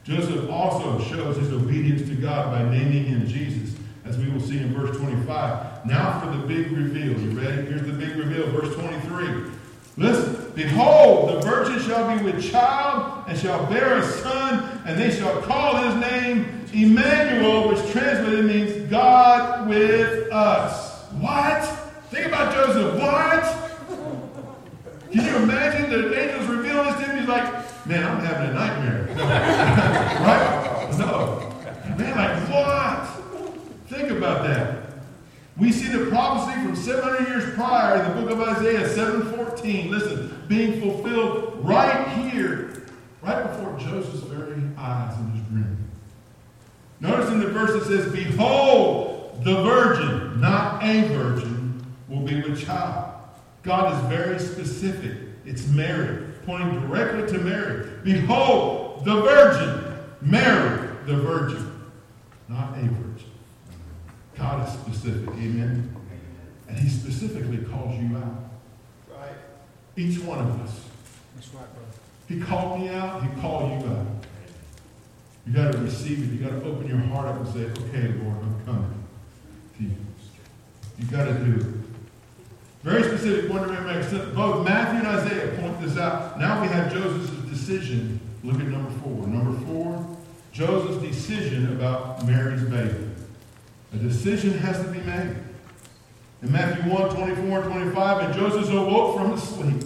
Joseph 0.04 0.48
also 0.50 1.02
shows 1.02 1.36
his 1.36 1.52
obedience 1.52 2.08
to 2.08 2.14
God 2.14 2.52
by 2.52 2.62
naming 2.70 3.04
him 3.04 3.26
Jesus, 3.26 3.76
as 4.04 4.16
we 4.18 4.28
will 4.30 4.40
see 4.40 4.58
in 4.58 4.72
verse 4.72 4.96
25. 4.98 5.86
Now 5.86 6.20
for 6.20 6.30
the 6.36 6.46
big 6.46 6.70
reveal. 6.70 7.18
You 7.18 7.30
ready? 7.30 7.62
Here's 7.62 7.82
the 7.82 7.92
big 7.92 8.14
reveal, 8.16 8.48
verse 8.50 8.72
23. 8.76 9.55
Listen, 9.98 10.52
behold, 10.54 11.30
the 11.30 11.40
virgin 11.40 11.80
shall 11.80 12.16
be 12.16 12.22
with 12.22 12.50
child 12.50 13.24
and 13.28 13.38
shall 13.38 13.64
bear 13.66 13.96
a 13.96 14.04
son, 14.04 14.82
and 14.84 15.00
they 15.00 15.10
shall 15.10 15.40
call 15.40 15.76
his 15.76 15.94
name 15.94 16.66
Emmanuel, 16.74 17.68
which 17.68 17.78
translated 17.92 18.44
means 18.44 18.90
God 18.90 19.66
with 19.66 20.30
us. 20.30 21.02
What? 21.12 21.64
Think 22.10 22.26
about 22.26 22.52
Joseph. 22.52 23.00
What? 23.00 23.66
Can 25.10 25.24
you 25.24 25.36
imagine 25.36 25.88
the 25.90 26.20
angels 26.20 26.46
revealing 26.46 26.86
this 26.88 26.96
to 26.96 27.02
him? 27.04 27.18
He's 27.18 27.28
like, 27.28 27.86
man, 27.86 28.04
I'm 28.04 28.20
having 28.20 28.50
a 28.50 28.52
nightmare. 28.52 29.06
right? 30.26 30.96
No. 30.98 31.54
Man, 31.96 32.16
like, 32.16 32.48
what? 32.50 33.88
Think 33.88 34.10
about 34.10 34.42
that. 34.46 34.82
We 35.56 35.72
see 35.72 35.88
the 35.88 36.10
prophecy 36.10 36.60
from 36.60 36.76
700 36.76 37.28
years 37.28 37.54
prior 37.54 38.02
in 38.02 38.10
the 38.10 38.20
book 38.20 38.30
of 38.30 38.40
Isaiah 38.40 38.86
7:14. 39.66 39.90
Listen, 39.90 40.44
being 40.48 40.80
fulfilled 40.80 41.58
right 41.60 42.08
here, 42.08 42.84
right 43.22 43.42
before 43.42 43.78
Joseph's 43.78 44.22
very 44.24 44.62
eyes 44.78 45.18
in 45.18 45.30
his 45.32 45.42
dream. 45.48 45.76
Notice 47.00 47.30
in 47.30 47.40
the 47.40 47.48
verse 47.48 47.70
it 47.70 47.84
says, 47.86 48.12
"Behold, 48.12 49.40
the 49.44 49.62
virgin, 49.62 50.40
not 50.40 50.82
a 50.82 51.08
virgin, 51.08 51.84
will 52.08 52.20
be 52.22 52.40
with 52.40 52.64
child." 52.64 53.14
God 53.62 53.92
is 53.92 54.08
very 54.08 54.38
specific. 54.38 55.18
It's 55.44 55.66
Mary, 55.68 56.24
pointing 56.46 56.80
directly 56.80 57.26
to 57.36 57.44
Mary. 57.44 57.86
Behold, 58.02 59.04
the 59.04 59.20
virgin, 59.22 59.84
Mary, 60.22 60.88
the 61.06 61.16
virgin, 61.16 61.70
not 62.48 62.76
a 62.76 62.82
virgin. 62.82 63.30
God 64.38 64.66
is 64.66 64.74
specific, 64.74 65.28
amen? 65.30 65.96
And 66.68 66.78
he 66.78 66.88
specifically 66.88 67.58
calls 67.58 67.96
you 68.00 68.16
out. 68.16 68.45
Each 69.96 70.18
one 70.20 70.38
of 70.38 70.60
us. 70.60 70.84
That's 71.34 71.48
right, 71.54 71.66
brother. 71.74 71.88
He 72.28 72.40
called 72.40 72.80
me 72.80 72.88
out, 72.88 73.22
he 73.22 73.40
called 73.40 73.82
you 73.82 73.88
out. 73.88 74.06
You 75.46 75.52
got 75.52 75.72
to 75.72 75.78
receive 75.78 76.22
it. 76.22 76.34
You 76.34 76.48
got 76.48 76.60
to 76.60 76.66
open 76.66 76.88
your 76.88 76.98
heart 76.98 77.28
up 77.28 77.36
and 77.36 77.48
say, 77.48 77.60
okay, 77.84 78.08
Lord, 78.20 78.36
I'm 78.42 78.64
coming 78.64 79.04
to 79.78 79.82
you. 79.82 79.96
You 80.98 81.06
got 81.06 81.26
to 81.26 81.34
do 81.34 81.60
it. 81.60 81.66
Very 82.82 83.02
specific 83.04 83.50
one 83.50 83.62
to 83.62 83.68
remember. 83.68 84.32
Both 84.34 84.64
Matthew 84.64 84.98
and 84.98 85.18
Isaiah 85.18 85.58
point 85.60 85.80
this 85.80 85.96
out. 85.96 86.38
Now 86.38 86.62
we 86.62 86.68
have 86.68 86.92
Joseph's 86.92 87.30
decision. 87.48 88.20
Look 88.42 88.60
at 88.60 88.66
number 88.66 88.90
four. 89.00 89.26
Number 89.26 89.58
four, 89.66 90.16
Joseph's 90.52 91.02
decision 91.02 91.72
about 91.72 92.26
Mary's 92.26 92.62
baby. 92.62 93.10
A 93.92 93.96
decision 93.96 94.58
has 94.58 94.78
to 94.84 94.88
be 94.90 95.00
made. 95.00 95.36
In 96.42 96.52
Matthew 96.52 96.92
1, 96.92 97.14
24 97.14 97.62
and 97.62 97.72
25, 97.72 98.22
and 98.24 98.34
Joseph 98.34 98.70
awoke 98.72 99.16
from 99.16 99.32
his 99.32 99.42
sleep. 99.42 99.82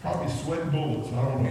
Probably 0.00 0.30
sweating 0.30 0.70
bullets, 0.70 1.12
I 1.12 1.24
don't 1.24 1.42
know. 1.42 1.50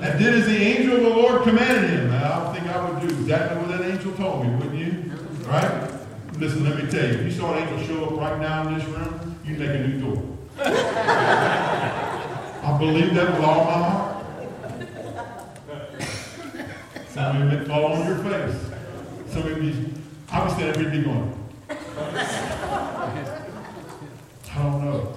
And 0.00 0.18
did 0.18 0.34
as 0.34 0.46
the 0.46 0.56
angel 0.56 0.96
of 0.96 1.02
the 1.02 1.10
Lord 1.10 1.42
commanded 1.44 1.90
him. 1.90 2.10
Now, 2.10 2.48
I 2.48 2.52
think 2.52 2.66
I 2.66 2.90
would 2.90 3.00
do 3.00 3.14
exactly 3.14 3.58
what 3.58 3.68
that 3.68 3.88
angel 3.88 4.12
told 4.14 4.44
me, 4.44 4.54
wouldn't 4.56 4.74
you? 4.74 5.12
Right? 5.46 5.90
Listen, 6.38 6.64
let 6.64 6.82
me 6.82 6.90
tell 6.90 7.06
you, 7.06 7.14
if 7.14 7.24
you 7.24 7.30
saw 7.30 7.54
an 7.54 7.62
angel 7.68 7.86
show 7.86 8.04
up 8.06 8.16
right 8.18 8.40
now 8.40 8.66
in 8.66 8.74
this 8.76 8.84
room, 8.88 9.36
you'd 9.44 9.60
make 9.60 9.68
a 9.68 9.86
new 9.86 10.00
door. 10.00 10.20
I 12.64 12.76
believe 12.78 13.14
that 13.14 13.32
with 13.32 13.44
all 13.44 13.64
my 13.64 13.72
heart. 13.72 14.26
Some 17.10 17.42
of 17.42 17.52
you 17.52 17.66
fall 17.66 17.92
on 17.92 18.06
your 18.06 18.18
face. 18.24 18.56
Some 19.28 19.42
of 19.42 19.62
you, 19.62 19.92
I 20.30 20.44
was 20.44 20.54
standing 20.54 20.90
here 20.90 21.04
going, 21.04 21.41
I 21.94 23.36
don't 24.56 24.84
know. 24.84 25.14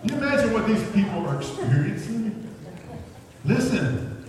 Can 0.00 0.08
you 0.08 0.16
imagine 0.16 0.52
what 0.52 0.66
these 0.66 0.82
people 0.90 1.26
are 1.26 1.36
experiencing? 1.36 2.48
Listen, 3.44 4.24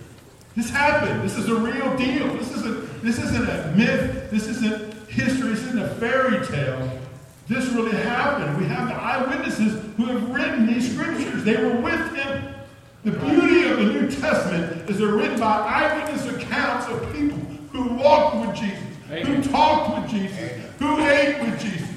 this 0.55 0.69
happened. 0.69 1.21
This 1.21 1.38
is 1.38 1.49
a 1.49 1.55
real 1.55 1.97
deal. 1.97 2.33
This 2.35 2.51
isn't, 2.51 3.03
this 3.03 3.19
isn't 3.19 3.49
a 3.49 3.73
myth. 3.75 4.31
This 4.31 4.47
isn't 4.47 5.09
history. 5.09 5.49
This 5.49 5.63
isn't 5.63 5.79
a 5.79 5.89
fairy 5.95 6.45
tale. 6.45 6.89
This 7.47 7.67
really 7.69 7.97
happened. 7.97 8.57
We 8.57 8.65
have 8.65 8.88
the 8.88 8.95
eyewitnesses 8.95 9.83
who 9.97 10.05
have 10.05 10.29
written 10.29 10.67
these 10.67 10.93
scriptures. 10.93 11.43
They 11.43 11.57
were 11.57 11.81
with 11.81 12.15
him. 12.15 12.53
The 13.03 13.11
beauty 13.11 13.69
of 13.69 13.77
the 13.77 13.85
New 13.85 14.09
Testament 14.09 14.89
is 14.89 14.97
they're 14.97 15.09
written 15.09 15.39
by 15.39 15.59
eyewitness 15.59 16.25
accounts 16.25 16.88
of 16.88 17.13
people 17.13 17.38
who 17.71 17.93
walked 17.95 18.47
with 18.47 18.55
Jesus, 18.55 19.27
who 19.27 19.43
talked 19.43 20.01
with 20.01 20.09
Jesus, 20.09 20.64
who 20.79 20.99
ate 20.99 21.41
with 21.41 21.59
Jesus, 21.59 21.89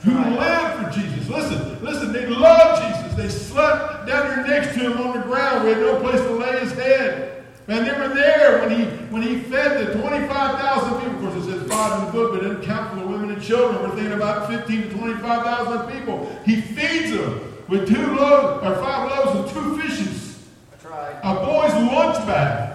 who 0.00 0.12
lived 0.12 0.94
for 0.94 1.00
Jesus. 1.00 1.28
Listen, 1.28 1.84
listen, 1.84 2.12
they 2.12 2.26
loved 2.26 2.82
Jesus. 2.82 3.14
They 3.16 3.28
slept 3.28 4.06
down 4.06 4.28
there 4.28 4.46
next 4.46 4.74
to 4.74 4.90
him 4.90 5.00
on 5.00 5.18
the 5.18 5.24
ground. 5.24 5.64
We 5.64 5.72
had 5.72 5.80
no 5.80 6.00
place 6.00 6.20
to 6.20 6.30
lay 6.30 6.60
his 6.60 6.72
head. 6.72 7.44
And 7.68 7.84
they 7.84 7.92
were 7.92 8.14
there 8.14 8.60
when 8.60 8.78
he 8.78 8.84
when 9.10 9.22
he 9.22 9.40
fed 9.40 9.88
the 9.88 10.00
25,000 10.00 11.00
people. 11.00 11.26
Of 11.26 11.34
course, 11.34 11.46
it 11.46 11.50
says 11.50 11.68
five 11.68 11.98
in 11.98 12.06
the 12.06 12.12
book, 12.12 12.32
but 12.32 12.44
it 12.44 12.48
didn't 12.48 12.62
count 12.62 12.90
for 12.90 13.00
the 13.00 13.06
women 13.06 13.30
and 13.30 13.42
children. 13.42 13.82
We're 13.82 13.96
thinking 13.96 14.12
about 14.12 14.48
15 14.48 14.82
to 14.82 14.90
25,000 14.90 15.92
people. 15.92 16.40
He 16.44 16.60
feeds 16.60 17.10
them 17.10 17.64
with 17.68 17.88
two 17.88 18.14
loaves, 18.14 18.64
or 18.64 18.76
five 18.76 19.10
loaves 19.10 19.40
and 19.40 19.50
two 19.50 19.80
fishes. 19.80 20.46
That's 20.70 20.84
right. 20.84 21.16
A 21.24 21.34
boy's 21.44 21.72
lunch 21.92 22.24
bag. 22.26 22.74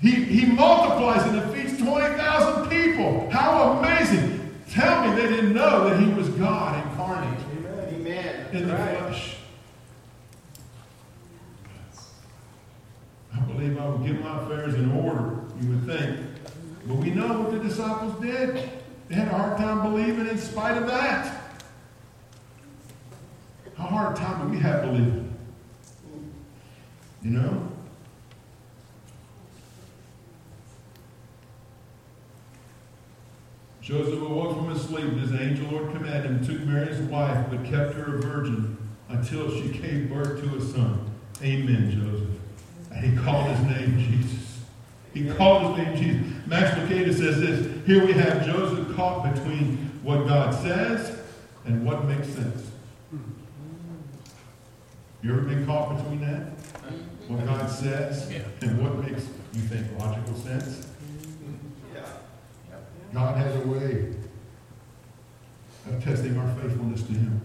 He, 0.00 0.10
he 0.10 0.46
multiplies 0.46 1.26
in 1.26 1.36
the 1.36 1.48
feeds 1.48 1.57
20,000 1.78 2.68
people. 2.68 3.28
How 3.30 3.72
amazing. 3.78 4.34
Tell 4.70 5.08
me 5.08 5.16
they 5.20 5.28
didn't 5.28 5.54
know 5.54 5.88
that 5.88 6.00
he 6.00 6.12
was 6.12 6.28
God 6.30 6.84
incarnate 6.86 7.38
Amen. 7.94 8.46
in 8.52 8.68
the 8.68 8.74
Right. 8.74 8.98
flesh. 8.98 9.36
I 13.34 13.40
believe 13.40 13.78
I 13.78 13.86
would 13.88 14.04
get 14.06 14.22
my 14.22 14.42
affairs 14.42 14.74
in 14.74 14.90
order, 14.92 15.36
you 15.60 15.70
would 15.70 15.86
think. 15.86 16.18
But 16.86 16.96
we 16.96 17.10
know 17.10 17.40
what 17.40 17.50
the 17.52 17.58
disciples 17.58 18.20
did. 18.20 18.68
They 19.08 19.14
had 19.14 19.28
a 19.28 19.36
hard 19.36 19.56
time 19.58 19.82
believing 19.82 20.26
in 20.26 20.38
spite 20.38 20.76
of 20.76 20.86
that. 20.88 21.34
How 23.76 23.84
hard 23.84 24.16
a 24.16 24.20
time 24.20 24.46
do 24.46 24.52
we 24.52 24.58
have 24.60 24.82
believing? 24.82 25.34
You 27.22 27.30
know? 27.30 27.68
Joseph 33.88 34.20
awoke 34.20 34.54
from 34.54 34.68
his 34.68 34.82
sleep, 34.82 35.06
and 35.06 35.18
his 35.18 35.32
angel 35.32 35.70
Lord 35.70 35.94
commanded 35.94 36.30
him, 36.30 36.46
took 36.46 36.60
Mary 36.66 36.88
his 36.88 37.00
wife, 37.08 37.46
but 37.48 37.64
kept 37.64 37.94
her 37.94 38.16
a 38.16 38.20
virgin 38.20 38.76
until 39.08 39.50
she 39.50 39.70
gave 39.70 40.10
birth 40.10 40.42
to 40.42 40.56
a 40.56 40.60
son. 40.60 41.10
Amen, 41.42 41.90
Joseph. 41.90 42.28
And 42.92 43.10
he 43.10 43.24
called 43.24 43.46
his 43.46 43.60
name 43.64 43.98
Jesus. 43.98 44.60
He 45.14 45.30
called 45.30 45.78
his 45.78 45.86
name 45.86 45.96
Jesus. 45.96 46.46
Max 46.46 46.78
Lucado 46.78 47.14
says 47.14 47.40
this 47.40 47.86
Here 47.86 48.04
we 48.04 48.12
have 48.12 48.44
Joseph 48.44 48.94
caught 48.94 49.34
between 49.34 49.78
what 50.02 50.26
God 50.26 50.54
says 50.54 51.18
and 51.64 51.86
what 51.86 52.04
makes 52.04 52.28
sense. 52.28 52.70
You 55.22 55.32
ever 55.32 55.40
been 55.40 55.64
caught 55.64 55.96
between 55.96 56.20
that? 56.20 56.50
What 57.26 57.46
God 57.46 57.70
says 57.70 58.30
and 58.60 58.82
what 58.82 58.98
makes 58.98 59.26
you 59.54 59.62
think 59.62 59.98
logical 59.98 60.34
sense? 60.34 60.87
Yeah. 63.08 63.14
God 63.14 63.36
has 63.36 63.56
a 63.56 63.66
way 63.66 64.14
of 65.86 66.04
testing 66.04 66.36
our 66.38 66.54
faithfulness 66.54 67.02
to 67.02 67.12
Him. 67.12 67.40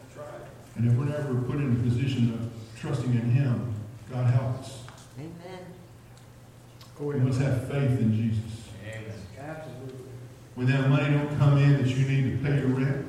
That's 0.00 0.16
right. 0.16 0.48
And 0.76 0.90
if 0.90 0.94
we're 0.96 1.04
never 1.04 1.34
put 1.42 1.56
in 1.56 1.72
a 1.72 1.82
position 1.82 2.34
of 2.34 2.80
trusting 2.80 3.12
in 3.12 3.30
Him, 3.30 3.74
God 4.10 4.26
help 4.26 4.58
us. 4.58 4.82
Amen. 5.18 5.66
We 7.00 7.14
must 7.20 7.40
have 7.40 7.68
faith 7.68 8.00
in 8.00 8.14
Jesus. 8.14 8.68
Amen. 8.84 9.12
Absolutely. 9.38 10.06
When 10.54 10.66
that 10.66 10.88
money 10.88 11.16
don't 11.16 11.38
come 11.38 11.58
in 11.58 11.80
that 11.80 11.86
you 11.86 12.08
need 12.08 12.42
to 12.42 12.44
pay 12.44 12.58
your 12.58 12.68
rent, 12.68 13.06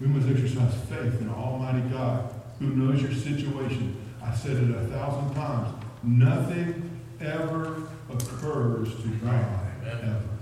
we 0.00 0.08
must 0.08 0.28
exercise 0.28 0.74
faith 0.88 1.20
in 1.20 1.30
Almighty 1.30 1.88
God 1.88 2.34
who 2.58 2.66
knows 2.70 3.00
your 3.00 3.12
situation. 3.12 3.96
I 4.22 4.34
said 4.34 4.56
it 4.56 4.70
a 4.70 4.86
thousand 4.88 5.34
times. 5.34 5.82
Nothing 6.02 7.00
ever 7.20 7.88
occurs 8.10 8.94
to 9.02 9.08
God. 9.22 9.44
Amen. 9.82 9.98
Ever. 10.02 10.35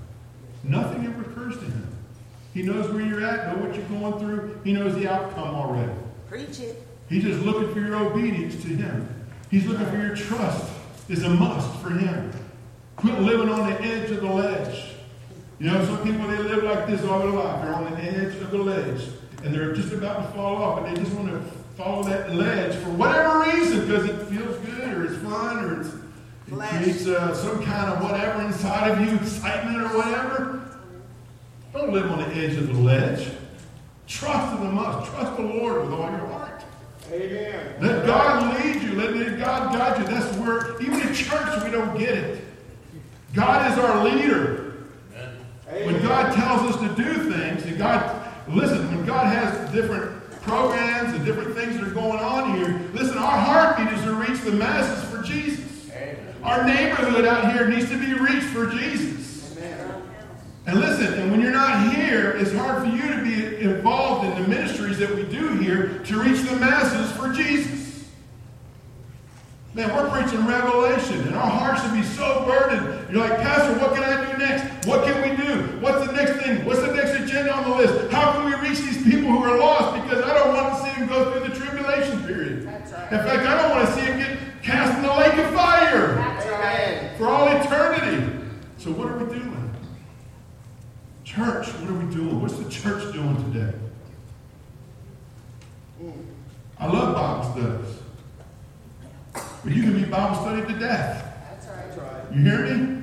Nothing 0.65 1.07
ever 1.07 1.23
occurs 1.23 1.57
to 1.59 1.65
Him. 1.65 1.89
He 2.55 2.63
knows 2.63 2.91
where 2.91 3.03
you're 3.05 3.25
at, 3.25 3.55
know 3.57 3.67
what 3.67 3.77
you're 3.77 3.85
going 3.87 4.19
through. 4.19 4.61
He 4.65 4.73
knows 4.73 4.95
the 4.95 5.09
outcome 5.09 5.55
already. 5.55 5.93
Preach 6.29 6.61
it. 6.61 6.83
He's 7.09 7.23
just 7.25 7.41
looking 7.41 7.73
for 7.73 7.81
your 7.81 7.97
obedience 7.97 8.63
to 8.63 8.69
Him. 8.69 9.09
He's 9.51 9.67
looking 9.67 9.87
for 9.87 9.97
your 9.97 10.17
trust. 10.17 10.73
Is 11.09 11.23
a 11.23 11.29
must 11.29 11.83
for 11.83 11.91
Him. 11.91 12.33
Quit 12.97 13.21
living 13.21 13.51
on 13.51 13.71
the 13.71 13.81
edge 13.83 14.11
of 14.11 14.23
the 14.23 14.27
ledge. 14.27 14.95
You 15.59 15.71
know, 15.71 15.85
some 15.85 16.03
people 16.03 16.27
they 16.27 16.39
live 16.39 16.65
like 16.65 16.87
this 16.87 17.05
all 17.05 17.19
their 17.19 17.31
life. 17.31 17.63
They're 17.63 17.75
on 17.75 17.93
the 17.93 18.01
edge 18.01 18.35
of 18.37 18.51
the 18.51 18.59
ledge, 18.59 19.03
and 19.43 19.55
they're 19.55 19.75
just 19.75 19.93
about 19.93 20.27
to 20.27 20.33
fall 20.35 20.57
off, 20.57 20.79
and 20.79 20.97
they 20.97 21.01
just 21.01 21.15
want 21.15 21.29
to 21.29 21.41
follow 21.77 22.03
that 22.05 22.35
ledge 22.35 22.75
for 22.77 22.89
whatever 22.91 23.41
reason, 23.41 23.81
because 23.87 24.05
it 24.07 24.17
feels 24.29 24.57
good, 24.65 24.95
or 24.95 25.05
it's 25.05 25.23
fun, 25.23 25.65
or 25.65 25.81
it's. 25.81 25.91
Creates 26.59 27.07
uh, 27.07 27.35
some 27.35 27.63
kind 27.65 27.93
of 27.93 28.03
whatever 28.03 28.43
inside 28.43 28.91
of 28.91 29.01
you, 29.01 29.17
excitement 29.17 29.83
or 29.83 29.97
whatever. 29.97 30.61
Don't 31.73 31.93
live 31.93 32.11
on 32.11 32.19
the 32.19 32.29
edge 32.37 32.57
of 32.57 32.69
the 32.69 32.75
ledge. 32.75 33.31
Trust 34.07 34.57
in 34.57 34.65
the 34.65 34.73
must. 34.73 35.11
Trust 35.11 35.37
the 35.37 35.43
Lord 35.43 35.83
with 35.83 35.93
all 35.93 36.11
your 36.11 36.27
heart. 36.27 36.63
Amen. 37.11 37.77
Let 37.81 38.07
God 38.07 38.55
lead 38.55 38.83
you. 38.83 38.93
Let 38.93 39.39
God 39.39 39.73
guide 39.73 39.99
you. 39.99 40.07
That's 40.07 40.37
where, 40.39 40.81
even 40.81 41.01
in 41.01 41.15
church, 41.15 41.65
we 41.65 41.71
don't 41.71 41.99
get 41.99 42.11
it. 42.11 42.45
God 43.33 43.73
is 43.73 43.79
our 43.79 44.05
leader. 44.05 44.75
Amen. 45.69 45.87
When 45.87 46.03
God 46.03 46.35
tells 46.35 46.75
us 46.75 46.81
to 46.81 47.03
do 47.03 47.31
things, 47.31 47.65
and 47.65 47.77
God, 47.77 48.33
listen, 48.49 48.87
when 48.95 49.05
God 49.05 49.27
has 49.27 49.73
different 49.73 50.21
programs 50.43 51.15
and 51.15 51.25
different 51.25 51.55
things 51.55 51.75
that 51.75 51.85
are 51.85 51.95
going 51.95 52.21
on 52.21 52.57
here, 52.57 52.81
listen, 52.93 53.19
our 53.19 53.39
heartbeat 53.39 53.93
is 53.99 54.05
to 54.05 54.15
reach 54.15 54.41
the 54.43 54.53
masses 54.53 55.11
for 55.11 55.23
Jesus. 55.23 55.64
Our 56.45 56.63
neighborhood 56.63 57.25
out 57.25 57.55
here 57.55 57.67
needs 57.67 57.89
to 57.89 57.99
be 57.99 58.13
reached 58.13 58.49
for 58.49 58.67
Jesus. 58.67 59.57
Amen. 59.57 60.03
And 60.67 60.79
listen, 60.79 61.15
and 61.15 61.31
when 61.31 61.41
you're 61.41 61.51
not 61.51 61.95
here, 61.95 62.33
it's 62.33 62.53
hard 62.53 62.83
for 62.87 62.95
you 62.95 63.01
to 63.01 63.23
be 63.23 63.65
involved 63.65 64.27
in 64.27 64.43
the 64.43 64.47
ministries 64.47 64.99
that 64.99 65.15
we 65.15 65.23
do 65.23 65.57
here 65.57 66.01
to 66.05 66.21
reach 66.21 66.43
the 66.43 66.57
masses 66.57 67.11
for 67.17 67.33
Jesus. 67.33 68.05
Man, 69.73 69.89
we're 69.95 70.11
preaching 70.11 70.47
revelation, 70.47 71.19
and 71.27 71.35
our 71.35 71.51
hearts 71.51 71.83
should 71.83 71.95
be 71.95 72.03
so 72.03 72.45
burdened. 72.45 73.11
You're 73.11 73.27
like, 73.27 73.39
Pastor, 73.39 73.79
what 73.81 73.95
can 73.95 74.05
I 74.05 74.31
do 74.31 74.37
next? 74.37 74.87
What 74.87 75.05
can 75.07 75.23
we 75.23 75.43
do? 75.43 75.81
What's 75.81 76.07
the 76.07 76.13
next 76.13 76.45
thing? 76.45 76.63
What's 76.67 76.81
the 76.81 76.93
next 76.93 77.13
agenda 77.13 77.55
on 77.55 77.71
the 77.71 77.75
list? 77.75 78.13
How 78.13 78.33
can 78.33 78.45
we 78.45 78.69
reach 78.69 78.81
these 78.81 79.03
people 79.03 79.31
who 79.31 79.43
are 79.43 79.59
lost? 79.59 80.01
Because 80.03 80.23
I 80.23 80.35
don't 80.35 80.55
want 80.55 80.75
to 80.75 80.83
see 80.83 81.01
them 81.01 81.09
go 81.09 81.33
through 81.33 81.49
the 81.49 81.55
tribulation 81.55 82.23
period. 82.25 82.67
That's 82.67 82.93
right. 82.93 83.13
In 83.13 83.19
fact, 83.19 83.47
I 83.47 83.63
don't 83.63 83.71
want 83.71 83.89
to 83.89 83.95
see 83.95 84.07
them 84.07 84.19
get 84.19 84.63
cast 84.65 84.97
in 84.97 85.03
the 85.03 85.13
lake 85.13 85.35
of 85.35 85.53
fire 85.53 86.15
That's 86.17 86.47
right. 86.47 87.14
For 87.25 87.31
all 87.31 87.49
eternity. 87.49 88.39
So 88.77 88.91
what 88.91 89.09
are 89.09 89.17
we 89.17 89.39
doing? 89.39 89.75
Church, 91.25 91.69
what 91.69 91.89
are 91.89 91.95
we 91.95 92.15
doing? 92.15 92.43
What's 92.43 92.59
the 92.59 92.69
church 92.69 93.15
doing 93.15 93.51
today? 93.51 93.73
I 96.79 96.87
love 96.87 97.15
Bible 97.15 97.51
studies. 97.51 97.99
But 99.33 99.73
you 99.73 99.85
can 99.85 99.95
be 99.95 100.05
Bible 100.05 100.37
study 100.43 100.71
to 100.71 100.79
death. 100.79 101.25
That's 101.49 101.65
That's 101.65 101.97
right. 101.97 102.13
right. 102.13 102.37
You 102.37 102.43
hear 102.43 102.77
me? 102.77 103.03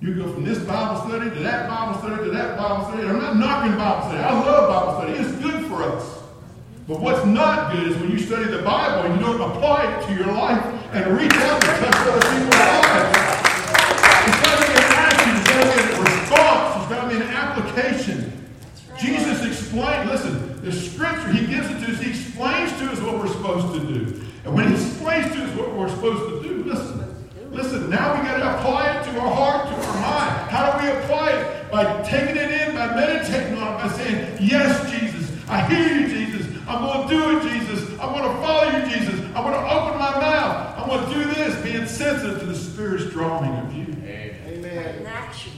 You 0.00 0.14
go 0.14 0.32
from 0.32 0.44
this 0.44 0.58
Bible 0.58 1.08
study 1.08 1.30
to 1.30 1.40
that 1.40 1.68
Bible 1.68 1.98
study 1.98 2.22
to 2.22 2.30
that 2.30 2.56
Bible 2.56 2.84
study. 2.84 3.08
I'm 3.08 3.18
not 3.18 3.36
knocking 3.36 3.76
Bible 3.76 4.10
study. 4.10 4.22
I 4.22 4.32
love 4.32 4.68
Bible 4.68 5.00
study. 5.00 5.24
It's 5.24 5.42
good 5.42 5.66
for 5.66 5.82
us. 5.82 6.18
But 6.86 7.00
what's 7.00 7.26
not 7.26 7.72
good 7.72 7.88
is 7.88 7.96
when 7.96 8.12
you 8.12 8.18
study 8.20 8.44
the 8.44 8.62
Bible 8.62 9.10
and 9.10 9.20
you 9.20 9.26
don't 9.26 9.40
apply 9.40 9.92
it 9.92 10.06
to 10.06 10.14
your 10.14 10.32
life 10.32 10.77
and 10.92 11.18
reach 11.18 11.34
out 11.34 11.62
and 11.64 11.84
touch 11.84 11.96
other 12.08 12.20
people's 12.32 12.54
lives. 12.54 13.18
It's 14.26 14.40
got 14.40 14.56
to 14.58 14.66
be 14.66 14.78
an 14.78 14.92
action. 14.96 15.36
It's 15.36 15.48
got 15.48 15.58
to 15.60 15.76
be 15.76 15.92
a 15.92 16.00
response. 16.00 16.76
It's 16.76 16.88
got 16.88 17.00
to 17.02 17.08
be 17.08 17.16
an 17.16 17.28
application. 17.28 18.48
Jesus 18.98 19.44
explained, 19.44 20.08
listen, 20.08 20.60
the 20.64 20.72
scripture, 20.72 21.28
he 21.30 21.46
gives 21.46 21.70
it 21.70 21.84
to 21.84 21.92
us, 21.92 22.00
he 22.00 22.10
explains 22.10 22.72
to 22.78 22.90
us 22.90 23.00
what 23.00 23.18
we're 23.18 23.28
supposed 23.28 23.74
to 23.74 23.80
do. 23.80 24.24
And 24.44 24.54
when 24.54 24.68
he 24.68 24.74
explains 24.74 25.32
to 25.34 25.44
us 25.44 25.56
what 25.56 25.74
we're 25.74 25.90
supposed 25.90 26.42
to 26.42 26.48
do, 26.48 26.64
listen, 26.64 27.04
listen, 27.50 27.90
now 27.90 28.18
we 28.18 28.26
got 28.26 28.38
to 28.38 28.58
apply 28.58 28.98
it 28.98 29.04
to 29.04 29.20
our 29.20 29.34
heart, 29.34 29.68
to 29.68 29.74
our 29.74 30.00
mind. 30.00 30.50
How 30.50 30.72
do 30.72 30.84
we 30.84 30.90
apply 30.98 31.30
it? 31.30 31.70
By 31.70 32.02
taking 32.02 32.36
it 32.36 32.50
in, 32.50 32.74
by 32.74 32.94
meditating 32.94 33.58
on 33.58 33.74
it, 33.74 33.82
by 33.82 33.88
saying, 33.92 34.38
Yes, 34.40 34.90
Jesus, 34.90 35.30
I 35.48 35.68
hear 35.68 36.00
you, 36.00 36.08
Jesus. 36.08 36.46
I'm 36.66 36.82
going 36.84 37.08
to 37.08 37.14
do 37.14 37.38
it, 37.38 37.52
Jesus. 37.52 37.90
I'm 38.00 38.12
going 38.12 38.24
to 38.24 38.40
follow 38.42 38.78
you, 38.78 38.84
Jesus. 38.90 39.18
I'm 39.34 39.44
going 39.44 39.54
to 39.54 39.72
open 39.72 39.98
my 39.98 40.20
mouth. 40.20 40.78
I'm 40.78 40.88
going 40.88 41.08
to 41.08 41.14
do 41.14 41.34
this, 41.34 41.62
being 41.62 41.86
sensitive 41.98 42.38
to 42.40 42.46
the 42.46 42.54
Spirit's 42.54 43.10
drawing 43.10 43.50
of 43.50 43.76
you. 43.76 43.82
Amen. 43.82 44.36
Amen. 44.46 44.94
In 45.00 45.06
action. 45.06 45.52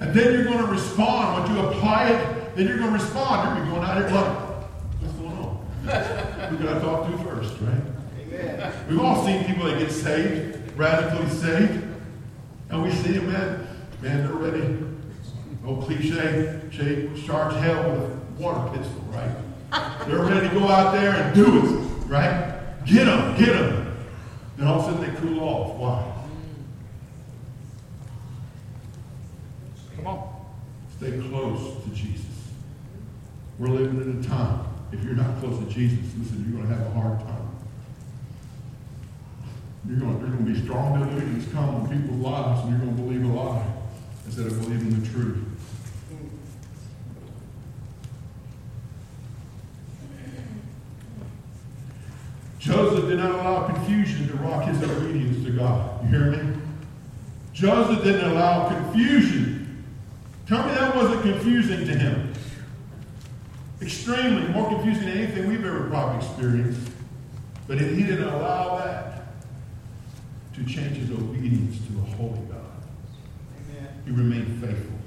And 0.00 0.14
then 0.14 0.32
you're 0.32 0.44
going 0.44 0.58
to 0.58 0.66
respond. 0.66 1.40
Once 1.40 1.50
you 1.50 1.66
apply 1.66 2.10
it, 2.10 2.56
then 2.56 2.68
you're 2.68 2.76
going 2.76 2.92
to 2.92 2.98
respond. 2.98 3.48
You're 3.48 3.54
going 3.54 3.64
to 3.64 3.70
be 3.70 3.70
going 3.70 3.88
out 3.88 3.96
here 3.96 4.10
like, 4.14 4.32
what's 5.00 5.14
going 5.14 5.38
on? 5.38 6.50
Who 6.50 6.64
got 6.64 6.74
to 6.74 6.80
talk 6.80 7.10
to 7.10 7.18
first, 7.24 7.54
right? 7.60 7.82
Amen. 8.20 8.72
We've 8.88 9.00
all 9.00 9.24
seen 9.24 9.44
people 9.44 9.64
that 9.64 9.78
get 9.78 9.90
saved, 9.90 10.76
radically 10.76 11.28
saved. 11.30 11.84
And 12.68 12.82
we 12.82 12.90
see 12.90 13.12
them, 13.12 13.32
man, 13.32 13.66
man, 14.02 14.26
they're 14.26 14.34
ready. 14.34 14.78
Old 15.64 15.84
cliche, 15.84 16.60
shake, 16.70 17.24
charge 17.24 17.54
hell 17.54 17.90
with 17.90 18.00
a 18.00 18.20
water 18.38 18.76
pistol, 18.76 19.04
right? 19.10 20.06
They're 20.06 20.24
ready 20.24 20.48
to 20.48 20.54
go 20.54 20.68
out 20.68 20.92
there 20.92 21.14
and 21.14 21.34
do 21.34 21.46
it, 21.46 21.62
right? 22.08 22.58
Get 22.84 23.04
them, 23.04 23.36
get 23.38 23.52
them. 23.52 23.81
Then 24.62 24.70
all 24.70 24.78
of 24.78 24.86
a 24.86 24.92
sudden 24.92 25.12
they 25.12 25.20
cool 25.20 25.40
off. 25.40 25.74
Why? 25.74 26.12
Come 29.96 30.06
on. 30.06 30.46
Stay 30.96 31.18
close 31.18 31.82
to 31.82 31.90
Jesus. 31.90 32.24
We're 33.58 33.70
living 33.70 34.00
in 34.00 34.20
a 34.20 34.22
time, 34.22 34.64
if 34.92 35.02
you're 35.02 35.16
not 35.16 35.40
close 35.40 35.58
to 35.58 35.64
Jesus, 35.64 35.98
listen, 36.16 36.46
you're 36.48 36.62
going 36.62 36.68
to 36.68 36.76
have 36.76 36.86
a 36.86 36.90
hard 36.90 37.18
time. 37.26 37.48
You're 39.88 39.98
going, 39.98 40.20
there's 40.20 40.30
going 40.30 40.46
to 40.46 40.52
be 40.52 40.64
strong 40.64 41.08
delusions 41.08 41.52
come 41.52 41.90
in 41.90 42.00
people's 42.00 42.20
lives, 42.20 42.60
and 42.60 42.70
you're 42.70 42.78
going 42.86 42.96
to 42.96 43.02
believe 43.02 43.24
a 43.24 43.34
lie 43.34 43.66
instead 44.26 44.46
of 44.46 44.60
believing 44.60 45.00
the 45.00 45.08
truth. 45.08 45.51
Joseph 52.62 53.08
did 53.08 53.18
not 53.18 53.32
allow 53.32 53.66
confusion 53.66 54.28
to 54.28 54.34
rock 54.36 54.62
his 54.68 54.80
obedience 54.84 55.44
to 55.44 55.50
God. 55.50 56.00
You 56.04 56.08
hear 56.10 56.30
me? 56.30 56.56
Joseph 57.52 58.04
didn't 58.04 58.30
allow 58.30 58.68
confusion. 58.68 59.84
Tell 60.46 60.64
me 60.64 60.72
that 60.74 60.94
wasn't 60.94 61.22
confusing 61.22 61.84
to 61.84 61.98
him. 61.98 62.32
Extremely 63.80 64.46
more 64.52 64.68
confusing 64.68 65.06
than 65.06 65.18
anything 65.18 65.48
we've 65.48 65.64
ever 65.64 65.88
probably 65.88 66.24
experienced. 66.24 66.92
But 67.66 67.80
he 67.80 68.04
didn't 68.04 68.28
allow 68.28 68.78
that 68.78 69.24
to 70.54 70.64
change 70.64 70.98
his 70.98 71.10
obedience 71.10 71.78
to 71.88 71.98
a 71.98 72.16
holy 72.16 72.38
God. 72.42 72.60
Amen. 73.58 73.88
He 74.04 74.12
remained 74.12 74.60
faithful. 74.60 74.98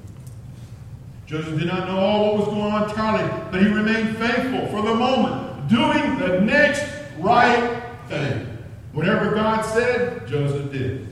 Joseph 1.25 1.57
did 1.57 1.67
not 1.67 1.87
know 1.87 1.99
all 1.99 2.25
what 2.25 2.37
was 2.37 2.47
going 2.47 2.73
on 2.73 2.89
entirely, 2.89 3.31
but 3.49 3.61
he 3.61 3.67
remained 3.69 4.17
faithful 4.17 4.67
for 4.67 4.81
the 4.81 4.93
moment, 4.93 5.69
doing 5.69 6.19
the 6.19 6.41
next 6.41 6.94
right 7.20 7.84
thing. 8.07 8.57
Whatever 8.93 9.36
God 9.36 9.61
said, 9.63 10.28
Joseph 10.28 10.72
did. 10.72 11.07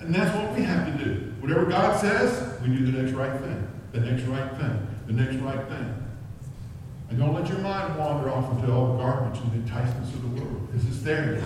And 0.00 0.14
that's 0.14 0.34
what 0.36 0.56
we 0.56 0.62
have 0.62 0.86
to 0.86 1.04
do. 1.04 1.32
Whatever 1.40 1.66
God 1.66 2.00
says, 2.00 2.60
we 2.62 2.68
do 2.68 2.90
the 2.90 3.02
next 3.02 3.12
right 3.12 3.38
thing. 3.40 3.68
The 3.92 4.00
next 4.00 4.22
right 4.24 4.50
thing. 4.56 4.86
The 5.06 5.12
next 5.12 5.36
right 5.36 5.68
thing. 5.68 5.94
And 7.10 7.18
don't 7.18 7.34
let 7.34 7.48
your 7.48 7.58
mind 7.58 7.98
wander 7.98 8.30
off 8.30 8.50
into 8.52 8.72
all 8.72 8.92
the 8.92 9.02
garbage 9.02 9.40
and 9.40 9.52
the 9.52 9.56
enticements 9.56 10.12
of 10.12 10.22
the 10.22 10.42
world, 10.42 10.66
because 10.66 10.86
it's 10.86 11.02
there. 11.02 11.42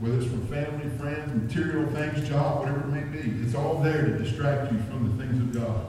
Whether 0.00 0.16
it's 0.18 0.26
from 0.26 0.46
family, 0.48 0.88
friends, 0.98 1.32
material 1.32 1.88
things, 1.92 2.28
job, 2.28 2.60
whatever 2.60 2.80
it 2.80 2.86
may 2.88 3.04
be, 3.04 3.42
it's 3.44 3.54
all 3.54 3.80
there 3.80 4.04
to 4.04 4.18
distract 4.18 4.72
you 4.72 4.78
from 4.82 5.16
the 5.16 5.24
things 5.24 5.40
of 5.40 5.62
God. 5.62 5.86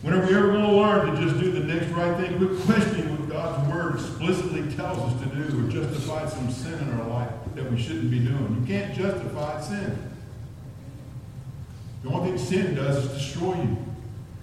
When 0.00 0.14
are 0.14 0.26
we 0.26 0.34
ever 0.34 0.52
going 0.52 0.64
to 0.64 0.72
learn 0.72 1.14
to 1.14 1.22
just 1.22 1.38
do 1.38 1.50
the 1.52 1.60
next 1.60 1.88
right 1.88 2.16
thing? 2.16 2.38
Quit 2.38 2.60
questioning 2.60 3.17
God's 3.38 3.72
Word 3.72 3.94
explicitly 3.94 4.62
tells 4.74 4.98
us 4.98 5.20
to 5.22 5.26
do 5.28 5.64
or 5.64 5.70
justify 5.70 6.26
some 6.26 6.50
sin 6.50 6.74
in 6.74 6.90
our 6.98 7.08
life 7.08 7.30
that 7.54 7.70
we 7.70 7.80
shouldn't 7.80 8.10
be 8.10 8.18
doing. 8.18 8.56
You 8.60 8.66
can't 8.66 8.92
justify 8.96 9.60
sin. 9.60 9.96
The 12.02 12.08
only 12.08 12.30
thing 12.30 12.38
sin 12.38 12.74
does 12.74 13.04
is 13.04 13.12
destroy 13.12 13.54
you. 13.54 13.76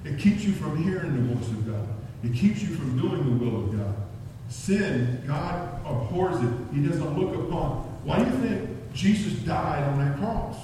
It 0.06 0.18
keeps 0.18 0.46
you 0.46 0.54
from 0.54 0.82
hearing 0.82 1.14
the 1.14 1.36
voice 1.36 1.48
of 1.50 1.68
God. 1.68 1.90
It 2.24 2.34
keeps 2.34 2.62
you 2.62 2.74
from 2.74 2.98
doing 2.98 3.38
the 3.38 3.46
will 3.46 3.66
of 3.66 3.78
God. 3.78 3.96
Sin, 4.48 5.22
God 5.28 5.78
abhors 5.86 6.42
it. 6.42 6.54
He 6.74 6.88
doesn't 6.88 7.20
look 7.20 7.36
upon. 7.36 7.80
Why 8.06 8.24
do 8.24 8.32
you 8.32 8.38
think 8.48 8.94
Jesus 8.94 9.34
died 9.40 9.84
on 9.90 10.00
that 10.00 10.18
cross? 10.20 10.56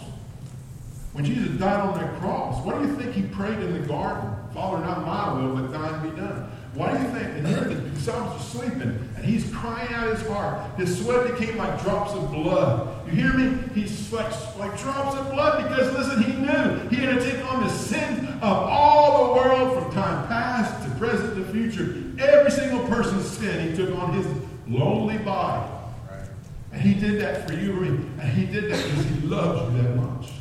When 1.12 1.26
Jesus 1.26 1.50
died 1.60 1.82
on 1.82 2.00
that 2.00 2.18
cross, 2.22 2.64
what 2.66 2.82
do 2.82 2.88
you 2.88 2.96
think 2.96 3.12
he 3.12 3.24
prayed 3.24 3.60
in 3.60 3.74
the 3.74 3.86
garden? 3.86 4.34
Father, 4.54 4.86
not 4.86 5.06
my 5.06 5.34
will, 5.34 5.54
but 5.54 5.72
thine 5.74 6.10
be 6.10 6.16
done. 6.16 6.50
Why 6.74 6.98
do 6.98 7.04
you 7.04 7.10
think? 7.10 7.38
And 7.38 7.48
here 7.48 7.64
the 7.66 7.90
disciples 7.90 8.42
are 8.42 8.44
sleeping, 8.44 9.10
and 9.16 9.26
he's 9.26 9.54
crying 9.54 9.94
out 9.94 10.16
his 10.16 10.26
heart. 10.28 10.80
His 10.80 11.04
sweat 11.04 11.38
became 11.38 11.58
like 11.58 11.82
drops 11.84 12.14
of 12.14 12.32
blood. 12.32 13.06
You 13.08 13.12
hear 13.12 13.34
me? 13.34 13.58
He's 13.76 14.12
like, 14.14 14.32
like 14.58 14.80
drops 14.80 15.18
of 15.18 15.32
blood 15.32 15.68
because, 15.68 15.92
listen, 15.94 16.24
he 16.24 16.32
knew 16.34 16.90
he 16.90 16.96
had 17.06 17.20
to 17.20 17.32
take 17.32 17.46
on 17.52 17.64
the 17.64 17.70
sin 17.70 18.26
of 18.28 18.44
all 18.44 19.28
the 19.28 19.34
world 19.34 19.84
from 19.84 19.94
time 19.94 20.28
past 20.28 20.88
to 20.88 20.96
present 20.96 21.36
to 21.36 21.44
future. 21.52 22.04
Every 22.18 22.52
single 22.52 22.88
person's 22.88 23.28
sin 23.28 23.70
he 23.70 23.76
took 23.76 23.98
on 23.98 24.14
his 24.14 24.28
lowly 24.68 25.18
body. 25.18 25.70
Right. 26.10 26.30
And 26.72 26.82
he 26.82 26.94
did 26.94 27.20
that 27.20 27.48
for 27.48 27.54
you, 27.54 27.84
and 27.84 28.22
he 28.30 28.46
did 28.46 28.72
that 28.72 28.84
because 28.84 29.06
he 29.06 29.28
loves 29.28 29.76
you 29.76 29.82
that 29.82 29.96
much. 29.98 30.32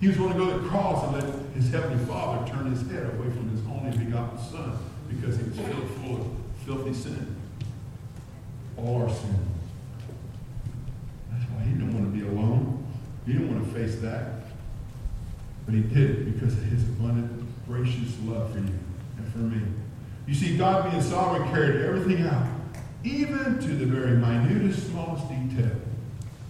He 0.00 0.08
was 0.08 0.16
going 0.16 0.32
to 0.32 0.38
go 0.38 0.50
to 0.50 0.58
the 0.58 0.68
cross 0.68 1.04
and 1.04 1.12
let 1.12 1.54
his 1.54 1.70
heavenly 1.70 2.04
Father 2.06 2.44
turn 2.50 2.68
his 2.72 2.82
head 2.90 3.04
away 3.14 3.30
from 3.30 3.51
only 3.82 4.04
begotten 4.04 4.38
Son 4.38 4.78
because 5.08 5.36
he 5.36 5.44
was 5.44 5.56
filled 5.58 5.90
full 6.02 6.16
of 6.16 6.26
filthy 6.64 6.94
sin. 6.94 7.36
All 8.76 9.02
our 9.02 9.08
sin. 9.08 9.38
That's 11.30 11.44
why 11.50 11.62
he 11.64 11.72
didn't 11.72 11.92
want 11.94 12.12
to 12.12 12.18
be 12.18 12.26
alone. 12.26 12.86
He 13.26 13.32
didn't 13.32 13.52
want 13.52 13.66
to 13.66 13.78
face 13.78 14.00
that. 14.00 14.42
But 15.64 15.74
he 15.74 15.80
did 15.80 16.10
it 16.10 16.32
because 16.32 16.54
of 16.54 16.64
his 16.64 16.82
abundant, 16.84 17.44
gracious 17.66 18.16
love 18.24 18.52
for 18.52 18.58
you 18.58 18.78
and 19.18 19.32
for 19.32 19.38
me. 19.38 19.62
You 20.26 20.34
see, 20.34 20.56
God 20.56 20.90
being 20.90 21.02
sovereign 21.02 21.48
carried 21.50 21.82
everything 21.82 22.26
out, 22.26 22.46
even 23.04 23.58
to 23.60 23.68
the 23.68 23.86
very 23.86 24.16
minutest, 24.16 24.90
smallest 24.90 25.28
detail. 25.28 25.70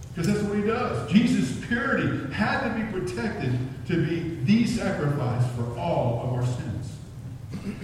Because 0.09 0.27
that's 0.31 0.43
what 0.43 0.57
he 0.57 0.63
does. 0.63 1.11
Jesus' 1.11 1.65
purity 1.65 2.31
had 2.33 2.67
to 2.67 2.79
be 2.79 2.99
protected 2.99 3.57
to 3.87 4.05
be 4.05 4.35
the 4.43 4.67
sacrifice 4.67 5.43
for 5.55 5.77
all 5.77 6.21
of 6.23 6.33
our 6.33 6.45
sins. 6.45 6.72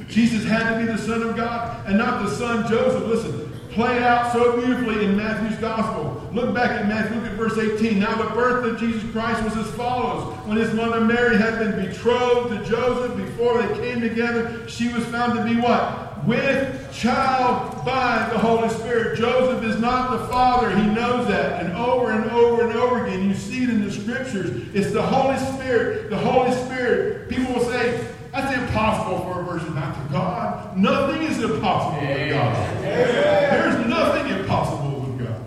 Jesus 0.07 0.43
had 0.43 0.73
to 0.73 0.85
be 0.85 0.91
the 0.91 0.97
Son 0.97 1.21
of 1.21 1.35
God 1.35 1.87
and 1.87 1.97
not 1.97 2.25
the 2.25 2.35
son 2.35 2.67
Joseph. 2.69 3.03
Listen, 3.07 3.49
played 3.71 4.01
out 4.01 4.33
so 4.33 4.57
beautifully 4.57 5.05
in 5.05 5.15
Matthew's 5.15 5.57
Gospel. 5.59 6.29
Look 6.33 6.53
back 6.53 6.71
at 6.71 6.87
Matthew, 6.87 7.19
look 7.19 7.29
at 7.29 7.37
verse 7.37 7.57
18. 7.57 7.99
Now 7.99 8.21
the 8.21 8.29
birth 8.31 8.65
of 8.65 8.79
Jesus 8.79 9.09
Christ 9.11 9.43
was 9.43 9.55
as 9.55 9.71
follows. 9.75 10.35
When 10.45 10.57
his 10.57 10.73
mother 10.73 11.01
Mary 11.01 11.37
had 11.37 11.59
been 11.59 11.87
betrothed 11.87 12.49
to 12.49 12.69
Joseph 12.69 13.15
before 13.15 13.61
they 13.61 13.79
came 13.79 14.01
together, 14.01 14.67
she 14.67 14.89
was 14.89 15.05
found 15.05 15.37
to 15.37 15.45
be 15.45 15.59
what? 15.61 16.27
With 16.27 16.91
child 16.91 17.85
by 17.85 18.29
the 18.33 18.39
Holy 18.39 18.69
Spirit. 18.69 19.17
Joseph 19.17 19.63
is 19.63 19.79
not 19.79 20.11
the 20.11 20.27
father. 20.27 20.75
He 20.75 20.85
knows 20.87 21.27
that. 21.27 21.63
And 21.63 21.73
over 21.77 22.11
and 22.11 22.29
over 22.31 22.67
and 22.67 22.77
over 22.77 23.05
again, 23.05 23.29
you 23.29 23.35
see 23.35 23.63
it 23.63 23.69
in 23.69 23.85
the 23.85 23.91
scriptures. 23.91 24.67
It's 24.73 24.91
the 24.91 25.01
Holy 25.01 25.37
Spirit. 25.37 26.09
The 26.09 26.17
Holy 26.17 26.51
Spirit. 26.65 27.29
People 27.29 27.53
will 27.53 27.63
say, 27.63 28.05
that's 28.31 28.55
impossible 28.55 29.19
for 29.21 29.41
a 29.41 29.45
person 29.45 29.73
not 29.75 29.95
to 29.95 30.13
God. 30.13 30.77
Nothing 30.77 31.23
is 31.23 31.41
impossible 31.41 32.07
with 32.07 32.29
God. 32.29 32.81
There's 32.81 33.87
nothing 33.87 34.37
impossible 34.37 34.99
with 34.99 35.27
God. 35.27 35.41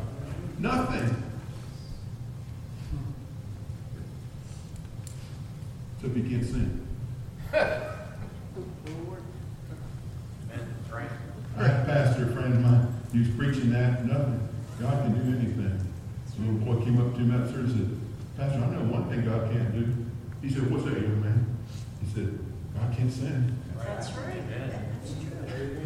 Nothing. 0.59 1.17
To 6.01 6.09
begin 6.09 6.45
sin. 6.45 6.87
Pastor, 11.57 12.25
a 12.25 12.33
friend 12.33 12.55
of 12.55 12.61
mine, 12.61 12.89
he 13.13 13.19
was 13.21 13.29
preaching 13.37 13.71
that, 13.71 14.05
nothing. 14.05 14.49
God 14.81 15.05
can 15.05 15.13
do 15.15 15.39
anything. 15.39 15.79
A 16.39 16.41
little 16.41 16.75
boy 16.75 16.85
came 16.85 17.01
up 17.01 17.15
to 17.15 17.21
him 17.21 17.31
after 17.41 17.61
and 17.61 17.71
said, 17.71 18.01
Pastor, 18.37 18.65
I 18.65 18.71
know 18.71 18.91
one 18.91 19.09
thing 19.09 19.25
God 19.25 19.53
can't 19.53 19.73
do. 19.73 19.95
He 20.41 20.51
said, 20.53 20.69
What's 20.71 20.85
that, 20.85 20.95
young 20.95 21.21
man? 21.21 21.57
He 22.03 22.13
said, 22.15 22.39
God 22.83 22.97
can't 22.97 23.13
sin. 23.13 23.57
That's 23.79 24.11
right. 24.13 24.43
That's 24.51 25.13
true. 25.13 25.31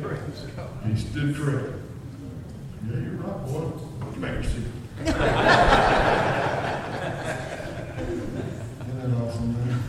Praise 0.02 0.46
God. 0.56 0.70
And 0.84 0.96
he 0.96 1.04
stood 1.04 1.36
correct. 1.36 1.74
Yeah, 2.88 3.00
you're 3.00 3.12
right, 3.12 3.46
boy. 3.46 3.70
Back 4.20 4.34
your 4.34 4.42
seat. 4.44 4.64
Isn't 5.00 5.12
that 8.98 9.10
awesome, 9.22 9.52
man? 9.52 9.82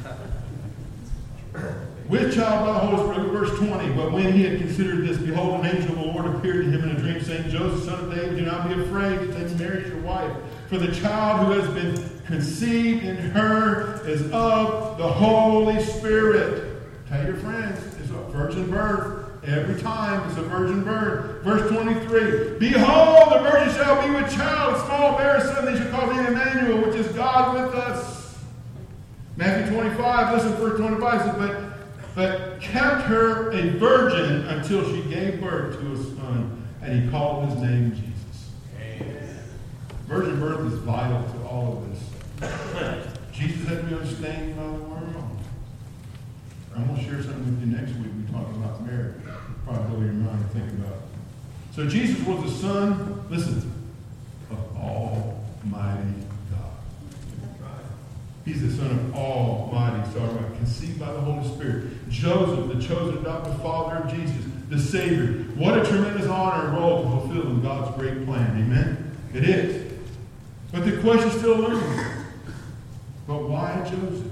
With 2.09 2.35
child 2.35 2.65
by 2.65 2.73
the 2.73 2.79
Holy 2.79 3.13
Spirit, 3.13 3.31
verse 3.31 3.57
20. 3.57 3.93
But 3.93 4.11
when 4.11 4.33
he 4.33 4.43
had 4.43 4.59
considered 4.59 5.07
this, 5.07 5.17
behold, 5.17 5.65
an 5.65 5.75
angel 5.75 5.91
of 5.91 5.99
the 5.99 6.05
Lord 6.05 6.35
appeared 6.35 6.65
to 6.65 6.71
him 6.71 6.83
in 6.83 6.95
a 6.95 6.99
dream, 6.99 7.21
saying, 7.21 7.49
Joseph, 7.49 7.85
son 7.85 8.05
of 8.05 8.15
David, 8.15 8.37
do 8.37 8.45
not 8.45 8.67
be 8.67 8.81
afraid 8.81 9.19
to 9.19 9.27
take 9.33 9.57
Mary 9.57 9.83
as 9.83 9.89
your 9.89 10.01
wife. 10.01 10.35
For 10.67 10.77
the 10.77 10.93
child 10.93 11.47
who 11.47 11.59
has 11.59 11.69
been 11.73 12.09
conceived 12.25 13.03
in 13.03 13.15
her 13.15 14.05
is 14.07 14.23
of 14.31 14.97
the 14.97 15.07
Holy 15.07 15.81
Spirit. 15.83 16.66
Tell 17.09 17.25
your 17.25 17.37
friends, 17.37 17.79
it's 18.01 18.09
a 18.09 18.21
virgin 18.31 18.69
birth. 18.69 19.23
Every 19.45 19.81
time 19.81 20.27
it's 20.29 20.37
a 20.37 20.41
virgin 20.41 20.83
birth. 20.83 21.41
Verse 21.43 21.69
23. 21.71 22.59
Behold, 22.59 23.31
the 23.31 23.49
virgin 23.49 23.73
shall 23.75 24.05
be 24.05 24.13
with 24.13 24.33
child, 24.33 24.85
small 24.85 25.17
bear 25.17 25.39
son, 25.39 25.65
they 25.65 25.77
shall 25.77 25.89
call 25.89 26.09
him 26.09 26.25
Emmanuel, 26.25 26.85
which 26.85 26.95
is 26.95 27.07
God 27.13 27.53
with 27.55 27.73
us. 27.75 28.37
Matthew 29.37 29.73
25, 29.73 30.33
listen, 30.33 30.53
verse 30.53 30.79
25 30.79 31.21
says, 31.21 31.35
but, 31.37 32.15
but 32.15 32.59
kept 32.59 33.03
her 33.03 33.51
a 33.51 33.69
virgin 33.77 34.45
until 34.47 34.83
she 34.83 35.01
gave 35.03 35.39
birth 35.39 35.79
to 35.79 35.93
a 35.93 35.97
son, 35.97 36.67
and 36.81 37.03
he 37.03 37.09
called 37.09 37.47
his 37.49 37.61
name 37.61 37.91
Jesus. 37.91 38.49
Amen. 38.81 39.39
Virgin 40.07 40.39
birth 40.41 40.73
is 40.73 40.79
vital 40.79 41.23
to 41.23 41.47
all 41.47 41.77
of 41.77 41.89
this. 41.89 43.13
Jesus 43.31 43.67
had 43.67 43.77
unstained 43.77 44.57
by 44.57 44.63
the 44.63 44.71
world. 44.71 44.96
I'm 46.77 46.85
going 46.85 46.99
to 46.99 47.03
share 47.03 47.23
something 47.23 47.45
with 47.45 47.67
you 47.67 47.75
next 47.75 47.93
week. 47.97 48.11
We 48.15 48.31
talk 48.31 48.47
about 48.49 48.85
marriage. 48.85 49.15
Probably 49.65 49.89
blow 49.89 50.05
your 50.05 50.13
mind 50.13 50.43
to 50.43 50.59
think 50.59 50.71
about. 50.73 50.99
So 51.73 51.87
Jesus 51.87 52.25
was 52.25 52.43
the 52.43 52.59
son, 52.59 53.25
listen, 53.31 53.71
of 54.51 54.77
Almighty 54.77 56.13
God. 56.51 57.81
He's 58.45 58.61
the 58.61 58.71
son 58.71 58.91
of 58.91 59.15
Almighty, 59.15 60.11
so 60.13 60.19
right, 60.19 60.55
conceived 60.57 60.99
by 60.99 61.11
the 61.11 61.19
Holy 61.19 61.47
Spirit. 61.55 62.09
Joseph, 62.09 62.67
the 62.67 62.87
chosen 62.87 63.17
adopted 63.17 63.57
father 63.57 63.95
of 63.97 64.13
Jesus, 64.13 64.45
the 64.69 64.79
Savior. 64.79 65.45
What 65.55 65.79
a 65.79 65.83
tremendous 65.83 66.27
honor 66.27 66.67
and 66.67 66.77
role 66.77 67.03
to 67.03 67.09
fulfill 67.09 67.47
in 67.47 67.61
God's 67.63 67.97
great 67.97 68.23
plan. 68.25 68.51
Amen? 68.51 69.17
It 69.33 69.43
is. 69.49 69.93
But 70.71 70.85
the 70.85 71.01
question 71.01 71.31
still 71.31 71.55
looms. 71.55 72.01
But 73.25 73.49
why 73.49 73.81
Joseph? 73.83 74.31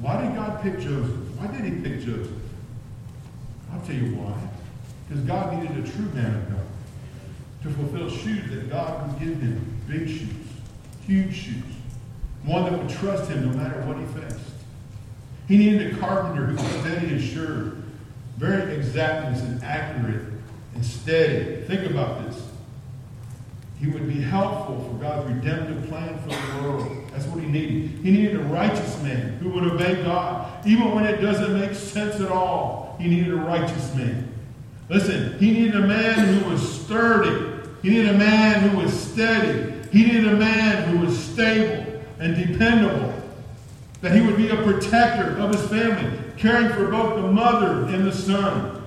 Why 0.00 0.22
did 0.22 0.34
God 0.34 0.60
pick 0.60 0.80
Joseph? 0.80 1.27
Why 1.38 1.46
did 1.46 1.64
he 1.64 1.80
pick 1.80 2.00
Joseph? 2.00 2.32
I'll 3.72 3.80
tell 3.80 3.94
you 3.94 4.16
why. 4.16 4.34
Because 5.08 5.24
God 5.24 5.54
needed 5.54 5.84
a 5.84 5.88
true 5.88 6.06
man 6.12 6.34
of 6.34 6.50
God 6.50 6.66
to 7.62 7.70
fulfill 7.70 8.10
shoes 8.10 8.50
that 8.50 8.68
God 8.68 9.06
would 9.06 9.20
give 9.20 9.40
him. 9.40 9.76
Big 9.86 10.08
shoes, 10.08 10.28
huge 11.06 11.34
shoes. 11.34 11.64
One 12.44 12.64
that 12.64 12.78
would 12.78 12.90
trust 12.90 13.30
him 13.30 13.50
no 13.50 13.56
matter 13.56 13.80
what 13.82 13.98
he 13.98 14.06
faced. 14.20 14.48
He 15.46 15.56
needed 15.56 15.94
a 15.94 15.98
carpenter 15.98 16.46
who 16.46 16.56
was 16.56 16.80
steady 16.80 17.14
and 17.14 17.22
sure, 17.22 17.76
very 18.36 18.76
exactness 18.76 19.40
and 19.42 19.62
accurate 19.62 20.26
and 20.74 20.84
steady. 20.84 21.62
Think 21.62 21.90
about 21.90 22.24
this. 22.24 22.42
He 23.80 23.86
would 23.86 24.08
be 24.08 24.20
helpful 24.20 24.80
for 24.84 25.02
God's 25.02 25.32
redemptive 25.32 25.88
plan 25.88 26.18
for 26.18 26.28
the 26.28 26.62
world. 26.62 26.97
That's 27.18 27.30
what 27.32 27.42
he 27.42 27.50
needed. 27.50 27.98
He 28.04 28.12
needed 28.12 28.36
a 28.36 28.44
righteous 28.44 29.02
man 29.02 29.38
who 29.38 29.50
would 29.50 29.64
obey 29.64 30.04
God, 30.04 30.64
even 30.64 30.94
when 30.94 31.04
it 31.04 31.16
doesn't 31.20 31.58
make 31.58 31.74
sense 31.74 32.20
at 32.20 32.30
all. 32.30 32.96
He 33.00 33.08
needed 33.08 33.32
a 33.32 33.36
righteous 33.36 33.92
man. 33.96 34.32
Listen, 34.88 35.36
he 35.40 35.50
needed 35.50 35.74
a 35.74 35.86
man 35.86 36.34
who 36.34 36.48
was 36.48 36.80
sturdy. 36.80 37.66
He 37.82 37.90
needed 37.90 38.10
a 38.10 38.18
man 38.18 38.68
who 38.68 38.78
was 38.78 38.92
steady. 38.92 39.74
He 39.90 40.04
needed 40.04 40.28
a 40.28 40.36
man 40.36 40.90
who 40.90 41.04
was 41.04 41.18
stable 41.18 42.00
and 42.20 42.36
dependable. 42.36 43.12
That 44.00 44.14
he 44.14 44.20
would 44.20 44.36
be 44.36 44.50
a 44.50 44.62
protector 44.62 45.36
of 45.38 45.52
his 45.52 45.66
family, 45.68 46.16
caring 46.36 46.68
for 46.68 46.86
both 46.86 47.16
the 47.16 47.32
mother 47.32 47.92
and 47.92 48.06
the 48.06 48.12
son. 48.12 48.77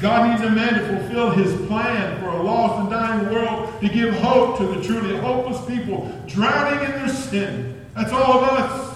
God 0.00 0.30
needs 0.30 0.42
a 0.42 0.50
man 0.50 0.74
to 0.74 0.86
fulfill 0.86 1.30
his 1.30 1.54
plan 1.66 2.20
for 2.20 2.28
a 2.28 2.42
lost 2.42 2.80
and 2.80 2.90
dying 2.90 3.32
world, 3.32 3.80
to 3.80 3.88
give 3.88 4.14
hope 4.14 4.58
to 4.58 4.66
the 4.66 4.82
truly 4.82 5.16
hopeless 5.16 5.64
people 5.66 6.10
drowning 6.26 6.84
in 6.84 6.90
their 6.92 7.08
sin. 7.08 7.86
That's 7.94 8.12
all 8.12 8.44
of 8.44 8.48
us. 8.50 8.90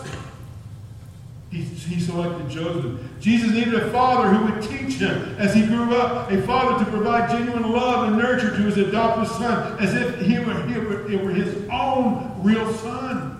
He, 1.50 1.62
he 1.62 2.00
selected 2.00 2.48
Joseph. 2.48 3.00
Jesus 3.20 3.52
needed 3.52 3.74
a 3.74 3.90
father 3.90 4.28
who 4.28 4.52
would 4.52 4.62
teach 4.62 4.94
him 4.94 5.36
as 5.38 5.54
he 5.54 5.64
grew 5.64 5.94
up, 5.94 6.30
a 6.30 6.42
father 6.42 6.84
to 6.84 6.90
provide 6.90 7.30
genuine 7.30 7.70
love 7.70 8.08
and 8.08 8.18
nurture 8.18 8.50
to 8.50 8.62
his 8.62 8.76
adopted 8.76 9.28
son, 9.28 9.78
as 9.78 9.94
if 9.94 10.20
he 10.20 10.38
were, 10.40 10.66
he 10.66 10.78
were, 10.78 11.10
it 11.10 11.22
were 11.22 11.30
his 11.30 11.68
own 11.70 12.40
real 12.42 12.72
son. 12.74 13.38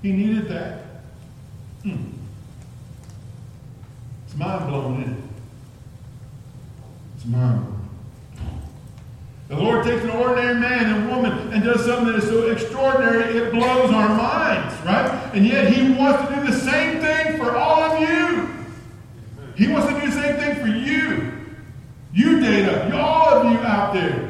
He 0.00 0.12
needed 0.12 0.48
that. 0.48 0.84
Hmm. 1.82 1.96
It's 4.26 4.36
mind 4.36 4.68
blowing, 4.68 5.29
blowing. 7.24 7.76
The 9.48 9.56
Lord 9.56 9.84
takes 9.84 10.04
an 10.04 10.10
ordinary 10.10 10.54
man 10.54 10.94
and 10.94 11.10
woman 11.10 11.52
and 11.52 11.64
does 11.64 11.84
something 11.84 12.06
that 12.06 12.22
is 12.22 12.24
so 12.24 12.50
extraordinary 12.52 13.36
it 13.36 13.52
blows 13.52 13.90
our 13.90 14.08
minds, 14.08 14.74
right? 14.84 15.10
And 15.34 15.44
yet 15.44 15.72
He 15.72 15.90
wants 15.92 16.28
to 16.28 16.36
do 16.36 16.46
the 16.46 16.58
same 16.58 17.00
thing 17.00 17.36
for 17.36 17.56
all 17.56 17.82
of 17.82 18.00
you. 18.00 18.48
He 19.56 19.66
wants 19.66 19.88
to 19.88 20.00
do 20.00 20.06
the 20.06 20.12
same 20.12 20.36
thing 20.36 20.54
for 20.60 20.68
you. 20.68 21.32
You, 22.12 22.40
Data, 22.40 22.96
all 22.96 23.28
of 23.28 23.52
you 23.52 23.58
out 23.58 23.92
there. 23.92 24.28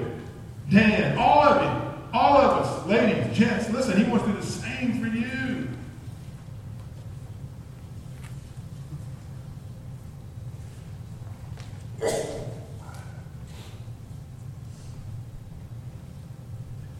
Dan, 0.70 1.18
all 1.18 1.42
of 1.42 1.62
you, 1.62 2.18
all 2.18 2.38
of 2.38 2.62
us, 2.62 2.86
ladies, 2.86 3.36
gents, 3.36 3.68
listen, 3.70 4.02
He 4.02 4.10
wants 4.10 4.24
to 4.24 4.32
do 4.32 4.40
the 4.40 4.46
same 4.46 5.00
for 5.00 5.06
you. 5.06 5.39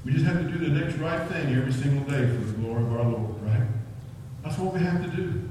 We 0.05 0.13
just 0.13 0.25
have 0.25 0.39
to 0.39 0.51
do 0.51 0.59
the 0.59 0.81
next 0.81 0.97
right 0.97 1.29
thing 1.29 1.55
every 1.55 1.73
single 1.73 2.05
day 2.05 2.27
for 2.27 2.45
the 2.45 2.53
glory 2.55 2.83
of 2.83 2.93
our 2.93 3.05
Lord, 3.05 3.43
right? 3.43 3.67
That's 4.43 4.59
what 4.59 4.73
we 4.73 4.81
have 4.81 5.03
to 5.05 5.11
do. 5.11 5.49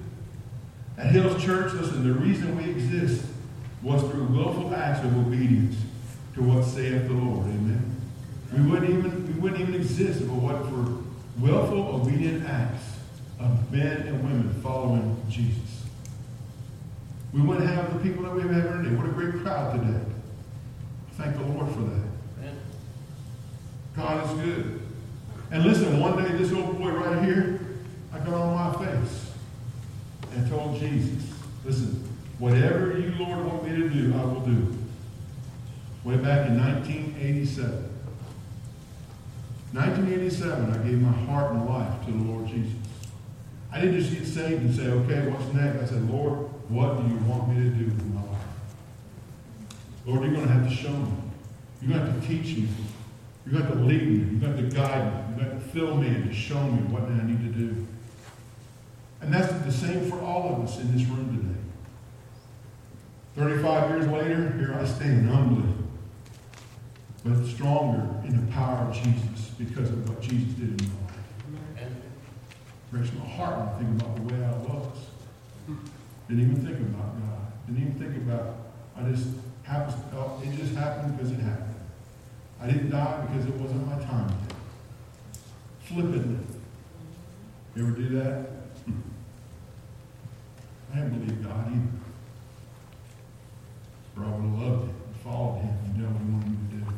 At 0.97 1.11
Hills 1.11 1.41
Church, 1.41 1.73
listen, 1.73 2.07
the 2.07 2.13
reason 2.13 2.57
we 2.57 2.69
exist 2.71 3.25
was 3.81 4.01
through 4.01 4.25
willful 4.25 4.73
acts 4.75 5.05
of 5.05 5.15
obedience 5.17 5.75
to 6.33 6.43
what 6.43 6.65
saith 6.65 7.07
the 7.07 7.13
Lord. 7.13 7.45
Amen. 7.45 7.95
We 8.51 8.61
wouldn't 8.61 8.89
even 8.89 9.27
we 9.27 9.39
wouldn't 9.39 9.61
even 9.61 9.75
exist 9.75 10.21
if 10.21 10.27
it 10.27 10.31
wasn't 10.31 10.69
for 10.69 11.03
willful, 11.39 12.01
obedient 12.01 12.45
acts 12.45 12.97
of 13.39 13.71
men 13.71 14.01
and 14.07 14.23
women 14.23 14.59
following 14.61 15.21
Jesus. 15.29 15.85
We 17.31 17.41
wouldn't 17.41 17.69
have 17.69 17.93
the 17.93 17.99
people 17.99 18.23
that 18.23 18.33
we 18.33 18.41
have 18.41 18.83
today. 18.83 18.95
What 18.95 19.05
a 19.05 19.09
great 19.09 19.41
crowd 19.43 19.79
today. 19.79 20.03
Thank 21.13 21.37
the 21.37 21.43
Lord 21.43 21.71
for 21.71 21.81
that. 21.81 22.08
God 23.99 24.25
is 24.25 24.45
good. 24.45 24.81
And 25.51 25.65
listen, 25.65 25.99
one 25.99 26.23
day 26.23 26.31
this 26.37 26.53
old 26.53 26.79
boy 26.79 26.91
right 26.91 27.21
here, 27.23 27.59
I 28.13 28.19
got 28.19 28.33
on 28.33 28.55
my 28.55 28.85
face 28.85 29.31
and 30.33 30.49
told 30.49 30.79
Jesus, 30.79 31.33
listen, 31.65 32.07
whatever 32.37 32.97
you, 32.97 33.13
Lord, 33.19 33.45
want 33.45 33.63
me 33.63 33.75
to 33.75 33.89
do, 33.89 34.13
I 34.17 34.23
will 34.23 34.39
do. 34.41 34.77
Way 36.05 36.15
back 36.15 36.47
in 36.47 36.57
1987. 36.57 37.89
1987, 39.73 40.71
I 40.71 40.77
gave 40.87 41.01
my 41.01 41.11
heart 41.11 41.51
and 41.51 41.65
life 41.67 42.05
to 42.05 42.11
the 42.11 42.23
Lord 42.23 42.47
Jesus. 42.47 42.73
I 43.71 43.81
didn't 43.81 43.99
just 43.99 44.13
get 44.13 44.25
saved 44.25 44.61
and 44.61 44.73
say, 44.73 44.87
okay, 44.87 45.27
what's 45.29 45.53
next? 45.53 45.83
I 45.83 45.85
said, 45.85 46.09
Lord, 46.09 46.49
what 46.69 46.97
do 46.97 47.07
you 47.07 47.19
want 47.25 47.49
me 47.49 47.55
to 47.63 47.69
do 47.69 47.85
with 47.85 48.05
my 48.13 48.21
life? 48.21 48.41
Lord, 50.05 50.21
you're 50.23 50.33
going 50.33 50.47
to 50.47 50.53
have 50.53 50.69
to 50.69 50.73
show 50.73 50.89
me. 50.89 51.11
You're 51.81 51.97
going 51.97 52.05
to 52.05 52.11
have 52.11 52.21
to 52.21 52.27
teach 52.27 52.57
me. 52.57 52.69
You're 53.45 53.61
going 53.61 53.71
to 53.71 53.83
lead 53.85 54.07
me. 54.07 54.39
You're 54.39 54.53
going 54.53 54.69
to 54.69 54.75
guide 54.75 55.05
me. 55.05 55.43
You're 55.43 55.49
going 55.49 55.61
to 55.61 55.67
fill 55.69 55.95
me 55.95 56.07
and 56.07 56.29
to 56.29 56.33
show 56.33 56.61
me 56.61 56.81
what 56.83 57.03
I 57.03 57.23
need 57.23 57.39
to 57.39 57.59
do. 57.59 57.87
And 59.21 59.33
that's 59.33 59.51
the 59.65 59.71
same 59.71 60.09
for 60.09 60.19
all 60.21 60.53
of 60.53 60.63
us 60.63 60.79
in 60.79 60.95
this 60.95 61.07
room 61.07 61.37
today. 61.37 61.59
35 63.35 63.89
years 63.91 64.07
later, 64.07 64.51
here 64.57 64.73
I 64.73 64.85
stand 64.85 65.29
humbly, 65.29 65.71
but 67.23 67.45
stronger 67.45 68.07
in 68.27 68.45
the 68.45 68.51
power 68.51 68.87
of 68.87 68.93
Jesus 68.93 69.51
because 69.57 69.89
of 69.89 70.09
what 70.09 70.21
Jesus 70.21 70.53
did 70.53 70.81
in 70.81 70.87
my 70.87 71.81
life. 71.81 71.93
Breaks 72.91 73.13
my 73.13 73.25
heart 73.25 73.59
when 73.59 73.67
I 73.67 73.77
think 73.77 74.01
about 74.01 74.15
the 74.15 74.33
way 74.33 74.43
I 74.43 74.51
was. 74.51 74.97
Didn't 76.27 76.43
even 76.43 76.65
think 76.65 76.79
about 76.79 77.19
God. 77.19 77.67
Didn't 77.67 77.81
even 77.81 77.93
think 77.99 78.15
about, 78.17 78.55
I 78.97 79.09
just 79.09 79.27
happens, 79.63 79.95
it 80.43 80.57
just 80.57 80.75
happened 80.75 81.17
because 81.17 81.31
it 81.31 81.39
happened. 81.39 81.68
I 82.61 82.67
didn't 82.67 82.89
die 82.89 83.25
because 83.27 83.47
it 83.47 83.55
wasn't 83.55 83.87
my 83.87 84.03
time 84.03 84.33
flippantly. 85.89 86.37
You 87.75 87.87
ever 87.87 87.91
do 87.91 88.09
that? 88.09 88.49
I 90.91 90.95
didn't 90.95 91.19
believe 91.19 91.43
God 91.43 91.71
either. 91.71 91.81
Or 94.17 94.25
I 94.25 94.35
would 94.35 94.43
have 94.43 94.59
loved 94.59 94.83
him 94.83 94.95
and 95.07 95.15
followed 95.23 95.61
him 95.61 95.77
and 95.85 95.93
done 95.97 96.13
what 96.13 96.21
he 96.21 96.31
wanted 96.31 96.49
me 96.49 96.57
to 96.69 96.75
do. 96.77 96.93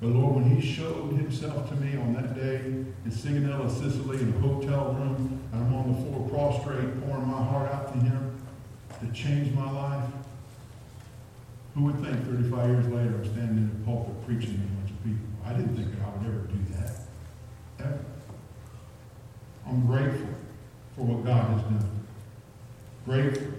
But 0.00 0.08
Lord, 0.08 0.34
when 0.36 0.56
he 0.56 0.60
showed 0.66 1.12
himself 1.12 1.68
to 1.70 1.76
me 1.76 1.96
on 1.96 2.12
that 2.14 2.34
day 2.34 2.56
in 2.56 3.10
Sigonella, 3.10 3.70
Sicily, 3.70 4.20
in 4.20 4.34
a 4.34 4.38
hotel 4.38 4.92
room, 4.92 5.40
and 5.52 5.64
I'm 5.64 5.74
on 5.74 5.92
the 5.92 5.98
floor 6.02 6.28
prostrate, 6.28 7.00
pouring 7.06 7.26
my 7.26 7.42
heart 7.42 7.72
out 7.72 7.92
to 7.92 7.98
him, 7.98 8.38
to 9.00 9.12
change 9.12 9.54
my 9.54 9.70
life, 9.70 10.04
who 11.78 11.84
would 11.84 12.02
think 12.02 12.26
35 12.26 12.70
years 12.70 12.86
later 12.88 13.14
I'm 13.14 13.24
standing 13.24 13.58
in 13.58 13.78
the 13.78 13.84
pulpit 13.84 14.26
preaching 14.26 14.54
to 14.54 14.64
a 14.64 14.80
bunch 14.80 14.90
of 14.90 15.04
people? 15.04 15.26
I 15.44 15.52
didn't 15.52 15.76
think 15.76 15.94
that 15.94 16.04
I 16.04 16.10
would 16.10 16.26
ever 16.26 16.46
do 16.46 16.58
that. 16.74 16.90
Ever. 17.78 18.04
I'm 19.66 19.86
grateful 19.86 20.28
for 20.96 21.02
what 21.02 21.24
God 21.24 21.50
has 21.52 21.62
done. 21.62 21.90
Grateful. 23.04 23.52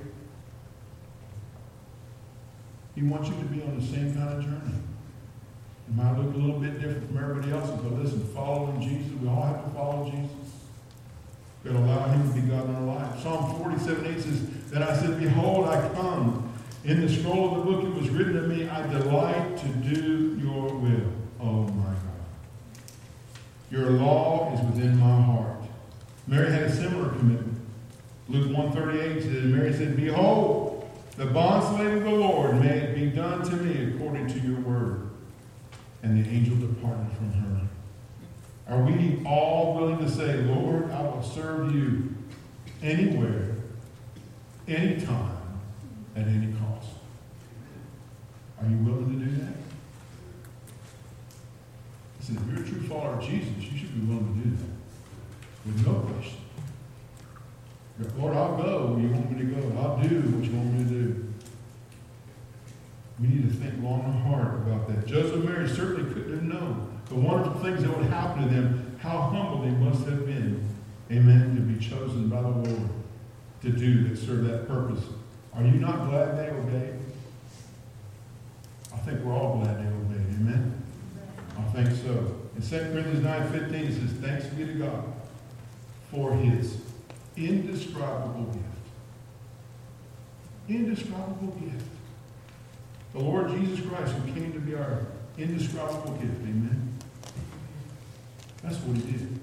He 2.96 3.04
wants 3.04 3.30
you 3.30 3.36
to 3.36 3.46
be 3.46 3.62
on 3.62 3.80
the 3.80 3.86
same 3.86 4.14
kind 4.14 4.34
of 4.34 4.44
journey. 4.44 4.76
It 5.88 5.96
might 5.96 6.18
look 6.18 6.36
a 6.36 6.38
little 6.38 6.60
bit 6.60 6.82
different 6.82 7.08
from 7.08 7.18
everybody 7.18 7.54
else's, 7.54 7.80
but 7.82 7.94
listen, 7.94 8.28
following 8.34 8.82
Jesus, 8.82 9.14
we 9.22 9.30
all 9.30 9.44
have 9.44 9.64
to 9.64 9.70
follow 9.72 10.12
Jesus. 10.12 10.32
To 11.64 11.72
allow 11.72 12.08
him 12.08 12.28
to 12.28 12.42
be 12.42 12.48
God 12.48 12.70
in 12.70 12.76
our 12.76 12.96
life. 12.96 13.22
Psalm 13.22 13.62
47, 13.62 14.06
8 14.06 14.22
says, 14.22 14.50
Then 14.72 14.84
I 14.84 14.96
said, 14.96 15.20
Behold, 15.20 15.68
I 15.68 15.90
come. 15.94 16.39
In 16.86 17.02
the 17.02 17.14
scroll 17.14 17.52
of 17.52 17.58
the 17.58 17.72
book 17.72 17.84
it 17.84 17.94
was 17.94 18.10
written 18.10 18.34
to 18.36 18.42
me, 18.44 18.70
I 18.70 18.88
delight 18.88 19.58
to 19.58 19.68
do 19.68 20.40
your 20.42 20.74
will, 20.74 21.12
oh 21.42 21.64
my 21.68 21.84
God. 21.84 22.04
Your 23.70 23.90
law 23.92 24.54
is 24.54 24.62
within 24.62 24.98
my 24.98 25.22
heart. 25.22 25.62
Mary 26.26 26.52
had 26.52 26.64
a 26.64 26.76
similar 26.76 27.10
commitment. 27.10 27.60
Luke 28.30 28.56
138 28.56 29.24
says, 29.24 29.44
Mary 29.44 29.74
said, 29.74 29.98
Behold, 29.98 30.90
the 31.18 31.26
bondslave 31.26 31.98
of 31.98 32.04
the 32.04 32.12
Lord, 32.12 32.60
may 32.62 32.78
it 32.78 32.96
be 32.96 33.08
done 33.08 33.44
to 33.44 33.56
me 33.58 33.94
according 33.94 34.28
to 34.28 34.40
your 34.40 34.60
word. 34.62 35.10
And 36.02 36.24
the 36.24 36.30
angel 36.30 36.56
departed 36.56 37.12
from 37.18 37.32
her. 37.34 37.68
Are 38.70 38.84
we 38.84 39.22
all 39.26 39.76
willing 39.76 39.98
to 39.98 40.10
say, 40.10 40.38
Lord, 40.44 40.92
I 40.92 41.02
will 41.02 41.24
serve 41.24 41.74
you 41.74 42.16
anywhere, 42.82 43.56
anytime, 44.68 45.39
at 46.20 46.28
any 46.28 46.54
cost? 46.54 46.90
Are 48.62 48.70
you 48.70 48.78
willing 48.78 49.20
to 49.20 49.26
do 49.26 49.32
that? 49.38 49.54
Listen, 52.20 52.38
if 52.38 52.48
you're 52.54 52.66
a 52.66 52.68
true 52.68 52.88
follower 52.88 53.16
of 53.16 53.24
Jesus, 53.24 53.50
you 53.58 53.78
should 53.78 53.94
be 53.94 54.06
willing 54.06 54.42
to 54.42 54.50
do 54.50 54.56
that. 54.56 54.70
With 55.66 55.88
no 55.88 55.94
question. 56.14 56.38
Lord, 58.18 58.36
I'll 58.36 58.58
go 58.58 58.94
where 58.94 59.02
you 59.02 59.10
want 59.10 59.32
me 59.32 59.40
to 59.40 59.46
go. 59.46 59.80
I'll 59.80 59.98
do 59.98 60.22
what 60.22 60.44
you 60.46 60.58
want 60.58 60.74
me 60.74 60.84
to 60.84 60.90
do. 60.90 61.34
We 63.20 63.28
need 63.28 63.50
to 63.50 63.56
think 63.56 63.84
long 63.84 64.06
and 64.06 64.24
hard 64.24 64.56
about 64.56 64.88
that. 64.88 65.06
Joseph 65.06 65.36
and 65.36 65.46
Mary 65.46 65.68
certainly 65.68 66.14
couldn't 66.14 66.34
have 66.34 66.44
known 66.44 67.02
the 67.08 67.16
wonderful 67.16 67.60
things 67.62 67.82
that 67.84 67.98
would 67.98 68.06
happen 68.08 68.44
to 68.44 68.50
them, 68.54 68.98
how 69.02 69.20
humble 69.20 69.64
they 69.64 69.72
must 69.72 70.06
have 70.06 70.26
been, 70.26 70.66
amen, 71.12 71.56
to 71.56 71.62
be 71.62 71.84
chosen 71.84 72.30
by 72.30 72.42
the 72.42 72.48
Lord 72.48 72.90
to 73.62 73.70
do 73.70 74.08
that, 74.08 74.18
serve 74.18 74.46
that 74.46 74.68
purpose. 74.68 75.04
Are 75.60 75.66
you 75.66 75.74
not 75.74 76.10
glad 76.10 76.38
they 76.38 76.50
obeyed? 76.52 76.94
I 78.94 78.98
think 79.00 79.26
we're 79.26 79.34
all 79.34 79.58
glad 79.58 79.78
they 79.78 79.88
obeyed, 79.88 80.36
amen? 80.40 80.82
I 81.58 81.64
think 81.74 81.90
so. 81.98 82.40
In 82.56 82.62
2 82.62 82.94
Corinthians 82.94 83.24
9 83.24 83.52
15, 83.52 83.74
it 83.76 83.94
says, 83.94 84.12
Thanks 84.22 84.46
be 84.46 84.66
to 84.66 84.74
God 84.76 85.04
for 86.12 86.32
his 86.32 86.78
indescribable 87.36 88.46
gift. 88.46 88.66
Indescribable 90.70 91.54
gift. 91.60 91.86
The 93.12 93.20
Lord 93.20 93.50
Jesus 93.52 93.86
Christ 93.86 94.14
who 94.14 94.32
came 94.32 94.54
to 94.54 94.60
be 94.60 94.76
our 94.76 95.08
indescribable 95.38 96.14
gift. 96.14 96.42
Amen. 96.42 96.98
That's 98.64 98.78
what 98.78 98.96
he 98.96 99.12
did. 99.12 99.40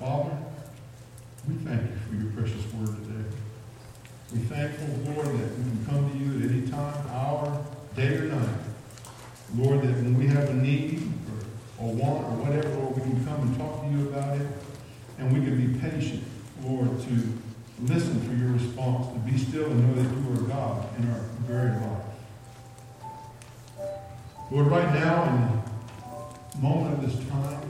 Father, 0.00 0.38
we 1.48 1.54
thank 1.56 1.82
you 1.82 1.96
for 2.08 2.14
your 2.14 2.32
precious 2.32 2.72
word 2.72 2.96
today. 3.04 3.28
We're 4.32 4.38
thankful, 4.48 5.12
Lord, 5.12 5.26
that 5.26 5.58
we 5.58 5.64
can 5.64 5.86
come 5.86 6.10
to 6.10 6.16
you 6.16 6.44
at 6.44 6.50
any 6.50 6.66
time, 6.68 7.06
hour, 7.10 7.64
day 7.94 8.16
or 8.16 8.24
night. 8.24 8.58
Lord, 9.56 9.82
that 9.82 9.92
when 9.92 10.18
we 10.18 10.26
have 10.28 10.48
a 10.48 10.54
need 10.54 11.12
or, 11.78 11.86
or 11.86 11.94
want 11.94 12.24
or 12.24 12.44
whatever, 12.44 12.68
Lord, 12.76 12.96
we 12.96 13.02
can 13.02 13.24
come 13.26 13.42
and 13.42 13.58
talk 13.58 13.82
to 13.82 13.88
you 13.90 14.08
about 14.08 14.40
it. 14.40 14.46
And 15.18 15.32
we 15.32 15.44
can 15.44 15.54
be 15.60 15.78
patient, 15.78 16.24
Lord, 16.64 16.88
to 17.02 17.32
listen 17.82 18.20
for 18.22 18.34
your 18.34 18.52
response, 18.52 19.12
to 19.12 19.18
be 19.18 19.36
still 19.38 19.66
and 19.66 19.86
know 19.86 20.02
that 20.02 20.16
you 20.16 20.44
are 20.44 20.48
God 20.48 20.98
in 20.98 21.10
our 21.10 21.20
very 21.46 21.78
life. 21.78 22.04
Lord, 24.50 24.66
right 24.68 24.94
now, 24.94 25.24
in 25.28 26.60
the 26.60 26.66
moment 26.66 26.94
of 26.94 27.02
this 27.02 27.28
time, 27.28 27.60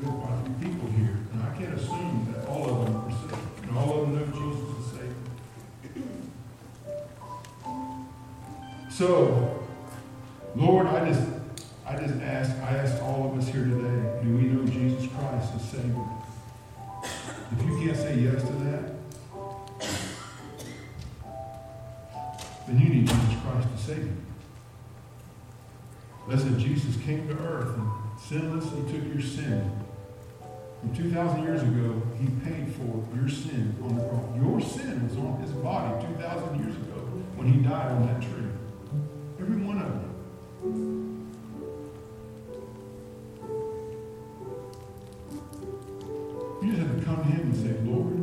we 0.00 0.06
have 0.06 0.14
quite 0.20 0.32
a 0.32 0.42
few 0.44 0.54
people 0.70 0.88
here, 0.90 1.18
and 1.32 1.42
I 1.42 1.54
can't 1.56 1.74
assume 1.74 2.32
that 2.32 2.46
all 2.48 2.70
of 2.70 2.86
them 2.86 2.96
are 2.96 3.10
saved, 3.10 3.64
and 3.68 3.78
all 3.78 4.02
of 4.02 4.10
them 4.10 4.14
know 4.14 4.26
Jesus 4.26 4.68
is 4.78 4.86
Savior. 4.92 6.04
So, 8.90 9.66
Lord, 10.56 10.86
I 10.86 11.08
just, 11.08 11.28
I 11.86 11.96
just 11.96 12.14
ask, 12.20 12.50
I 12.62 12.76
ask 12.78 13.02
all 13.02 13.30
of 13.30 13.38
us 13.38 13.48
here 13.48 13.64
today, 13.64 14.20
do 14.22 14.36
we 14.36 14.42
know 14.44 14.64
Jesus 14.64 15.10
Christ 15.12 15.52
as 15.54 15.68
Savior? 15.70 16.06
If 17.52 17.62
you 17.66 17.78
can't 17.84 17.96
say 17.96 18.18
yes 18.20 18.42
to 18.42 18.52
that, 18.52 18.92
then 22.66 22.78
you 22.78 22.88
need 22.88 23.06
Jesus 23.06 23.34
Christ 23.42 23.68
to 23.76 23.82
save 23.82 24.04
you. 24.04 24.16
Listen, 26.28 26.58
Jesus 26.58 26.96
came 27.04 27.26
to 27.28 27.34
earth 27.34 27.76
and 27.76 27.90
sinless, 28.20 28.70
took 28.70 29.04
your 29.12 29.20
sin. 29.20 29.79
From 30.80 30.94
2,000 30.94 31.42
years 31.42 31.62
ago, 31.62 32.02
he 32.18 32.26
paid 32.42 32.74
for 32.74 33.04
your 33.14 33.28
sin 33.28 33.76
on 33.82 33.96
the 33.96 34.04
cross. 34.08 34.24
Your 34.36 34.60
sin 34.60 35.06
was 35.06 35.16
on 35.18 35.38
his 35.42 35.52
body 35.52 36.06
2,000 36.06 36.58
years 36.58 36.74
ago 36.74 37.00
when 37.36 37.52
he 37.52 37.60
died 37.60 37.92
on 37.92 38.06
that 38.06 38.22
tree. 38.22 38.48
Every 39.38 39.62
one 39.62 39.78
of 39.78 39.88
them. 39.92 40.06
You 46.62 46.72
just 46.72 46.82
have 46.82 46.98
to 46.98 47.04
come 47.04 47.16
to 47.16 47.22
him 47.24 47.40
and 47.40 47.56
say, 47.56 47.74
Lord, 47.84 48.19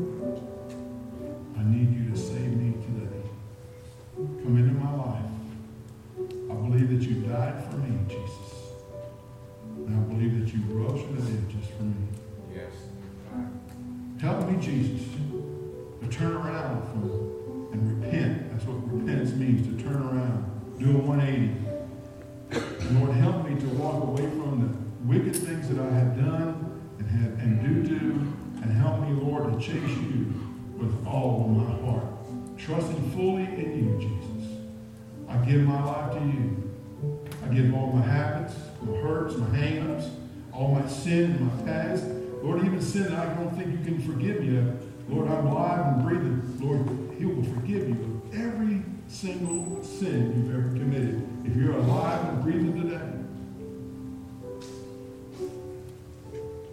sin 42.87 43.13
I 43.13 43.33
don't 43.35 43.53
think 43.57 43.71
you 43.71 43.83
can 43.83 44.01
forgive 44.01 44.43
yet. 44.45 44.63
Lord, 45.09 45.27
I'm 45.27 45.47
alive 45.47 45.93
and 45.93 46.03
breathing. 46.03 46.41
Lord, 46.59 47.17
He 47.17 47.25
will 47.25 47.43
forgive 47.43 47.89
you 47.89 48.21
of 48.31 48.39
every 48.39 48.81
single 49.07 49.83
sin 49.83 50.33
you've 50.35 50.55
ever 50.55 50.69
committed. 50.69 51.27
If 51.45 51.55
you're 51.55 51.75
alive 51.75 52.29
and 52.29 52.43
breathing 52.43 52.81
today, 52.81 53.11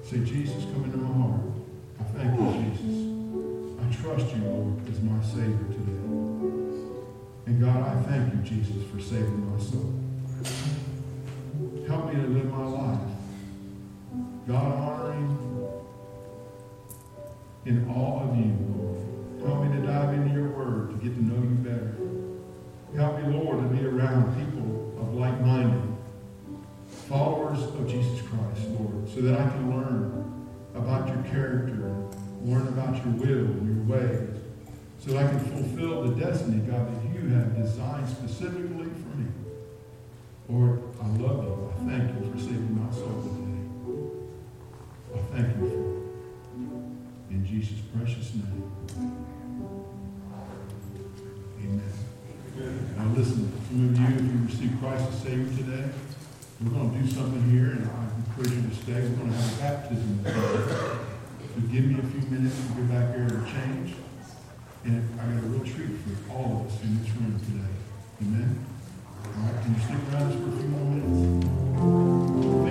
say, 0.04 0.18
Jesus, 0.24 0.64
come 0.72 0.84
into 0.84 0.98
my 0.98 1.12
heart. 1.20 1.40
I 2.00 2.04
thank 2.16 2.38
you, 2.38 2.46
Jesus. 2.70 2.94
I 3.80 4.02
trust 4.02 4.36
you, 4.36 4.42
Lord, 4.44 4.88
as 4.88 5.00
my 5.00 5.20
Savior 5.22 5.66
today. 5.72 5.90
And 7.46 7.60
God, 7.60 7.82
I 7.82 8.02
thank 8.02 8.34
you, 8.34 8.40
Jesus, 8.40 8.88
for 8.90 9.00
saving 9.00 9.50
my 9.52 9.58
soul. 9.60 9.92
Help 11.88 12.12
me 12.12 12.20
to 12.20 12.28
live 12.28 12.50
my 12.52 12.64
life. 12.64 12.73
In 17.66 17.88
all 17.88 18.28
of 18.28 18.36
you, 18.36 18.56
Lord. 18.76 19.00
Help 19.46 19.64
me 19.64 19.80
to 19.80 19.86
dive 19.86 20.14
into 20.14 20.34
your 20.34 20.48
word 20.48 20.90
to 20.90 20.96
get 20.96 21.14
to 21.14 21.24
know 21.24 21.42
you 21.42 21.56
better. 21.56 21.96
Help 22.96 23.20
me, 23.20 23.38
Lord, 23.38 23.58
to 23.58 23.76
be 23.76 23.86
around 23.86 24.34
people 24.38 24.94
of 25.00 25.14
like-minded, 25.14 25.96
followers 27.08 27.62
of 27.62 27.88
Jesus 27.88 28.20
Christ, 28.22 28.68
Lord, 28.78 29.08
so 29.08 29.20
that 29.22 29.38
I 29.38 29.48
can 29.50 29.70
learn 29.74 30.46
about 30.74 31.08
your 31.08 31.22
character, 31.24 31.94
learn 32.42 32.68
about 32.68 32.96
your 32.96 33.14
will 33.14 33.46
and 33.46 33.88
your 33.88 33.98
ways, 33.98 34.30
so 34.98 35.12
that 35.12 35.26
I 35.26 35.28
can 35.28 35.40
fulfill 35.40 36.02
the 36.02 36.20
destiny, 36.20 36.58
God, 36.58 36.86
that 36.88 37.14
you 37.14 37.28
have 37.28 37.56
designed 37.56 38.08
specifically 38.08 38.86
for 38.86 39.16
me. 39.16 39.26
Lord, 40.48 40.82
I 41.02 41.06
love 41.18 41.44
you. 41.44 41.72
I 41.72 41.90
thank 41.90 42.24
you 42.24 42.32
for 42.32 42.38
saving 42.38 42.86
my 42.86 42.92
soul 42.94 43.22
today. 43.22 43.60
I 45.14 45.18
thank 45.36 45.56
you. 45.58 45.93
In 47.34 47.44
Jesus' 47.44 47.80
precious 47.92 48.32
name. 48.34 48.70
Amen. 51.58 51.92
Now 52.96 53.06
listen, 53.16 53.50
some 53.66 53.88
of 53.88 53.98
you, 53.98 54.06
if 54.06 54.22
you 54.22 54.38
receive 54.46 54.78
Christ 54.78 55.08
as 55.08 55.18
Savior 55.20 55.50
today, 55.56 55.90
we're 56.62 56.70
going 56.70 56.92
to 56.92 56.98
do 57.00 57.10
something 57.10 57.42
here, 57.50 57.70
and 57.74 57.90
I 57.90 58.06
encourage 58.22 58.52
you 58.54 58.62
to 58.70 58.74
stay. 58.76 59.00
We're 59.02 59.18
going 59.18 59.32
to 59.32 59.36
have 59.36 59.50
a 59.50 59.62
baptism. 59.62 60.22
So 60.22 61.60
give 61.72 61.84
me 61.86 61.98
a 61.98 62.06
few 62.06 62.22
minutes 62.30 62.54
to 62.54 62.62
get 62.74 62.86
back 62.88 63.10
there 63.16 63.26
and 63.26 63.46
change. 63.50 63.96
And 64.84 65.02
I 65.18 65.26
got 65.26 65.42
a 65.42 65.46
real 65.48 65.64
treat 65.64 65.90
for 66.06 66.14
all 66.32 66.60
of 66.60 66.66
us 66.70 66.82
in 66.84 67.02
this 67.02 67.10
room 67.16 67.34
today. 67.50 67.74
Amen. 68.22 68.64
All 69.24 69.42
right, 69.42 69.58
can 69.60 69.74
you 69.74 69.80
stick 69.80 69.98
around 70.14 70.30
for 70.38 70.54
a 70.54 70.56
few 70.60 70.70
more 70.70 70.86
minutes? 70.94 72.63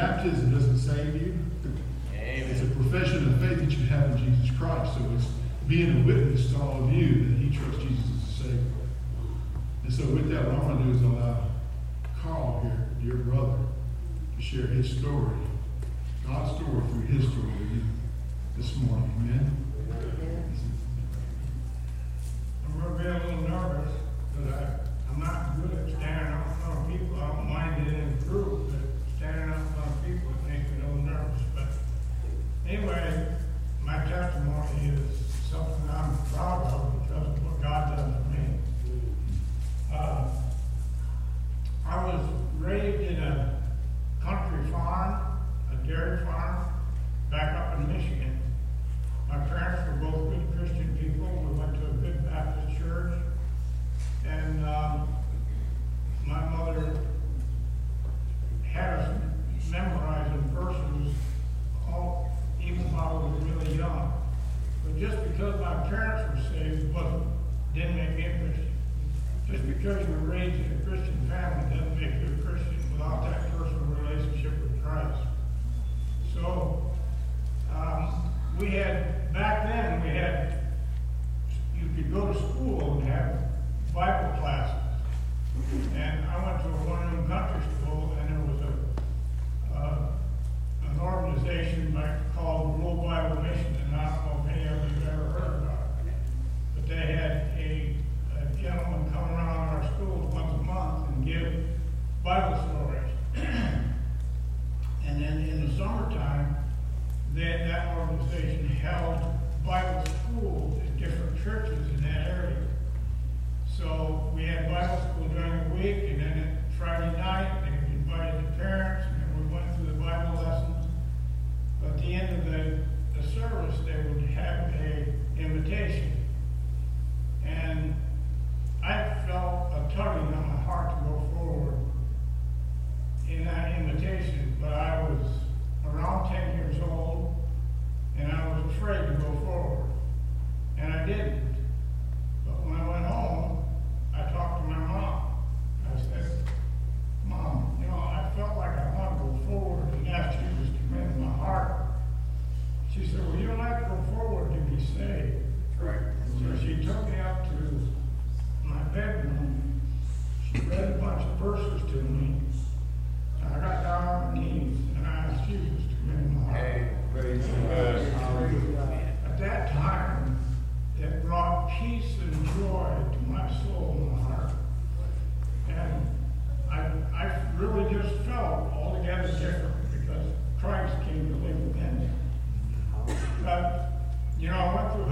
Baptism 0.00 0.50
doesn't 0.50 0.78
save 0.78 1.14
you. 1.20 1.29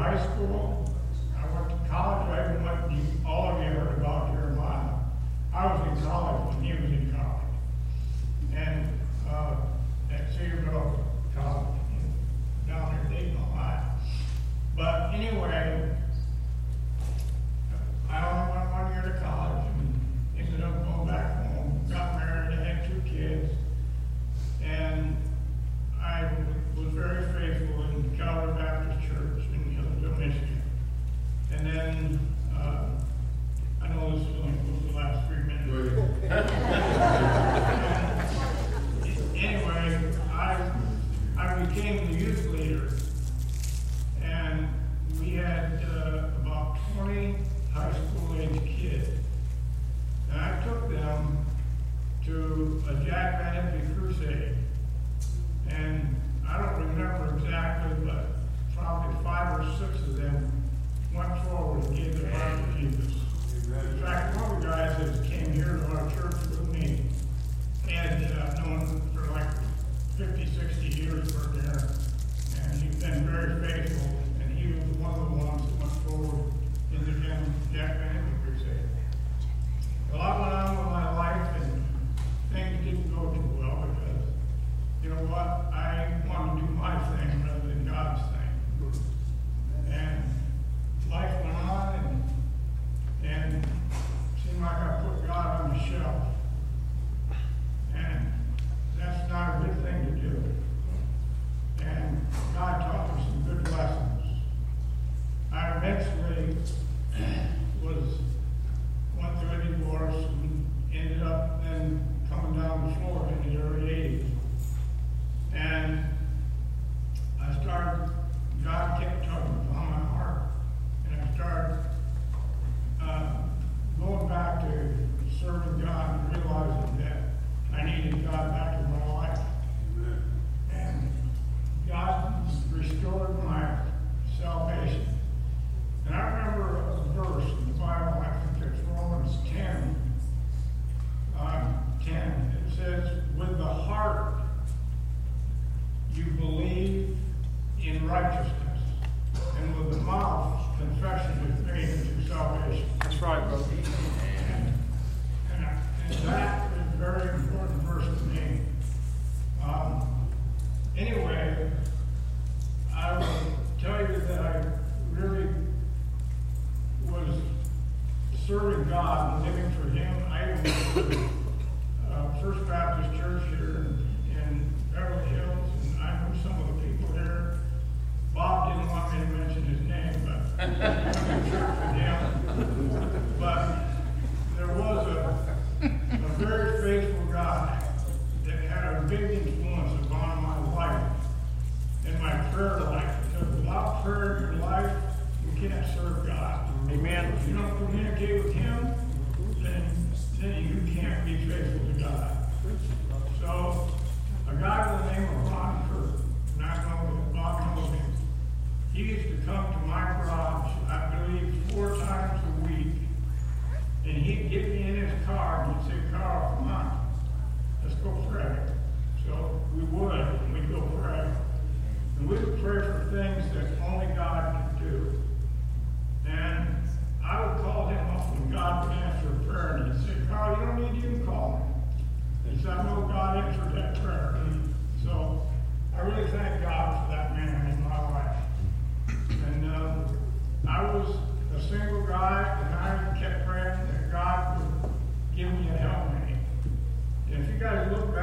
high 0.09 0.25
school, 0.25 0.91
I 1.37 1.45
went 1.53 1.69
to 1.69 1.89
college, 1.91 2.29
I 2.31 2.51
even 2.51 2.65
went, 2.65 2.93
you, 2.93 3.03
all 3.27 3.51
of 3.51 3.63
you 3.63 3.69
heard 3.69 3.99
about 3.99 4.33
Jeremiah. 4.33 4.95
I 5.53 5.67
was 5.67 5.87
in 5.87 6.05
college 6.07 6.55
when 6.55 6.65
he 6.65 6.73
was 6.73 6.91
in 6.91 7.15
college. 7.15 7.45
And 8.55 8.89
uh, 9.29 9.57
at 10.11 10.33
Cedarville 10.33 11.05
College 11.35 11.81
down 12.67 12.99
in 13.05 13.13
Dayton, 13.13 13.37
Ohio. 13.37 13.85
But 14.75 15.13
anyway, 15.13 15.68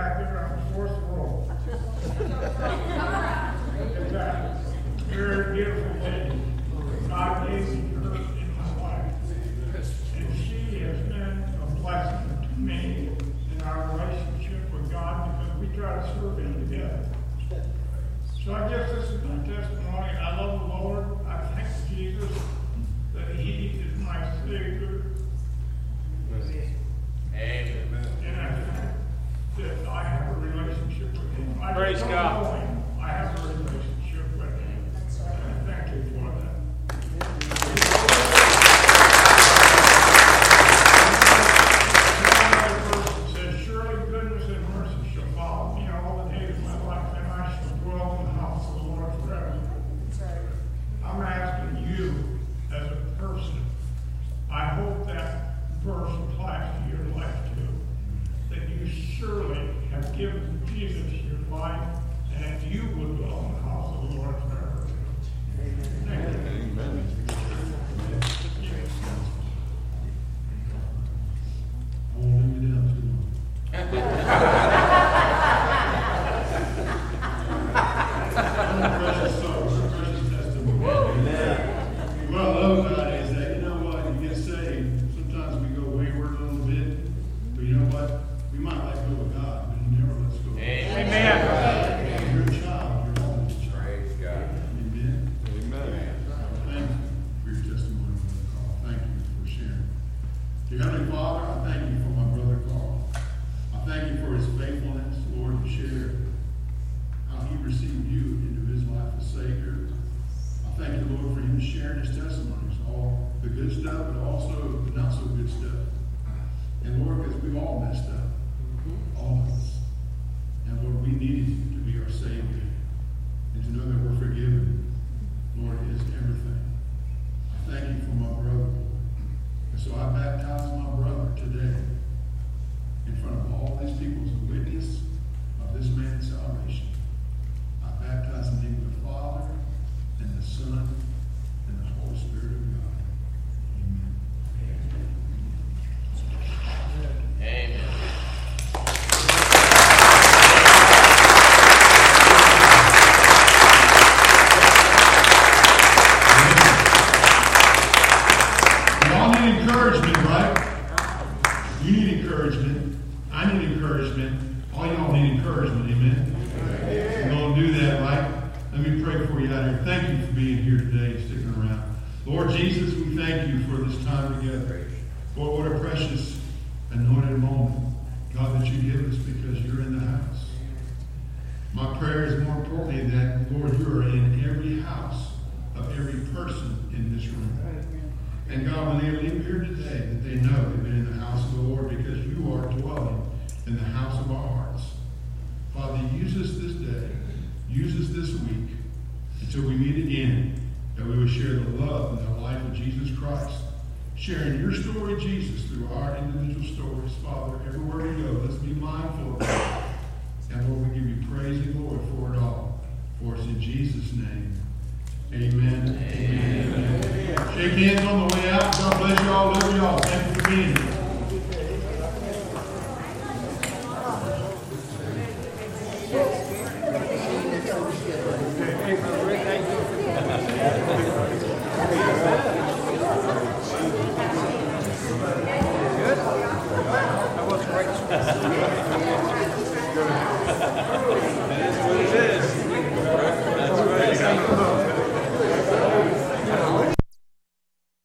on 0.05 0.51
the 0.55 0.73
fourth 0.73 0.91
row, 1.09 1.49